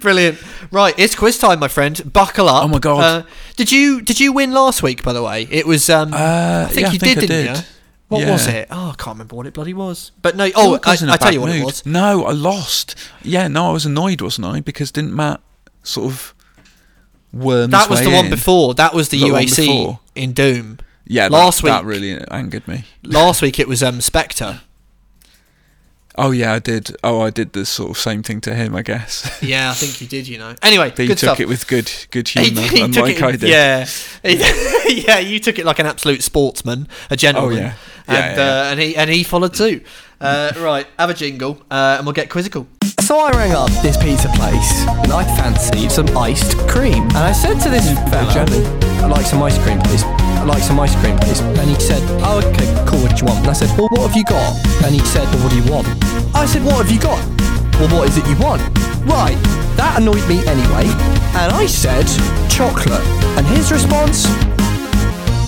[0.00, 0.38] Brilliant.
[0.70, 2.12] Right, it's quiz time, my friend.
[2.12, 2.64] Buckle up.
[2.64, 3.02] Oh my God.
[3.02, 3.22] Uh,
[3.56, 5.02] did you did you win last week?
[5.02, 5.88] By the way, it was.
[5.88, 7.62] Um, Uh, I think yeah, you I think did, I didn't you?
[8.08, 8.32] What Yeah.
[8.32, 8.68] was it?
[8.70, 10.12] Oh, I can't remember what it bloody was.
[10.22, 10.50] But no.
[10.54, 11.84] Oh, I I, in I tell you what it was.
[11.84, 12.94] No, I lost.
[13.22, 14.60] Yeah, no, I was annoyed, wasn't I?
[14.60, 15.40] Because didn't Matt
[15.82, 16.34] sort of
[17.32, 18.72] worm That was the way one before.
[18.74, 20.78] That was the The UAC in Doom.
[21.06, 22.84] Yeah, last that, that really angered me.
[23.02, 24.60] Last week it was um, Spectre.
[26.20, 26.96] Oh yeah, I did.
[27.04, 29.38] Oh, I did the sort of same thing to him, I guess.
[29.42, 30.26] Yeah, I think you did.
[30.26, 30.54] You know.
[30.62, 31.40] Anyway, But he good took stuff.
[31.40, 33.42] it with good, good humour, unlike it- I did.
[33.42, 33.86] Yeah,
[34.24, 35.18] yeah.
[35.20, 37.58] You took it like an absolute sportsman, a gentleman.
[37.58, 37.74] Oh, yeah.
[38.08, 39.80] Yeah, and yeah, Uh, and he and he followed too.
[40.20, 42.66] Uh, right, have a jingle, uh, and we'll get quizzical.
[43.00, 44.70] So I rang up this pizza place
[45.02, 47.04] and I fancied some iced cream.
[47.16, 48.44] And I said to this fella,
[49.02, 50.02] I'd like some ice cream, please.
[50.04, 51.40] I'd like some ice cream, please.
[51.40, 53.38] And he said, oh, okay, cool, what do you want?
[53.40, 54.52] And I said, well, what have you got?
[54.84, 55.86] And he said, well, what do you want?
[56.34, 57.18] I said, what have you got?
[57.80, 58.60] Well, what is it you want?
[59.06, 59.38] Right,
[59.78, 60.84] that annoyed me anyway.
[61.38, 62.04] And I said,
[62.50, 63.00] chocolate.
[63.38, 64.26] And his response,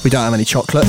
[0.02, 0.86] we don't have any chocolate.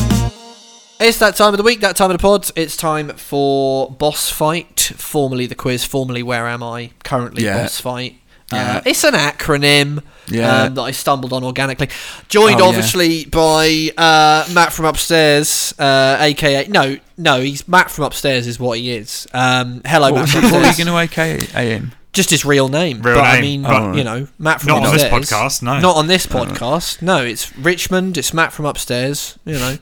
[1.03, 2.51] It's that time of the week, that time of the pod.
[2.55, 7.63] It's time for Boss Fight, formerly the quiz, formerly Where Am I, currently Yeah.
[7.63, 8.17] Boss Fight.
[8.53, 8.77] Yeah.
[8.77, 10.63] Uh, it's an acronym Yeah.
[10.63, 11.89] um, that I stumbled on organically.
[12.27, 18.03] Joined, Oh, obviously, by uh, Matt from upstairs, uh, aka no, no, he's Matt from
[18.05, 19.25] upstairs is what he is.
[19.33, 21.39] Um, hello, What, Matt from what were you going to AKA
[21.69, 21.93] him?
[22.13, 24.85] Just his real name, Real but I name, mean, but- you know, Matt from Not
[24.85, 25.79] on this podcast, no.
[25.79, 27.01] Not on this podcast.
[27.01, 28.17] No, it's Richmond.
[28.17, 29.39] It's Matt from upstairs.
[29.45, 29.77] You know,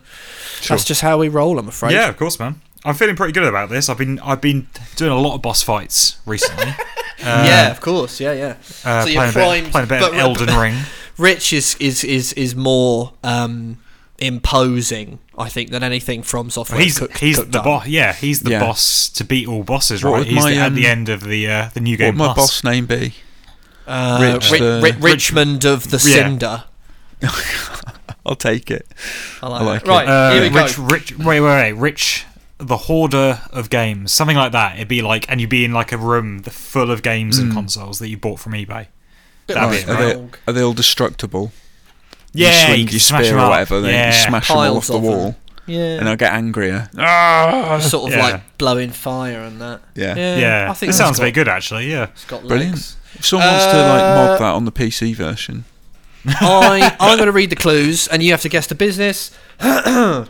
[0.67, 1.57] that's just how we roll.
[1.57, 1.93] I'm afraid.
[1.93, 2.61] Yeah, of course, man.
[2.85, 3.89] I'm feeling pretty good about this.
[3.89, 6.73] I've been I've been doing a lot of boss fights recently.
[7.21, 8.21] Uh, yeah, of course.
[8.21, 8.55] Yeah, yeah.
[8.85, 10.77] uh, so playing, you're a bit, playing a bit but, of Elden Ring.
[11.17, 13.77] Rich is is is is more um,
[14.19, 16.79] imposing, I think, than anything From Software.
[16.79, 17.87] He's cooked, he's cooked the boss.
[17.87, 18.59] Yeah, he's the Yeah.
[18.59, 20.25] boss to beat all bosses, What right?
[20.27, 22.17] He's my, the, at the um, end of the uh, the new game.
[22.17, 22.19] What game.
[22.19, 23.13] would my boss name be?
[23.87, 26.23] Uh, Rich Ri- the- Ri- Richmond of the Yeah.
[26.23, 26.63] Cinder.
[28.25, 28.87] I'll take it.
[29.41, 29.89] I like, I like that.
[29.89, 30.63] Right, Uh, here we go.
[30.63, 32.25] Rich, Rich, wait, wait, wait, Rich,
[32.59, 34.75] the hoarder of games, something like that.
[34.75, 37.99] It'd be like, and you'd be in like a room full of games and consoles
[37.99, 38.87] that you bought from eBay.
[39.47, 41.51] Bit that'd like be Are they, are they all destructible?
[42.33, 44.07] Yeah, you swing you your smash spear or whatever, then Yeah.
[44.23, 45.11] you smash them all off the of them.
[45.11, 45.99] wall, Yeah.
[45.99, 46.89] and I'll get angrier.
[46.97, 47.79] Ah!
[47.81, 48.23] sort of Yeah.
[48.23, 49.81] like blowing fire and that.
[49.95, 50.15] Yeah.
[50.15, 51.89] Yeah, I think it sounds got, very good actually.
[51.91, 52.73] Yeah, It's got Brilliant.
[52.75, 52.95] legs.
[53.15, 55.65] If someone wants to like Uh, mod that on the PC version,
[56.27, 60.27] I, I'm going to read the clues, and you have to guess the business, the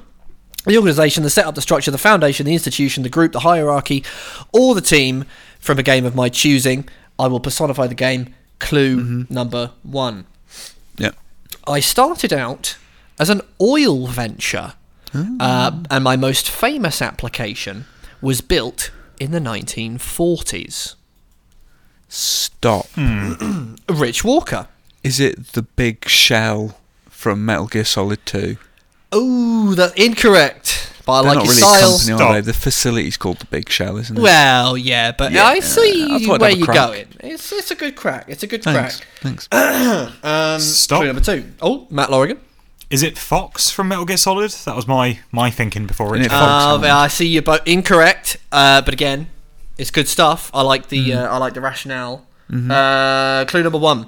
[0.67, 4.03] organisation, the setup, the structure, the foundation, the institution, the group, the hierarchy,
[4.53, 5.25] or the team
[5.59, 6.87] from a game of my choosing.
[7.17, 8.33] I will personify the game.
[8.59, 10.25] Clue number one.
[10.97, 11.11] yeah.
[11.69, 12.77] I started out
[13.19, 14.73] as an oil venture,
[15.13, 17.85] uh, and my most famous application
[18.21, 20.95] was built in the 1940s.
[22.07, 22.87] Stop.
[23.89, 24.67] Rich Walker.
[25.03, 26.77] Is it the big shell
[27.09, 28.57] from Metal Gear Solid 2?
[29.11, 30.88] Oh, that's incorrect.
[31.09, 31.77] But I They're like not your really style.
[31.77, 32.33] a company, are Stop.
[32.33, 32.41] they?
[32.41, 34.21] The facility's called the Big Shell, isn't it?
[34.21, 36.87] Well, yeah, but Yeah, I see I thought I'd where have a you're crack.
[36.87, 37.07] going.
[37.21, 38.25] It's it's a good crack.
[38.27, 38.99] It's a good Thanks.
[38.99, 39.07] crack.
[39.21, 39.47] Thanks.
[40.23, 40.99] Um, Stop.
[40.99, 41.51] clue number two.
[41.61, 42.37] Oh, Matt Lorigan.
[42.89, 44.49] Is it Fox from Metal Gear Solid?
[44.65, 46.35] That was my my thinking before Isn't Richard.
[46.35, 49.27] it Uh, I see you're both incorrect, uh, but again,
[49.77, 50.49] it's good stuff.
[50.55, 52.25] I like the uh, I like the rationale.
[52.49, 52.71] Mm-hmm.
[52.71, 54.07] Uh, clue number one.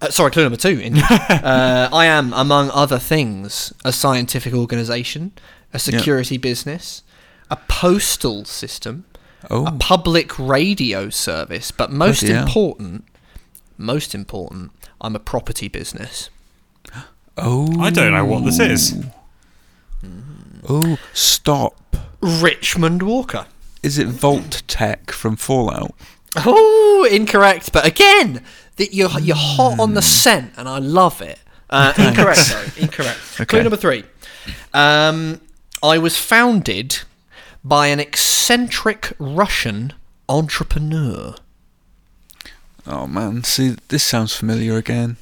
[0.00, 0.78] Uh, sorry, clue number two.
[0.80, 1.02] indeed.
[1.10, 5.32] uh, I am, among other things, a scientific organisation,
[5.72, 7.02] a security business,
[7.50, 9.04] a postal system,
[9.50, 12.46] Oh, a public radio service, but most Bloody hell.
[12.46, 13.04] important,
[13.76, 14.70] most important,
[15.00, 16.30] I'm a property business.
[17.36, 17.80] oh.
[17.80, 19.04] I don't know what this is.
[20.68, 21.96] Oh, stop.
[22.20, 23.46] Richmond Walker.
[23.82, 25.92] Is it Vault-Tec from Fallout?
[26.36, 27.72] Oh, incorrect.
[27.72, 28.42] But again,
[28.76, 31.40] that you're you're hot on the scent, and I love it.
[31.68, 32.82] Uh, incorrect, though.
[32.82, 33.18] Incorrect.
[33.48, 34.04] Clue number three.
[34.72, 35.40] Um,
[35.82, 37.00] I was founded
[37.64, 39.92] by an eccentric Russian
[40.28, 41.34] entrepreneur.
[42.86, 45.16] Oh man, see, this sounds familiar again.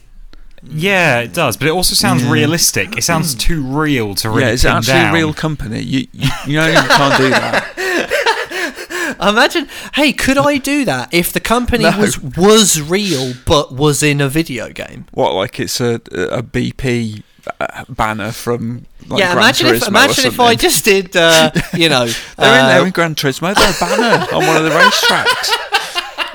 [0.62, 2.30] Yeah, it does, but it also sounds Yeah.
[2.32, 2.96] realistic.
[2.96, 3.38] It sounds hmm.
[3.38, 5.10] too real to really yeah, is it pin actually down.
[5.10, 5.80] a real company?
[5.80, 9.16] You, you, you know, you can't do that.
[9.20, 11.98] Imagine, hey, could I do that if the company No.
[11.98, 15.06] was was real but was in a video game?
[15.12, 17.22] What, like it's a a BP
[17.58, 21.16] uh, banner from like yeah, Gran imagine if Turismo or imagine if I just did,
[21.16, 23.54] uh, you know, They're in uh, there in Gran Turismo.
[23.54, 25.50] They're a banner on one of the racetracks.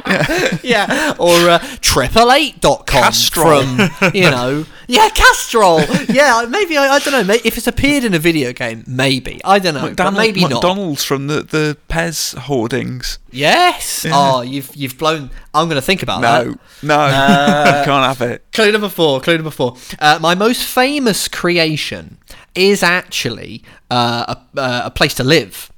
[0.63, 3.63] yeah, or uh, triple8.com Castrol.
[3.63, 5.81] from, you know, yeah, Castrol.
[6.09, 9.41] Yeah, maybe, I, I don't know, if it's appeared in a video game, maybe.
[9.43, 10.51] I don't know, McDonald, maybe not.
[10.51, 13.19] McDonald's from the, the Pez hoardings.
[13.31, 14.05] Yes.
[14.05, 14.11] Yeah.
[14.13, 15.29] Oh, you've you've blown.
[15.53, 16.45] I'm going to think about that.
[16.45, 18.45] No, no, Uh, can't have it.
[18.53, 19.19] Clue number four.
[19.21, 19.75] Clue number four.
[19.99, 22.17] Uh, my most famous creation
[22.53, 25.69] is actually uh, a, uh, a place to live,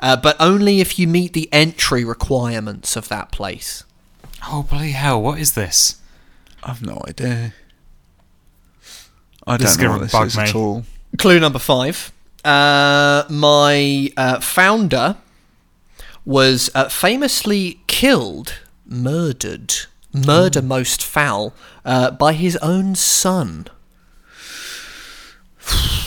[0.00, 3.84] uh, but only if you meet the entry requirements of that place.
[4.48, 5.20] Oh bloody hell!
[5.20, 6.00] What is this?
[6.62, 7.54] I've no idea.
[9.46, 10.42] I This don't know gonna what this bug is me.
[10.44, 10.84] at all.
[11.18, 12.12] Clue number five.
[12.44, 15.16] Uh, my uh, founder
[16.24, 19.74] was uh, famously killed, murdered,
[20.12, 21.54] murder most foul,
[21.84, 23.66] uh, by his own son.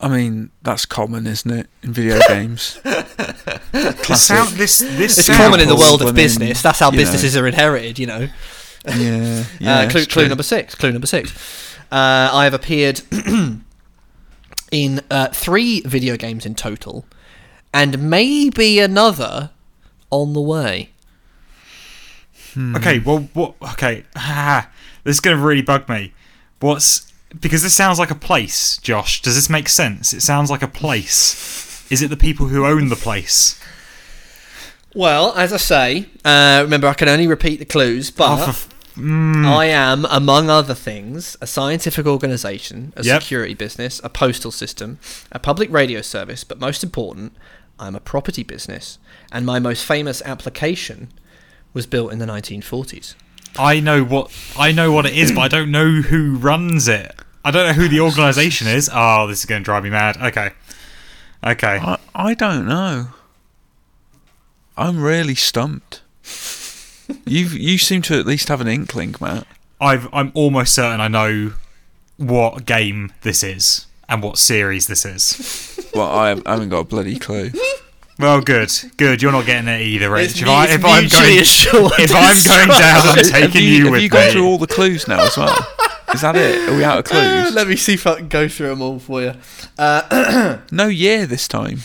[0.00, 2.78] I mean, that's common, isn't it, in video games?
[2.84, 4.16] This Classic.
[4.36, 6.60] sound, this this It's sound- common in the world of women, business.
[6.62, 7.02] That's how you know.
[7.02, 8.28] businesses are inherited, you know.
[8.86, 9.78] Yeah, yeah.
[9.80, 10.74] uh, clue, clue number six.
[10.74, 11.32] Clue number six.
[11.90, 13.00] Uh, I have appeared
[14.70, 17.06] in uh, three video games in total,
[17.72, 19.50] and maybe another
[20.10, 20.90] on the way.
[22.76, 23.54] Okay, well, what?
[23.72, 24.70] Okay, ah,
[25.04, 26.12] this is gonna really bug me.
[26.60, 27.05] What's
[27.40, 29.20] because this sounds like a place, Josh?
[29.22, 30.12] Does this make sense?
[30.12, 31.86] It sounds like a place.
[31.90, 33.60] Is it the people who own the place?
[34.94, 38.68] Well, as I say, uh, remember I can only repeat the clues, but Oh, f-
[38.96, 43.22] mm, I am, among other things, a scientific organisation, a Yep.
[43.22, 44.98] security business, a postal system,
[45.30, 47.34] a public radio service, but most important,
[47.78, 48.98] I'm a property business,
[49.30, 51.08] and my most famous application
[51.74, 53.14] was built in the 1940s.
[53.58, 57.14] I know what I know what it is, but I don't know who runs it.
[57.44, 58.90] I don't know who the organisation is.
[58.92, 60.16] Oh, this is gonna drive me mad.
[60.16, 60.50] Okay,
[61.44, 61.78] okay.
[61.80, 63.08] I, I don't know.
[64.76, 66.02] I'm really stumped.
[67.24, 69.46] you you seem to at least have an inkling, Matt.
[69.80, 71.52] I've, I'm almost certain I know
[72.16, 75.90] what game this is and what series this is.
[75.94, 77.50] Well, I, I haven't got a bloody clue.
[78.18, 79.20] Well, good, good.
[79.20, 80.40] You're not getting it either, Rich.
[80.40, 84.08] If, I, if I'm going, if I'm going down, I'm taking you, you, have you
[84.08, 85.54] gone through all the clues now as well?
[86.14, 86.68] Is that it?
[86.68, 87.54] Are we out of Uh, clues?
[87.54, 89.32] let me see if I can go through them all for you.
[90.72, 91.80] No year this time.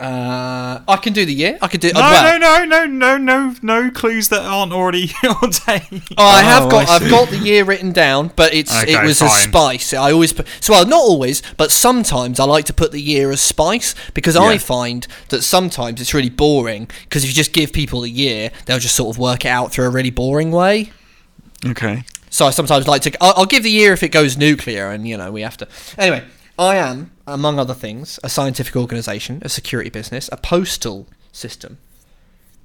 [0.00, 1.58] Uh, I can do the year.
[1.60, 1.92] I can do.
[1.92, 5.82] no, well, no, no, no, no, no, no clues that aren't already on tape.
[6.16, 6.88] Oh, I have Oh, got.
[6.88, 9.92] I I've got the year written down, but it's it Okay, was a spice.
[9.92, 10.46] I always put.
[10.60, 14.36] So well, not always, but sometimes I like to put the year as spice because
[14.36, 16.88] I find that sometimes it's really boring.
[17.04, 19.70] Because if you just give people a year, they'll just sort of work it out
[19.70, 20.92] through a really boring way.
[21.66, 22.04] Okay.
[22.30, 23.12] So I sometimes like to.
[23.22, 25.68] I'll, I'll give the year if it goes nuclear, and you know we have to.
[25.98, 26.24] Anyway,
[26.60, 31.78] I am, among other things, a scientific organisation, a security business, a postal system,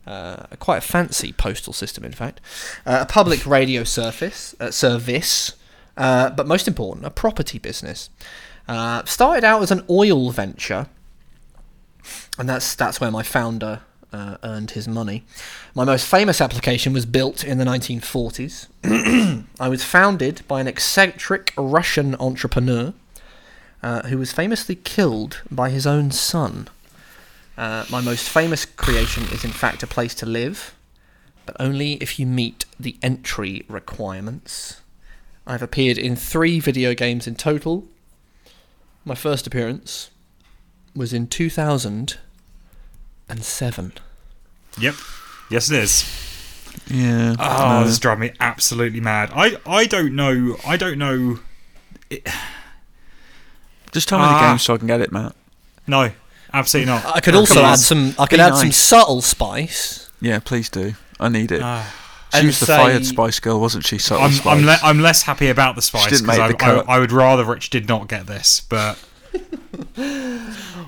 [0.06, 2.42] uh, quite a fancy postal system, in fact,
[2.86, 4.12] uh, a public radio uh,
[4.70, 5.54] service,
[5.96, 8.10] uh, but most important, a property business.
[8.68, 10.88] Uh, started out as an oil venture,
[12.38, 13.80] and that's that's where my founder
[14.12, 15.24] uh, earned his money.
[15.74, 18.68] My most famous application was built in the 1940s.
[19.60, 22.94] I was founded by an eccentric Russian entrepreneur.
[23.86, 26.68] Uh, who was famously killed by his own son.
[27.56, 30.74] Uh, my most famous creation is, in fact, a place to live,
[31.46, 34.82] but only if you meet the entry requirements.
[35.46, 37.88] I've appeared in three video games in total.
[39.06, 40.10] My first appearance
[40.96, 43.94] was in 2007.
[44.80, 44.96] Yep.
[45.52, 46.04] Yes, it is.
[46.88, 47.36] Yeah.
[47.38, 47.84] Oh, no.
[47.84, 49.30] this is driving me absolutely mad.
[49.36, 50.58] I, I don't know.
[50.66, 51.38] I don't know.
[53.96, 54.50] Just tell me the Ah.
[54.52, 55.34] game so I can get it, Matt.
[55.88, 56.12] No,
[56.54, 57.04] absolutely not.
[57.16, 57.72] I could Oh, also come on.
[57.74, 58.16] add some.
[58.20, 60.10] I could Be add some subtle spice.
[60.22, 60.94] Yeah, please do.
[61.20, 61.62] I need it.
[61.64, 61.92] Ah.
[62.38, 63.98] she was the say- fired Spice Girl, wasn't she?
[63.98, 64.58] Subtle I'm Spice.
[64.60, 66.84] I'm, le- I'm less happy about the spice because I, I.
[66.96, 68.98] I would rather Rich did not get this, but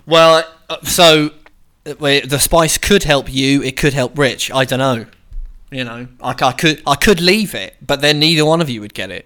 [0.05, 1.31] Well, uh, so
[1.85, 3.61] uh, the spice could help you.
[3.61, 4.51] It could help Rich.
[4.51, 5.05] I don't know.
[5.71, 8.69] You know, I, c- I could I could leave it, but then neither one of
[8.69, 9.25] you would get it.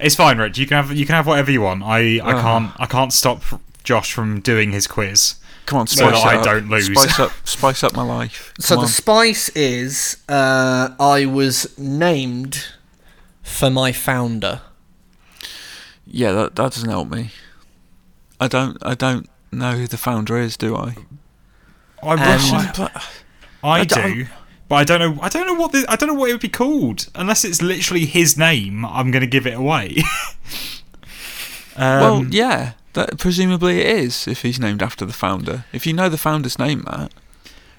[0.00, 0.58] It's fine, Rich.
[0.58, 1.82] You can have you can have whatever you want.
[1.84, 3.42] I, I can't I can't stop
[3.84, 5.36] Josh from doing his quiz.
[5.66, 6.44] Come on, So spice that it I up.
[6.44, 6.86] don't lose.
[6.86, 8.52] Spice up, spice up my life.
[8.58, 12.66] So Come the spice is uh, I was named
[13.42, 14.60] for my founder.
[16.06, 17.30] yeah, that that doesn't help me.
[18.40, 20.96] I don't, I don't know who the founder is, do I?
[22.02, 23.02] I, And- I,
[23.62, 24.26] I I don't- do,
[24.68, 25.22] but I don't know.
[25.22, 27.60] I don't know what the, I don't know what it would be called unless it's
[27.60, 28.84] literally his name.
[28.84, 29.98] I'm going to give it away.
[31.76, 35.64] um, well, yeah, that presumably it is if he's named after the founder.
[35.72, 37.12] If you know the founder's name, Matt.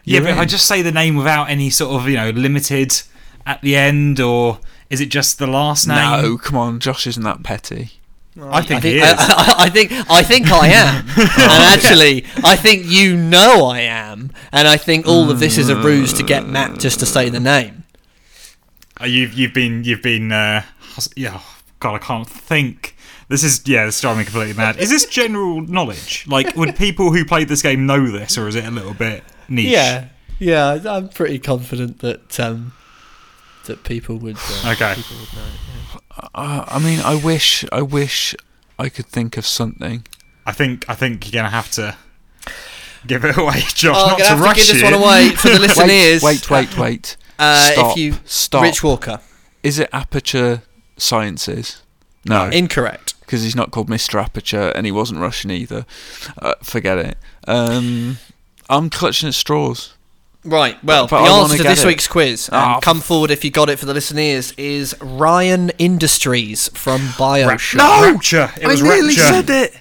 [0.04, 3.02] yeah, but if I just say the name without any sort of you know limited
[3.46, 4.60] at the end, or
[4.90, 5.98] is it just the last name?
[5.98, 7.94] No, come on, Josh isn't that petty.
[8.42, 9.20] I think, I he think, is.
[9.20, 14.32] I, I think I think I am, and actually, I think you know I am,
[14.52, 17.30] and I think all of this is a ruse to get Matt just to say
[17.30, 17.86] the name.
[19.00, 20.64] Uh, you've you've been you've been uh,
[21.16, 21.36] yeah.
[21.40, 22.96] oh, God, I can't think.
[23.30, 24.78] This is yeah, this is driving me completely mad.
[24.78, 26.26] Is this general knowledge?
[26.28, 29.24] Like, would people who played this game know this, or is it a little bit
[29.48, 29.68] niche?
[29.68, 30.10] Yeah,
[30.40, 32.74] yeah, I'm pretty confident that um,
[33.66, 34.38] that people would.
[34.38, 34.94] Uh, Okay.
[34.96, 36.02] people would know.
[36.34, 38.36] Uh, I mean, I wish, I wish
[38.80, 40.06] I could think of something.
[40.46, 41.96] I think I think you're gonna have to
[43.08, 43.96] give it away, Josh.
[43.98, 44.84] Oh, I'm not gonna to have to rush give this you.
[44.86, 46.24] one away for the listeners.
[46.24, 47.18] Wait, wait, wait, wait.
[47.38, 47.92] Uh, Stop.
[47.92, 48.64] if you Stop.
[48.64, 49.20] Rich Walker,
[49.62, 50.62] Is it Aperture
[50.96, 51.82] Sciences?
[52.24, 53.20] No, incorrect.
[53.20, 54.24] because he's not called Mr.
[54.24, 55.86] Aperture and he wasn't Russian either.
[56.38, 57.18] Uh, forget it.
[57.46, 58.20] Um,
[58.70, 59.95] I'm clutching at straws.
[60.46, 60.82] Right.
[60.84, 61.88] Well, but the I answer to this it.
[61.88, 65.72] week's quiz, and Ah, come forward if you got it for the listeners, is Ryan
[65.80, 67.80] Industries from Bioshock.
[68.02, 68.52] Rapture.
[68.62, 69.22] It was I nearly Rapture.
[69.22, 69.74] said it.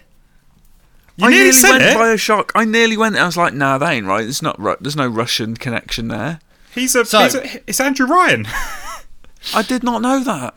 [1.16, 1.96] You I nearly nearly said went it.
[1.96, 2.50] Bioshock.
[2.54, 3.16] I nearly went.
[3.16, 4.26] I was like, nah, that ain't right.
[4.26, 4.58] It's not.
[4.58, 6.40] Ru- There's no Russian connection there.
[6.74, 7.60] He's a, So- he's a.
[7.68, 8.46] It's Andrew Ryan.
[9.54, 10.54] I did not know that.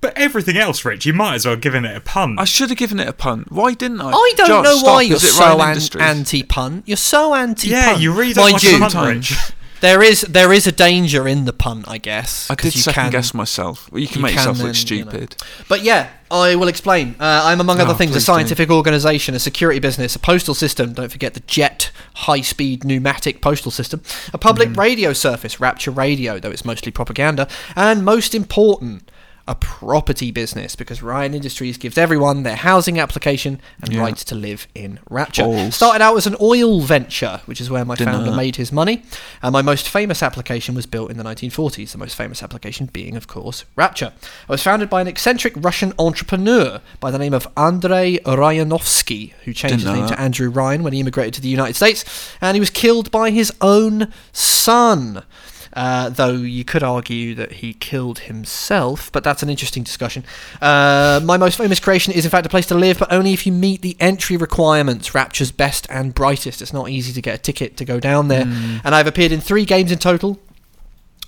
[0.00, 2.38] But everything else, Rich, you might as well have given it a pun.
[2.38, 3.50] I should have given it a punt.
[3.52, 4.10] Why didn't I?
[4.10, 6.82] I don't Josh, know why you're so an- anti-pun.
[6.86, 7.70] You're so anti-pun.
[7.78, 9.16] yeah, you really don't Mind like you, a punt.
[9.30, 9.52] Rich.
[9.80, 12.50] there is there is a danger in the pun, I guess.
[12.50, 13.90] I did you second can- guess myself.
[13.90, 15.10] Well, you can you make yourself can look then, you know.
[15.10, 15.36] stupid.
[15.68, 17.16] But yeah, I will explain.
[17.18, 18.24] Uh, I'm among other Oh, things a please do.
[18.26, 20.92] scientific organisation, a security business, a postal system.
[20.94, 24.02] Don't forget the jet high-speed pneumatic postal system,
[24.32, 24.80] a public Hmm.
[24.80, 29.10] radio service, Rapture Radio, though it's mostly propaganda, and most important.
[29.50, 34.00] A property business because Ryan Industries gives everyone their housing application and Yeah.
[34.00, 35.42] right to live in Rapture.
[35.42, 35.74] Balls.
[35.74, 39.02] Started out as an oil venture, which is where my Didn't founder made his money.
[39.42, 43.16] And my most famous application was built in the 1940s, the most famous application being,
[43.16, 44.12] of course, Rapture.
[44.44, 49.52] It was founded by an eccentric Russian entrepreneur by the name of Andrei Rianofski, who
[49.52, 52.04] changed Didn't his name to Andrew Ryan when he immigrated to the United States,
[52.40, 55.24] and he was killed by his own son.
[55.72, 60.24] Uh, though you could argue that he killed himself, but that's an interesting discussion.
[60.60, 63.46] Uh, my most famous creation is, in fact, a place to live, but only if
[63.46, 65.14] you meet the entry requirements.
[65.14, 66.60] Rapture's best and brightest.
[66.60, 68.44] It's not easy to get a ticket to go down there.
[68.44, 68.78] Hmm.
[68.84, 70.40] And I've appeared in three games in total.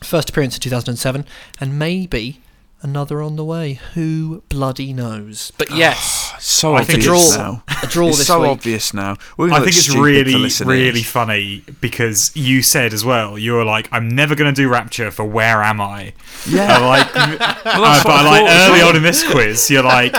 [0.02, 1.24] First appearance in 2007,
[1.60, 2.40] and maybe
[2.82, 3.74] another on the way.
[3.94, 5.52] Who bloody knows?
[5.56, 7.62] But yes, so I obvious it's- now.
[7.82, 8.50] a draw it's so week.
[8.50, 9.16] obvious now.
[9.38, 14.08] I think it's really, really funny because you said as well, you were like, I'm
[14.08, 16.14] never going to do Rapture for Where Am I?
[16.48, 16.76] Yeah.
[16.76, 17.14] And like,
[17.64, 18.88] Well, uh, but I like early well.
[18.88, 20.14] on in this quiz, you're like,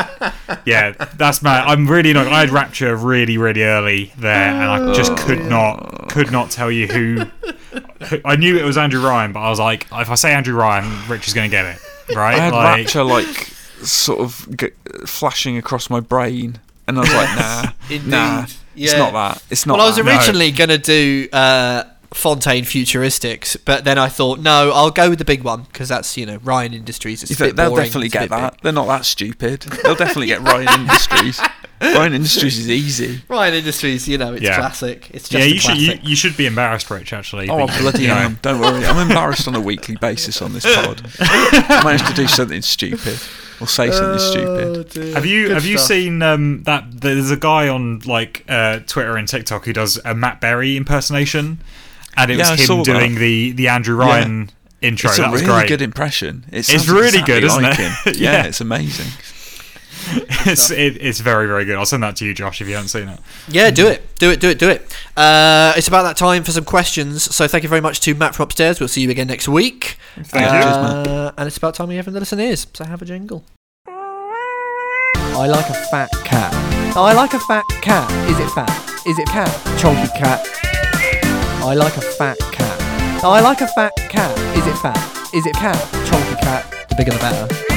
[0.66, 1.68] yeah, that's mad.
[1.68, 2.28] I'm really not.
[2.28, 6.72] I had Rapture really, really early there, and I just could not, could not tell
[6.72, 7.26] you who.
[8.06, 10.56] who I knew it was Andrew Ryan, but I was like, if I say Andrew
[10.56, 12.36] Ryan, Rich is going to get it, right?
[12.36, 13.53] I had like, rapture like
[13.85, 14.69] sort of g-
[15.05, 18.10] flashing across my brain, and I was like, nah, Indeed.
[18.10, 18.45] nah,
[18.76, 19.43] it's not that.
[19.49, 19.77] It's not.
[19.77, 20.05] well, I was that.
[20.05, 20.11] No.
[20.11, 21.84] originally going to do uh,
[22.14, 26.15] Fontaine Futuristics, but then I thought, no, I'll go with the big one because that's
[26.18, 27.23] you know Ryan Industries.
[27.23, 28.53] It's a bit they'll boring, definitely it's a get bit that.
[28.53, 28.61] big.
[28.61, 29.61] They're not that stupid.
[29.61, 31.41] They'll definitely get Ryan Industries.
[31.81, 33.22] Ryan Industries is easy.
[33.27, 34.55] Ryan Industries, you know, it's Yeah.
[34.55, 35.10] classic.
[35.11, 37.11] It's just yeah, a you should you, you should be embarrassed, Rich.
[37.11, 38.39] Actually, Oh, I But, bloody you know, am.
[38.41, 38.85] Don't worry.
[38.85, 41.01] I'm embarrassed on a weekly basis on this pod.
[41.19, 43.19] I managed to do something stupid
[43.64, 45.14] or say something stupid.
[45.14, 45.88] Have you Good have you stuff.
[45.88, 46.85] seen um, that?
[47.02, 51.60] There's a guy on like uh, Twitter and TikTok who does a Matt Berry impersonation,
[52.18, 52.99] and it Yeah, I was saw him that.
[52.99, 54.49] doing the the Andrew Ryan
[54.81, 55.10] intro.
[55.10, 55.68] It's a that was really great.
[55.69, 56.45] good impression.
[56.52, 57.80] It It's sounds really exactly good, isn't like it?
[58.06, 58.14] him.
[58.22, 58.31] Yeah.
[58.34, 59.11] yeah, it's amazing.
[60.46, 61.76] it's it, it's very very good.
[61.78, 63.20] I'll send that to you, Josh, if you haven't seen it.
[63.48, 64.82] Yeah, do it, do it, do it, do it.
[65.16, 67.24] Uh, it's about that time for some questions.
[67.36, 68.80] So thank you very much to Matt from upstairs.
[68.80, 69.98] We'll see you again next week.
[70.16, 70.70] Thank you.
[70.70, 72.68] Uh, and it's about time we have another listen ears.
[72.74, 73.44] So have a jingle.
[73.88, 76.54] I like a fat cat.
[76.96, 78.10] I like a fat cat.
[78.30, 78.70] Is it fat?
[79.08, 79.50] Is it cat?
[79.80, 80.48] Chunky cat.
[81.64, 83.24] I like a fat cat.
[83.24, 84.38] I like a fat cat.
[84.58, 85.34] Is it fat?
[85.34, 85.78] Is it cat?
[86.06, 86.88] Chunky cat.
[86.90, 87.73] The bigger the better.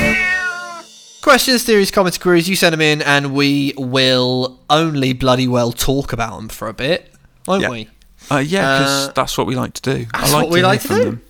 [1.26, 6.12] Questions, theories, comments, queries, you send them in and we will only bloody well talk
[6.12, 7.12] about them for a bit,
[7.48, 7.68] won't Yeah.
[7.70, 7.88] we?
[8.30, 10.06] Uh, yeah, because Uh, that's what we like to do.
[10.14, 11.02] that's I like what we like to do.
[11.02, 11.22] them.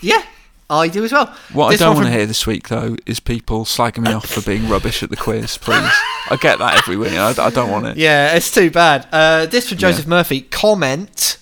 [0.00, 0.22] Yeah,
[0.70, 1.34] I do as well.
[1.52, 4.24] What This I don't want to hear this week, though, is people slagging me off
[4.24, 5.92] for being rubbish at the quiz, please.
[6.30, 7.12] I get that every week.
[7.12, 7.96] I, I don't want it.
[7.98, 9.06] Yeah, it's too bad.
[9.12, 10.10] Uh, this from Joseph Yeah.
[10.10, 10.40] Murphy.
[10.40, 11.36] Comment.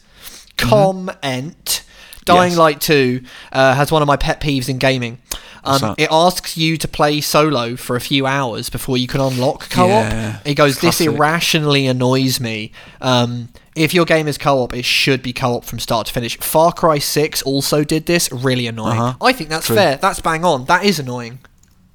[0.57, 1.82] Comment.
[2.24, 2.59] Dying Yes.
[2.59, 3.23] Light 2
[3.53, 5.19] uh, has one of my pet peeves in gaming.
[5.65, 9.69] Um, it asks you to play solo for a few hours before you can unlock
[9.70, 9.89] co-op.
[9.89, 12.73] Yeah, He goes, "This irrationally annoys me.
[13.01, 16.73] Um, if your game is co-op, it should be co-op from start to finish." Far
[16.73, 18.31] Cry 6 also did this.
[18.32, 18.99] Really annoying.
[18.99, 19.15] Uh-huh.
[19.20, 19.77] I think that's True.
[19.77, 19.97] fair.
[19.97, 20.65] That's bang on.
[20.65, 21.41] That is annoying.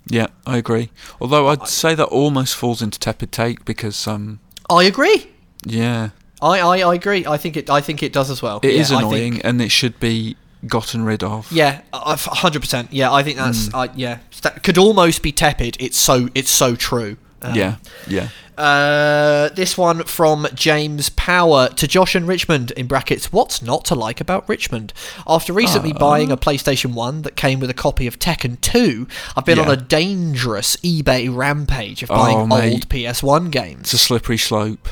[0.08, 0.92] Yeah, I agree.
[1.20, 4.40] Although I'd say that almost falls into tepid take because, um,
[4.70, 5.32] I agree.
[5.66, 6.10] yeah,
[6.42, 7.26] I, I, I agree.
[7.26, 7.70] I think it.
[7.72, 8.60] I think it does as well.
[8.62, 10.36] it is Yeah, I think- annoying and it should be
[10.68, 11.52] gotten rid of.
[11.52, 12.92] Yeah, a hundred percent.
[12.94, 14.20] Yeah, I think that's uh, yeah.
[14.42, 15.78] That could almost be tepid.
[15.80, 17.18] It's so it's so true.
[17.42, 17.76] Um, yeah,
[18.08, 18.30] yeah.
[18.58, 23.32] Uh, this one from James Power to Josh and Richmond in brackets.
[23.34, 24.94] What's not to like about Richmond?
[25.28, 25.98] After recently Uh.
[26.00, 29.66] buying a PlayStation One that came with a copy of Tekken Two, I've been Yeah.
[29.66, 32.72] on a dangerous eBay rampage of Oh, buying mate.
[32.74, 33.82] old PS1 games.
[33.82, 34.88] It's a slippery slope.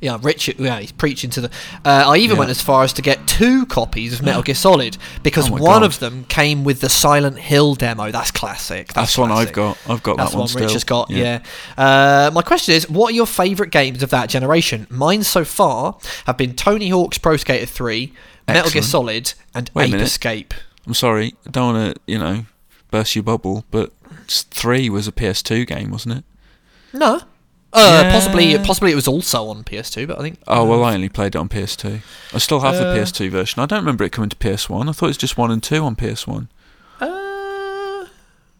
[0.00, 0.58] Yeah, Richard.
[0.58, 1.50] Yeah, he's preaching to the.
[1.84, 2.40] Uh, I even Yeah.
[2.40, 5.60] went as far as to get two copies of Metal Gear Solid because Oh one
[5.80, 5.82] God.
[5.84, 8.10] of them came with the Silent Hill demo.
[8.10, 8.92] That's classic.
[8.92, 9.48] That's, one classic.
[9.50, 9.78] I've got.
[9.88, 10.62] I've got That's that one, one still.
[10.62, 11.10] Rich has got.
[11.10, 11.42] Yeah.
[11.76, 14.86] Uh, my question is, what are your favourite games of that generation?
[14.90, 15.96] Mine so far
[16.26, 18.12] have been Tony Hawk's Pro Skater Three,
[18.48, 20.00] Metal Gear Solid, and Wait Ape.
[20.00, 20.54] Escape.
[20.86, 22.46] I'm sorry, I don't want to, you know,
[22.90, 23.92] burst your bubble, but
[24.26, 26.24] three was a PS2 game, wasn't it?
[26.92, 27.20] No.
[27.72, 28.12] Uh, Yeah.
[28.12, 30.38] possibly, possibly it was also on PS2, but I think.
[30.48, 32.00] Oh well, I only played it on PS2.
[32.34, 33.62] I still have the Uh, PS2 version.
[33.62, 34.88] I don't remember it coming to PS1.
[34.88, 36.48] I thought it was just one and two on PS1.
[37.00, 38.06] Uh,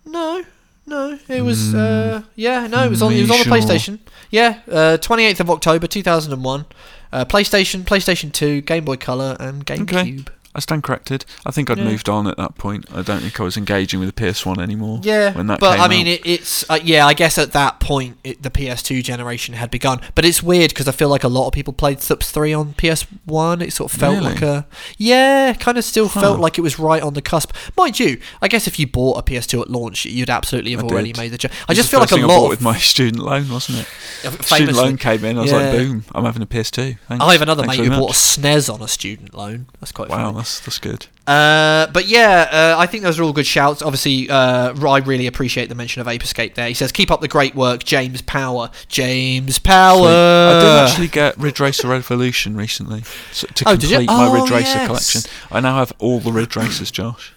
[0.07, 0.45] no,
[0.87, 1.19] no.
[1.29, 1.75] It was.
[1.75, 2.85] Uh, yeah, no.
[2.85, 3.13] It was on.
[3.13, 3.51] It was on the Hmm.
[3.51, 3.53] Sure.
[3.59, 3.99] PlayStation.
[4.31, 6.67] Yeah, twenty eighth of October, two thousand and one.
[7.13, 10.29] Uh, PlayStation, PlayStation Two, Game Boy Color, and GameCube.
[10.53, 11.25] I stand corrected.
[11.47, 11.85] I think I'd Yeah.
[11.85, 12.85] moved on at that point.
[12.93, 14.99] I don't think I was engaging with the PS1 anymore.
[15.05, 17.07] Yeah, when that but I mean, it, it's uh, yeah.
[17.07, 20.01] I guess at that point, it, the PS2 generation had begun.
[20.17, 22.75] But it's weird because I feel like a lot of people played Thups three on
[22.75, 23.63] PS1.
[23.63, 24.33] It sort of felt Really?
[24.33, 24.67] like a
[24.99, 27.53] yeah, kind of still felt like it was right on the cusp.
[27.77, 30.89] Mind you, I guess if you bought a PS2 at launch, you'd absolutely have I
[30.89, 31.19] already did.
[31.21, 31.39] made the.
[31.39, 34.45] Ju- I just feel like a thing I lot with my student loan, wasn't it?
[34.45, 35.39] Student loan came in.
[35.39, 36.05] I was like, boom!
[36.13, 36.99] I'm having a PS2.
[37.07, 37.25] Thanks.
[37.25, 38.15] I have another Thanks mate who bought a.
[38.15, 39.67] SNES on a student loan.
[39.81, 40.40] That's quite Wow, funny.
[40.41, 41.07] That's that's good.
[41.27, 43.83] Uh, but yeah, uh, I think those are all good shouts.
[43.83, 46.67] Obviously, uh, I really appreciate the mention of Ape Escape there.
[46.67, 49.99] He says, "Keep up the great work, James Power." James Power.
[49.99, 50.09] Sweet.
[50.09, 54.51] I did actually get Ridge Racer Revolution recently so, to Oh, complete my Oh, Ridge
[54.51, 54.87] Racer yes.
[54.87, 55.23] collection.
[55.53, 57.33] I now have all the Ridge Racers, Josh.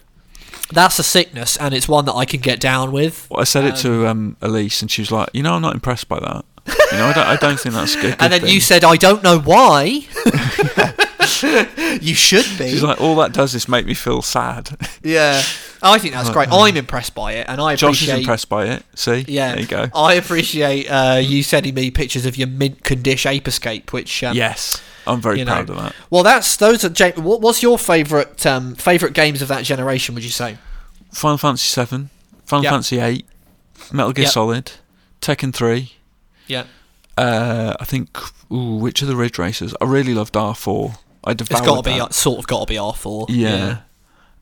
[0.72, 3.28] That's a sickness, and it's one that I can get down with.
[3.30, 5.74] Well, I said it to um, Elise, and she was like, "You know, I'm not
[5.74, 6.44] impressed by that.
[6.90, 8.96] You know, I don't, I don't think that's good." and then thing." you said, "I
[8.96, 10.00] don't know why."
[12.02, 12.70] you should be.
[12.70, 14.70] She's like, "All that does is make me feel sad."
[15.02, 15.42] yeah,
[15.82, 16.48] I think that's great.
[16.50, 18.18] I'm impressed by it, and I Josh is appreciate.
[18.20, 18.82] impressed by it.
[18.94, 19.86] See, Yeah, there you go.
[19.94, 24.36] I appreciate uh, you sending me pictures of your mint condition ape escape, which um,
[24.36, 25.52] yes, I'm very you know.
[25.52, 25.94] proud of that.
[26.10, 27.10] Well, that's those are.
[27.20, 30.14] What's your favourite um, favourite games of that generation?
[30.14, 30.58] Would you say?
[31.12, 32.10] Final Fantasy Seven,
[32.44, 32.70] Final Yep.
[32.72, 33.26] Fantasy Eight,
[33.92, 34.32] Metal Gear Yep.
[34.32, 34.72] Solid,
[35.20, 35.92] Tekken Three.
[36.46, 36.64] Yeah,
[37.16, 38.18] Uh, I think.
[38.52, 39.74] Ooh, which are the Ridge Racers?
[39.80, 40.98] I really loved R4.
[41.26, 42.08] I devoured it's got to be that.
[42.08, 43.26] uh, sort of got to be R four.
[43.28, 43.78] Yeah.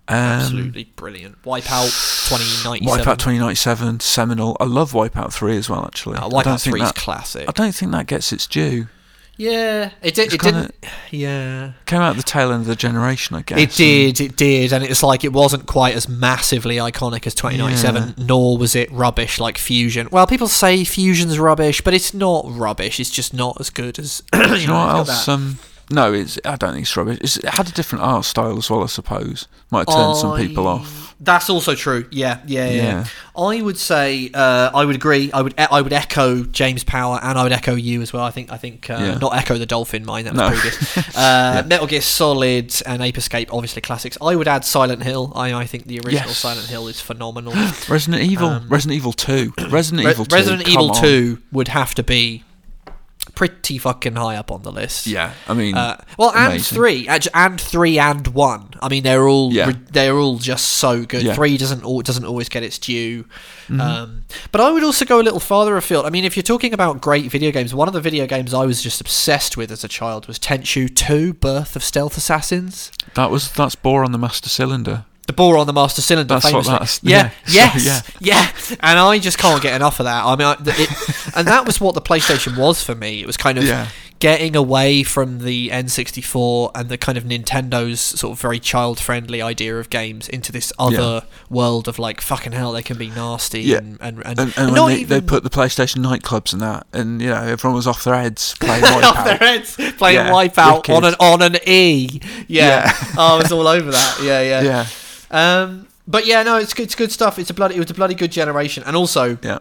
[0.09, 1.41] Um, absolutely brilliant.
[1.43, 3.05] Wipeout twenty ninety seven.
[3.05, 4.57] Wipeout 2097, seminal.
[4.59, 6.17] I love Wipeout 3 as well, actually.
[6.17, 7.49] Uh, I don't Wipeout think three is classic.
[7.49, 8.89] I don't think that gets its due.
[9.39, 10.27] Yeah, it did.
[10.27, 10.75] It's It kinda- didn't.
[11.11, 13.59] Yeah, Came out at the tail end of the generation, I guess.
[13.59, 14.21] it did.
[14.21, 18.15] It did, and it's like it wasn't quite as massively iconic as 2097.
[18.19, 20.09] Nor was it rubbish like Fusion.
[20.13, 23.01] Well, people say Fusion's rubbish, but it's not rubbish.
[23.01, 24.23] It's just not as good as.
[24.35, 25.29] you know what else?
[25.29, 25.59] Um,
[25.93, 26.39] no, it's.
[26.45, 27.19] I don't think it's rubbish.
[27.21, 29.47] It's, it had a different art style as well, I suppose.
[29.71, 31.15] Might have turned some people off.
[31.21, 32.07] That's also true.
[32.11, 32.83] Yeah, yeah, yeah.
[32.83, 33.05] Yeah.
[33.37, 35.31] I would say uh, I would agree.
[35.33, 38.25] I would I would echo James Power and I would echo you as well.
[38.25, 39.19] I think I think uh, Yeah.
[39.19, 40.51] not echo the dolphin mine that was No.
[40.51, 41.17] previous.
[41.17, 44.19] Uh, Metal Gear Solid and Ape Escape, obviously classics.
[44.21, 45.33] I would add Silent Hill.
[45.37, 46.39] I I think the original Yes.
[46.39, 47.53] Silent Hill is phenomenal.
[47.89, 48.49] Resident Evil.
[48.49, 49.53] Um, Resident Evil Two.
[49.71, 50.35] Resident Re- Evil Two.
[50.35, 51.01] Resident Evil on.
[51.01, 52.43] Two would have to be
[53.49, 55.07] pretty fucking high up on the list.
[55.09, 58.69] Yeah, I mean, Uh, well, and three, and three, and one.
[58.81, 59.67] I mean, they're all Yeah.
[59.67, 61.23] re- they're all just so good.
[61.23, 61.31] Yeah.
[61.33, 61.35] Mm-hmm.
[61.37, 63.25] Three doesn't al- doesn't always get its due.
[63.71, 66.05] Um, but I would also go a little farther afield.
[66.07, 68.65] I mean, if you're talking about great video games, one of the video games I
[68.67, 72.93] was just obsessed with as a child was Tenchu Two: Birth of Stealth Assassins.
[73.15, 75.05] that was that's Bore on the Master Cylinder.
[75.33, 78.99] The bore on the Master Cylinder, That's what that's- yeah, yeah, yes, so, yeah, and
[78.99, 80.25] I just can't get enough of that.
[80.25, 80.91] I mean, I, it,
[81.37, 83.21] and that was what the PlayStation was for me.
[83.23, 83.89] It was kind of Yeah.
[84.19, 89.77] getting away from the N64 and the kind of Nintendo's sort of very child-friendly idea
[89.79, 93.79] of games into this other world of like fucking hell, they can be nasty Yeah.
[93.79, 96.87] and and, and, And, and, when they, even they put the PlayStation nightclubs and that,
[96.93, 100.77] and you know everyone was off their heads playing off their heads playing Yeah, Wipeout
[100.89, 100.95] wicked.
[100.95, 102.21] on an on an E.
[102.49, 102.93] Yeah, Yeah.
[103.19, 104.19] oh, I was all over that.
[104.23, 104.61] Yeah, yeah.
[104.71, 104.87] yeah,
[105.33, 107.39] Um, but yeah, no, it's good, it's good stuff.
[107.39, 108.83] It's a bloody, it was a bloody good generation.
[108.87, 109.59] And also, yeah.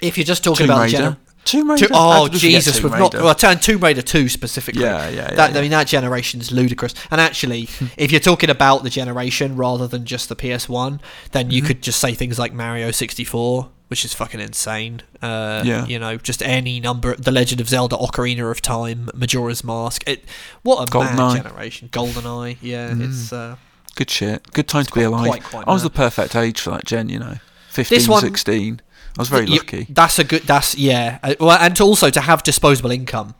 [0.00, 1.10] if you're just talking Tomb about the Raider.
[1.10, 1.88] gener- Tomb Raider.
[1.88, 2.76] To, How oh did we forget Jesus!
[2.80, 4.80] Tomb We've not well, turn Tomb Raider two specifically.
[4.82, 5.58] Yeah, yeah, yeah, That, yeah.
[5.58, 6.94] I mean, that generation's ludicrous.
[7.10, 7.68] And actually,
[7.98, 11.00] if you're talking about the generation rather than just the PS One,
[11.32, 11.50] then Mm-hmm.
[11.52, 15.02] you could just say things like Mario sixty four, which is fucking insane.
[15.20, 15.84] Uh, Yeah.
[15.84, 17.14] You know, just any number.
[17.16, 20.02] The Legend of Zelda: Ocarina of Time, Majora's Mask.
[20.08, 20.24] It.
[20.62, 21.16] What a GoldenEye.
[21.16, 21.90] mad generation.
[21.92, 22.56] Goldeneye.
[22.62, 23.06] Yeah, Mm.
[23.10, 23.32] it's.
[23.34, 23.56] Uh,
[23.94, 24.52] Good shit.
[24.52, 25.26] Good time to be alive.
[25.28, 25.92] quite- quite I was mad.
[25.92, 27.36] the perfect age for that Jen, you know.
[27.70, 28.80] 15, one- 16.
[29.16, 29.86] I was very you- lucky.
[29.88, 30.42] That's a good.
[30.42, 31.18] That's yeah.
[31.22, 33.34] Uh, well, and to also to have disposable income.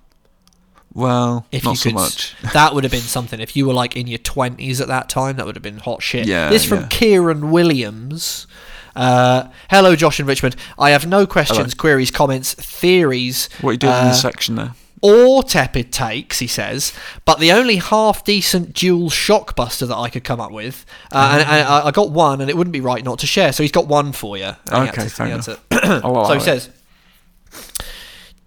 [0.93, 2.37] Well, if not you so could, much.
[2.53, 3.41] that would have been something.
[3.41, 6.03] If you were like in your twenties at that time, that would have been hot
[6.03, 6.27] shit.
[6.29, 6.87] Yeah, this from yeah.
[6.89, 8.47] Kieran Williams.
[8.95, 10.55] Uh, hello, Josh and Richmond.
[10.79, 11.81] I have no questions, Hello.
[11.81, 14.75] queries, comments, theories, What are you doing in the section there?
[15.07, 16.39] Or tepid takes.
[16.39, 16.95] He says,
[17.27, 21.43] but the only half decent dual shockbuster that I could come up with, uh, and,
[21.43, 23.53] and I got one, and it wouldn't be right not to share.
[23.53, 24.53] So he's got one for you.
[24.73, 25.45] And he had Okay, to- enough.
[25.45, 25.61] to-
[26.03, 26.41] so he it.
[26.41, 26.71] says,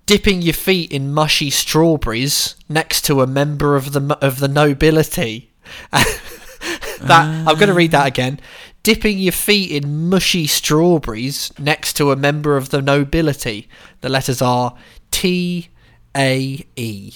[0.07, 5.51] dipping your feet in mushy strawberries next to a member of the of the nobility.
[5.91, 8.39] that I'm going to read that again.
[8.81, 13.67] Dipping your feet in mushy strawberries next to a member of the nobility.
[14.01, 14.75] The letters are
[15.11, 15.69] T
[16.18, 17.14] A E.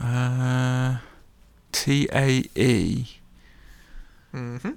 [0.00, 0.98] Uh,
[1.72, 3.06] T A E.
[4.34, 4.70] Mm-hmm.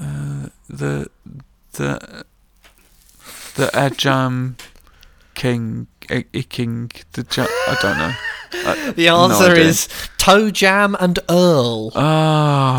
[0.00, 1.10] Uh, the
[1.72, 2.24] the
[3.56, 4.58] the Ajam
[5.34, 8.12] King I, I King the ja- I don't know.
[8.64, 9.64] Uh, The answer idea.
[9.64, 11.92] is ToeJam and Earl.
[11.94, 12.78] Oh,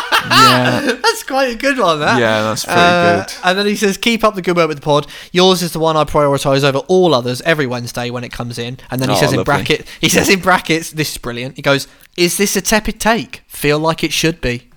[0.30, 2.18] yeah, That's quite a good one, that.
[2.20, 3.34] yeah, that's pretty Uh, good.
[3.44, 5.06] And then he says, "Keep up the good work with the pod.
[5.32, 8.78] Yours is the one I prioritise over all others every Wednesday when it comes in."
[8.90, 11.62] And then he Oh, says in bracket, he says in brackets, "This is brilliant." He
[11.62, 11.86] goes,
[12.16, 13.42] "Is this a tepid take?
[13.46, 14.68] Feel like it should be.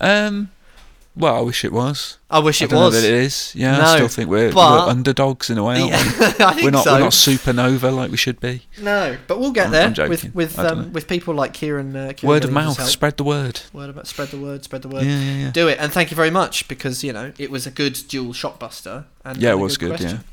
[0.00, 0.50] Um,
[1.16, 2.18] well, I wish it was.
[2.30, 3.52] I wish I it know was." that it is.
[3.54, 5.78] Yeah, No, I still think we're, but- we're underdogs in a way.
[5.88, 6.84] Yeah, I think we're not.
[6.84, 6.94] so.
[6.94, 8.62] We're not supernova like we should be.
[8.80, 11.94] no, but we'll get I'm- there I'm with with um, with people like Kieran.
[11.94, 13.60] Uh, Kieran Word of mouth, spread the word.
[13.72, 15.04] Word about spread the word, spread the word.
[15.04, 15.50] Yeah, yeah, yeah.
[15.50, 18.32] Do it, and thank you very much because you know it was a good dual
[18.32, 19.04] shockbuster.
[19.24, 20.24] And Yeah, it was good, question.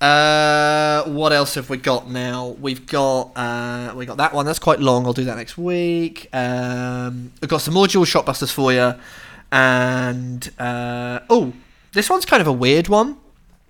[0.00, 2.48] Uh, what else have we got now?
[2.60, 4.44] We've got uh, we got that one.
[4.44, 5.06] That's quite long.
[5.06, 6.28] I'll do that next week.
[6.32, 8.94] Um, we've got some more dual shockbusters for you,
[9.54, 11.52] and uh, oh,
[11.92, 13.16] this one's kind of a weird one.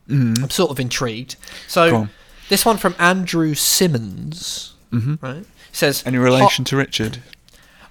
[0.09, 0.43] Mm.
[0.43, 1.37] I'm sort of intrigued.
[1.69, 2.09] So
[2.49, 5.45] this one from Andrew Simmons, hmm right?
[5.73, 7.19] Says Any "Hot- relation to Richard?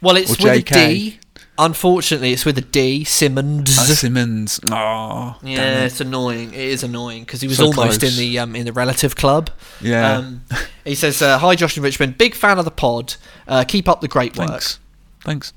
[0.01, 0.61] well, it's with a?
[0.61, 1.19] D.
[1.59, 3.03] Unfortunately, it's with a D.
[3.03, 3.77] Simmons.
[3.77, 4.59] Ah, Simmons.
[4.71, 6.49] Oh, Yeah, it's annoying.
[6.51, 8.11] It is annoying because he was So almost close.
[8.11, 9.51] in the um, in the relative club.
[9.79, 10.17] Yeah.
[10.17, 10.41] Um,
[10.83, 12.17] he says, uh, "Hi, Josh and Richmond.
[12.17, 13.15] Big fan of the pod.
[13.47, 14.49] Uh, keep up the great work.
[14.49, 14.79] Thanks.
[15.21, 15.53] Thanks.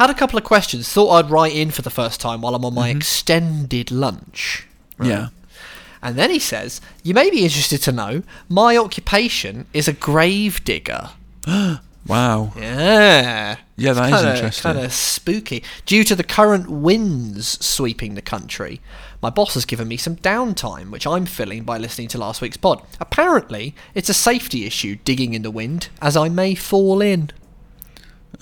[0.00, 0.88] Had a couple of questions.
[0.88, 2.96] Thought I'd write in for the first time while I'm on my Mm-hmm.
[2.98, 4.66] extended lunch.
[5.00, 5.28] Yeah.
[6.02, 10.64] And then he says, "You may be interested to know my occupation is a grave
[10.64, 11.10] digger."
[12.06, 12.52] Wow.
[12.56, 13.56] Yeah.
[13.76, 14.72] Yeah, that is kinda, interesting.
[14.72, 15.62] Kind of spooky.
[15.84, 18.80] Due to the current winds sweeping the country,
[19.22, 22.56] my boss has given me some downtime, which I'm filling by listening to last week's
[22.56, 22.82] pod.
[23.00, 27.30] Apparently, it's a safety issue digging in the wind, as I may fall in.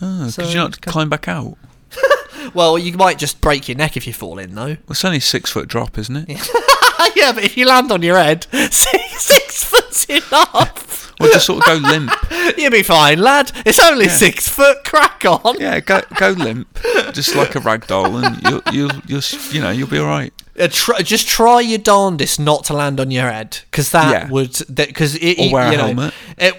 [0.00, 1.56] Oh, So could you not climb back out?
[2.54, 4.66] Well, you might just break your neck if you fall in, though.
[4.68, 6.28] Well, it's only a six foot drop, isn't it?
[7.16, 11.12] yeah, but if you land on your head, six, six foot's enough.
[11.20, 12.10] Or just sort of go limp.
[12.56, 13.50] You'll be fine, lad.
[13.66, 14.84] It's only six foot.
[14.84, 15.56] Crack on.
[15.58, 16.68] Yeah, go go limp,
[17.12, 20.32] just like a rag doll, and you'll you'll you'll you know you'll be all right.
[20.58, 24.30] Uh, tr- just try your darndest not to land on your head, because that Yeah.
[24.30, 25.38] would because it.
[25.40, 26.14] Or wear a you know, helmet.
[26.38, 26.54] It.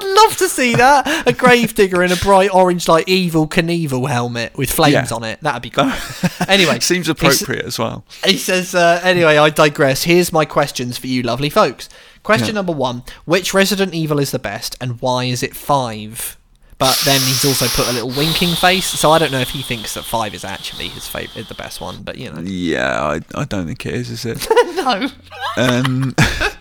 [0.00, 4.56] I'd love to see that a gravedigger in a bright orange, like Evel Knievel helmet
[4.56, 5.16] with flames Yeah.
[5.16, 5.40] on it.
[5.40, 5.92] That'd be cool.
[6.48, 8.04] anyway, Seems appropriate as well.
[8.24, 10.04] He says, uh, anyway, I digress.
[10.04, 11.88] Here's my questions for you, lovely folks.
[12.22, 12.54] Question Yeah.
[12.54, 16.36] number one Which Resident Evil is the best, and why is it five?
[16.78, 19.62] But then he's also put a little winking face, so I don't know if he
[19.62, 22.02] thinks that five is actually his favorite, the best one.
[22.02, 24.48] But you know, Yeah, I I don't think it is, is it?
[24.74, 25.08] no.
[25.56, 26.12] Um,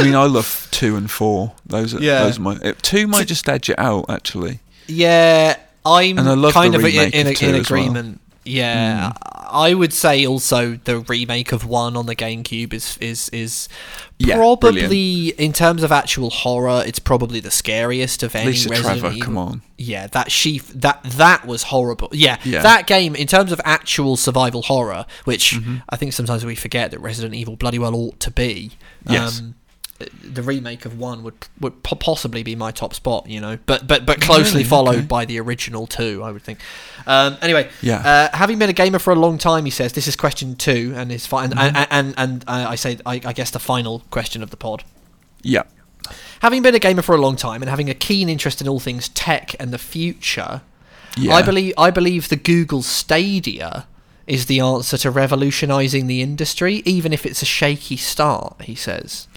[0.00, 1.52] I mean, I love two and four.
[1.66, 2.24] Those are Yeah.
[2.24, 4.60] those are my uh, two might just edge it out actually.
[4.86, 7.60] Yeah, I'm And I love kind of in, in, of in as well.
[7.60, 8.20] Agreement.
[8.48, 9.10] Yeah,
[9.50, 13.68] I would say also the remake of one on the GameCube is is is
[14.18, 19.00] Yeah, probably in terms of actual horror, it's probably the scariest of any Lisa Resident
[19.00, 19.26] Trevor, Evil.
[19.26, 19.62] come on.
[19.78, 22.08] Yeah, that she that that was horrible.
[22.12, 22.62] Yeah, Yeah.
[22.62, 25.78] that game in terms of actual survival horror, which Mm-hmm.
[25.88, 28.72] I think sometimes we forget that Resident Evil bloody well ought to be.
[29.08, 29.40] Yes.
[29.40, 29.56] Um,
[30.22, 34.04] the remake of one would would possibly be my top spot, you know, but but
[34.04, 34.64] but closely Really?
[34.64, 35.06] followed Okay.
[35.06, 36.58] by the original two, I would think.
[37.06, 37.98] Um, anyway, Yeah.
[38.32, 40.92] Uh, having been a gamer for a long time, he says this is question two,
[40.96, 41.50] and is fine.
[41.50, 41.76] Mm-hmm.
[41.76, 44.84] And, and and uh, I say I, I guess the final question of the pod.
[45.42, 45.62] Yeah.
[46.40, 48.78] Having been a gamer for a long time and having a keen interest in all
[48.80, 50.60] things tech and the future,
[51.16, 51.34] Yeah.
[51.34, 53.86] I believe I believe the Google Stadia
[54.26, 58.60] is the answer to revolutionising the industry, even if it's a shaky start.
[58.62, 59.28] He says.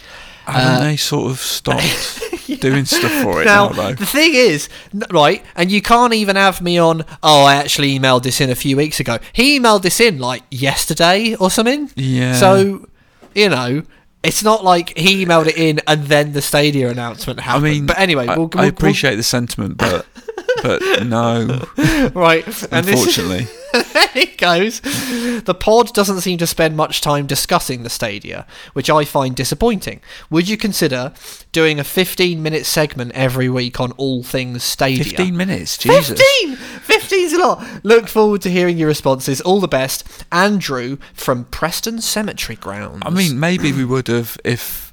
[0.51, 2.21] Haven't they uh, sort of stopped
[2.61, 3.93] doing stuff for it Now, now, though?
[3.93, 4.69] the thing is,
[5.11, 7.03] right, and you can't even have me on.
[7.23, 9.19] Oh, I actually emailed this in a few weeks ago.
[9.33, 11.91] He emailed this in like yesterday or something.
[11.95, 12.33] Yeah.
[12.33, 12.87] So,
[13.35, 13.83] you know,
[14.23, 17.65] it's not like he emailed it in and then the Stadia announcement happened.
[17.65, 20.05] I mean, but anyway, I, we'll, I we'll- we'll- appreciate the sentiment, but
[20.61, 21.65] but no,
[22.13, 22.45] right.
[22.71, 23.47] Unfortunately.
[23.73, 24.81] there it goes.
[24.81, 30.01] The pod doesn't seem to spend much time discussing the Stadia, which I find disappointing.
[30.29, 31.13] Would you consider
[31.51, 35.03] doing a 15 minute segment every week on all things Stadia?
[35.03, 36.19] Fifteen minutes, Jesus.
[36.19, 36.55] 15!
[36.55, 37.65] 15's a lot.
[37.83, 39.39] Look forward to hearing your responses.
[39.41, 40.25] All the best.
[40.31, 43.03] Andrew from Preston Cemetery Grounds.
[43.05, 44.88] I mean, maybe we would have if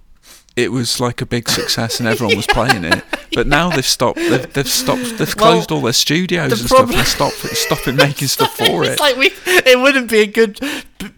[0.56, 3.04] it was like a big success and everyone was playing it.
[3.34, 4.18] But now they've stopped.
[4.18, 5.18] They've, they've stopped.
[5.18, 7.44] They've Well, closed all their studios the and problem- stuff.
[7.44, 8.92] And stopped stopping making stuff for it.
[8.92, 9.00] it's it.
[9.00, 10.58] like we, it wouldn't be a good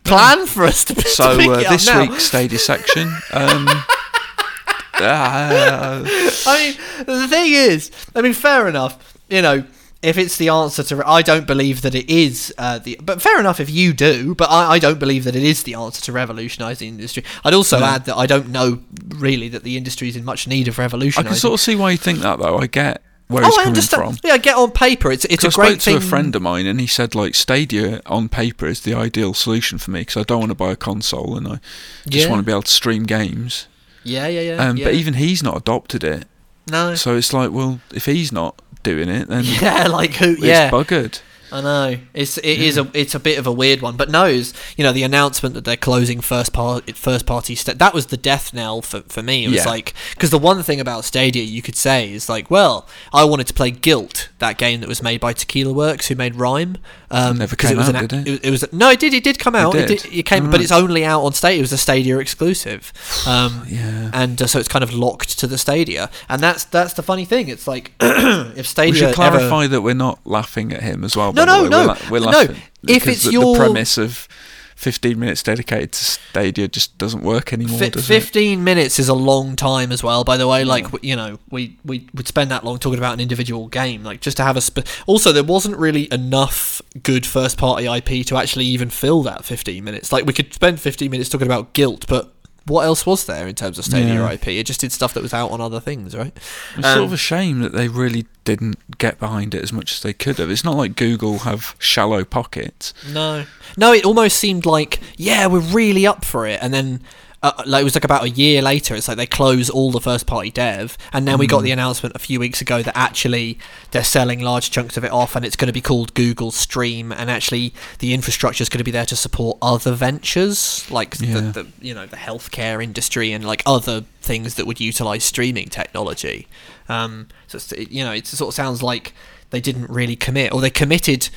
[0.04, 3.08] plan for us to, to So pick uh, this week's Stadia section.
[3.32, 3.66] Um,
[5.00, 6.02] uh,
[6.46, 9.16] I mean, the thing is, I mean, fair enough.
[9.28, 9.64] You know,
[10.00, 12.98] if it's the answer to, I don't believe that it is uh, the.
[13.02, 14.34] But fair enough if you do.
[14.34, 17.24] But I, I don't believe that it is the answer to revolutionise the industry.
[17.44, 20.68] I'd also add that I don't know really that the industry is in much need
[20.68, 21.26] of revolutionizing.
[21.26, 22.58] I can sort of see why you think that, though.
[22.58, 24.18] I get where oh, I coming understand.
[24.20, 24.28] from.
[24.28, 25.10] Yeah, I get on paper.
[25.10, 26.06] It's it's a 'Cause I great spoke to thing.
[26.08, 29.78] a friend of mine, and he said like Stadia on paper is the ideal solution
[29.78, 31.60] for me because I don't want to buy a console and I
[32.08, 32.30] just Yeah.
[32.30, 33.66] want to be able to stream games.
[34.04, 34.64] Yeah, yeah, yeah.
[34.68, 34.84] Um, yeah.
[34.84, 36.24] But even he's not adopted it,
[36.70, 36.94] no.
[36.94, 40.32] so it's like, well, if he's not doing it, then Yeah, like who?
[40.32, 41.20] it's Yeah, buggered.
[41.50, 41.96] I know.
[42.14, 44.84] It's it is a it's a bit of a weird one, but no, it's, you
[44.84, 48.52] know the announcement that they're closing first part first party st- that was the death
[48.52, 49.44] knell for for me.
[49.44, 49.70] It was Yeah.
[49.70, 53.46] like because the one thing about Stadia you could say is like, well, I wanted
[53.48, 56.76] to play Gylt, that game that was made by Tequila Works, who made Rime.
[57.10, 58.28] Um, Never because came it was out, an, did it?
[58.28, 58.30] it?
[58.30, 59.14] was- It was no, it did.
[59.14, 59.74] It did come out.
[59.74, 59.98] It, did?
[60.02, 61.58] did, it came, but it's only out on Stadia.
[61.58, 62.92] It was a Stadia exclusive.
[63.26, 64.10] Um, Yeah.
[64.14, 67.24] and uh, so it's kind of locked to the Stadia, and that's that's the funny
[67.24, 67.48] thing.
[67.48, 71.16] It's like if Stadia We should ever- clarify that we're not laughing at him as
[71.16, 71.32] well.
[71.46, 71.96] No, by the no, no.
[72.10, 72.40] We're, we're No,
[72.86, 74.28] if it's the, your- the premise of
[74.76, 78.14] 15 minutes dedicated to Stadia just doesn't work anymore, Fi- does it?
[78.22, 81.36] 15 minutes is a long time as well by the way like w you know
[81.50, 84.56] we, we would spend that long talking about an individual game like just to have
[84.56, 89.24] a sp- also there wasn't really enough good first party ip to actually even fill
[89.24, 92.32] that 15 minutes like we could spend 15 minutes talking about Gylt but
[92.68, 94.30] what else was there in terms of Stadia Yeah.
[94.32, 94.48] IP?
[94.48, 96.32] It just did stuff that was out on other things, right?
[96.76, 99.92] It's sort Um, of a shame that they really didn't get behind it as much
[99.92, 100.50] as they could have.
[100.50, 102.94] It's not like Google have shallow pockets.
[103.10, 103.44] No,
[103.76, 103.92] no.
[103.92, 107.00] It almost seemed like, yeah, we're really up for it, and then
[107.40, 108.96] uh, like it was like about a year later.
[108.96, 112.16] It's like they close all the first party dev, and then we got the announcement
[112.16, 113.58] a few weeks ago that actually
[113.92, 117.12] they're selling large chunks of it off, and it's going to be called Google Stream,
[117.12, 121.34] and actually the infrastructure is going to be there to support other ventures like Yeah.
[121.34, 125.68] the, the you know the healthcare industry and like other things that would utilize streaming
[125.68, 126.48] technology.
[126.88, 129.12] Um, so you know, it sort of sounds like
[129.50, 131.28] they didn't really commit, or they committed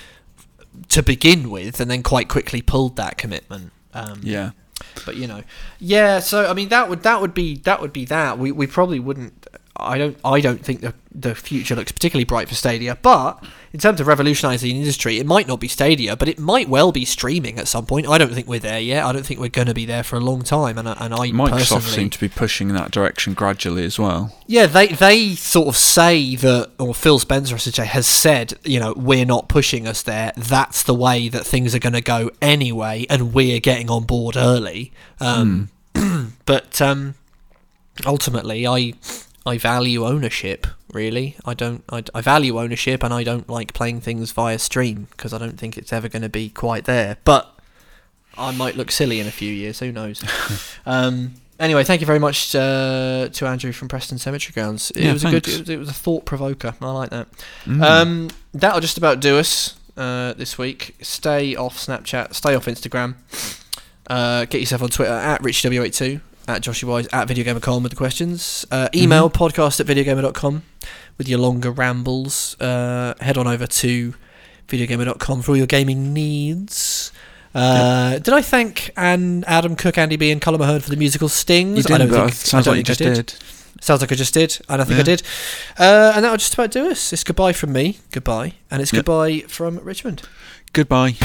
[0.89, 3.71] to begin with, and then quite quickly pulled that commitment.
[3.93, 4.51] Um, Yeah.
[5.05, 5.43] But you know,
[5.79, 6.19] yeah.
[6.19, 8.37] So I mean, that would that would be that would be that.
[8.37, 9.47] We we probably wouldn't.
[9.81, 12.97] I don't I don't think the the future looks particularly bright for Stadia.
[13.01, 13.43] But
[13.73, 16.91] in terms of revolutionising the industry, it might not be Stadia, but it might well
[16.93, 18.07] be streaming at some point.
[18.07, 19.03] I don't think we're there yet.
[19.03, 20.77] I don't think we're going to be there for a long time.
[20.77, 23.99] And I- and I Microsoft personally, seem to be pushing in that direction gradually as
[23.99, 24.33] well.
[24.47, 28.53] yeah, they they sort of say that, or Phil Spencer, I should say, has said,
[28.63, 30.31] you know, we're not pushing us there.
[30.37, 34.37] That's the way that things are going to go anyway, and we're getting on board
[34.37, 34.93] early.
[35.19, 35.69] Um,
[36.45, 37.15] but um,
[38.05, 38.93] ultimately, I
[39.45, 40.67] I value ownership.
[40.93, 41.83] Really, I don't.
[41.89, 45.57] I, I value ownership, and I don't like playing things via stream because I don't
[45.57, 47.17] think it's ever going to be quite there.
[47.23, 47.51] But
[48.37, 49.79] I might look silly in a few years.
[49.79, 50.23] Who knows?
[50.85, 54.91] um, anyway, thank you very much uh, to Andrew from Preston Cemetery Grounds.
[54.91, 55.47] It Yeah, was a good.
[55.47, 56.75] It was, it was a thought provoker.
[56.81, 57.27] I like that.
[57.65, 57.81] Mm.
[57.81, 60.95] Um, that'll just about do us uh, this week.
[61.01, 62.33] Stay off Snapchat.
[62.33, 63.15] Stay off Instagram.
[64.07, 66.19] Uh, get yourself on Twitter at RichW82,
[66.57, 68.65] at Joshy Wise, at VideoGamer.com with the questions.
[68.71, 70.63] Uh, email podcast at VideoGamer.com
[71.17, 72.55] with your longer rambles.
[72.59, 74.13] Uh, head on over to
[74.67, 77.11] VideoGamer.com for all your gaming needs.
[77.53, 81.27] Uh, Did I thank Ann, Adam Cook, Andy B, and Colin Mahern for the musical
[81.27, 81.85] stings?
[81.91, 83.33] I don't think, sounds I like don't you just think I did.
[83.81, 85.23] Sounds like I just did, and I think I did.
[85.77, 87.11] Uh, and that'll just about do us.
[87.11, 89.05] It's goodbye from me, goodbye, and it's Yep.
[89.05, 90.21] goodbye from Richmond.
[90.71, 91.15] Goodbye.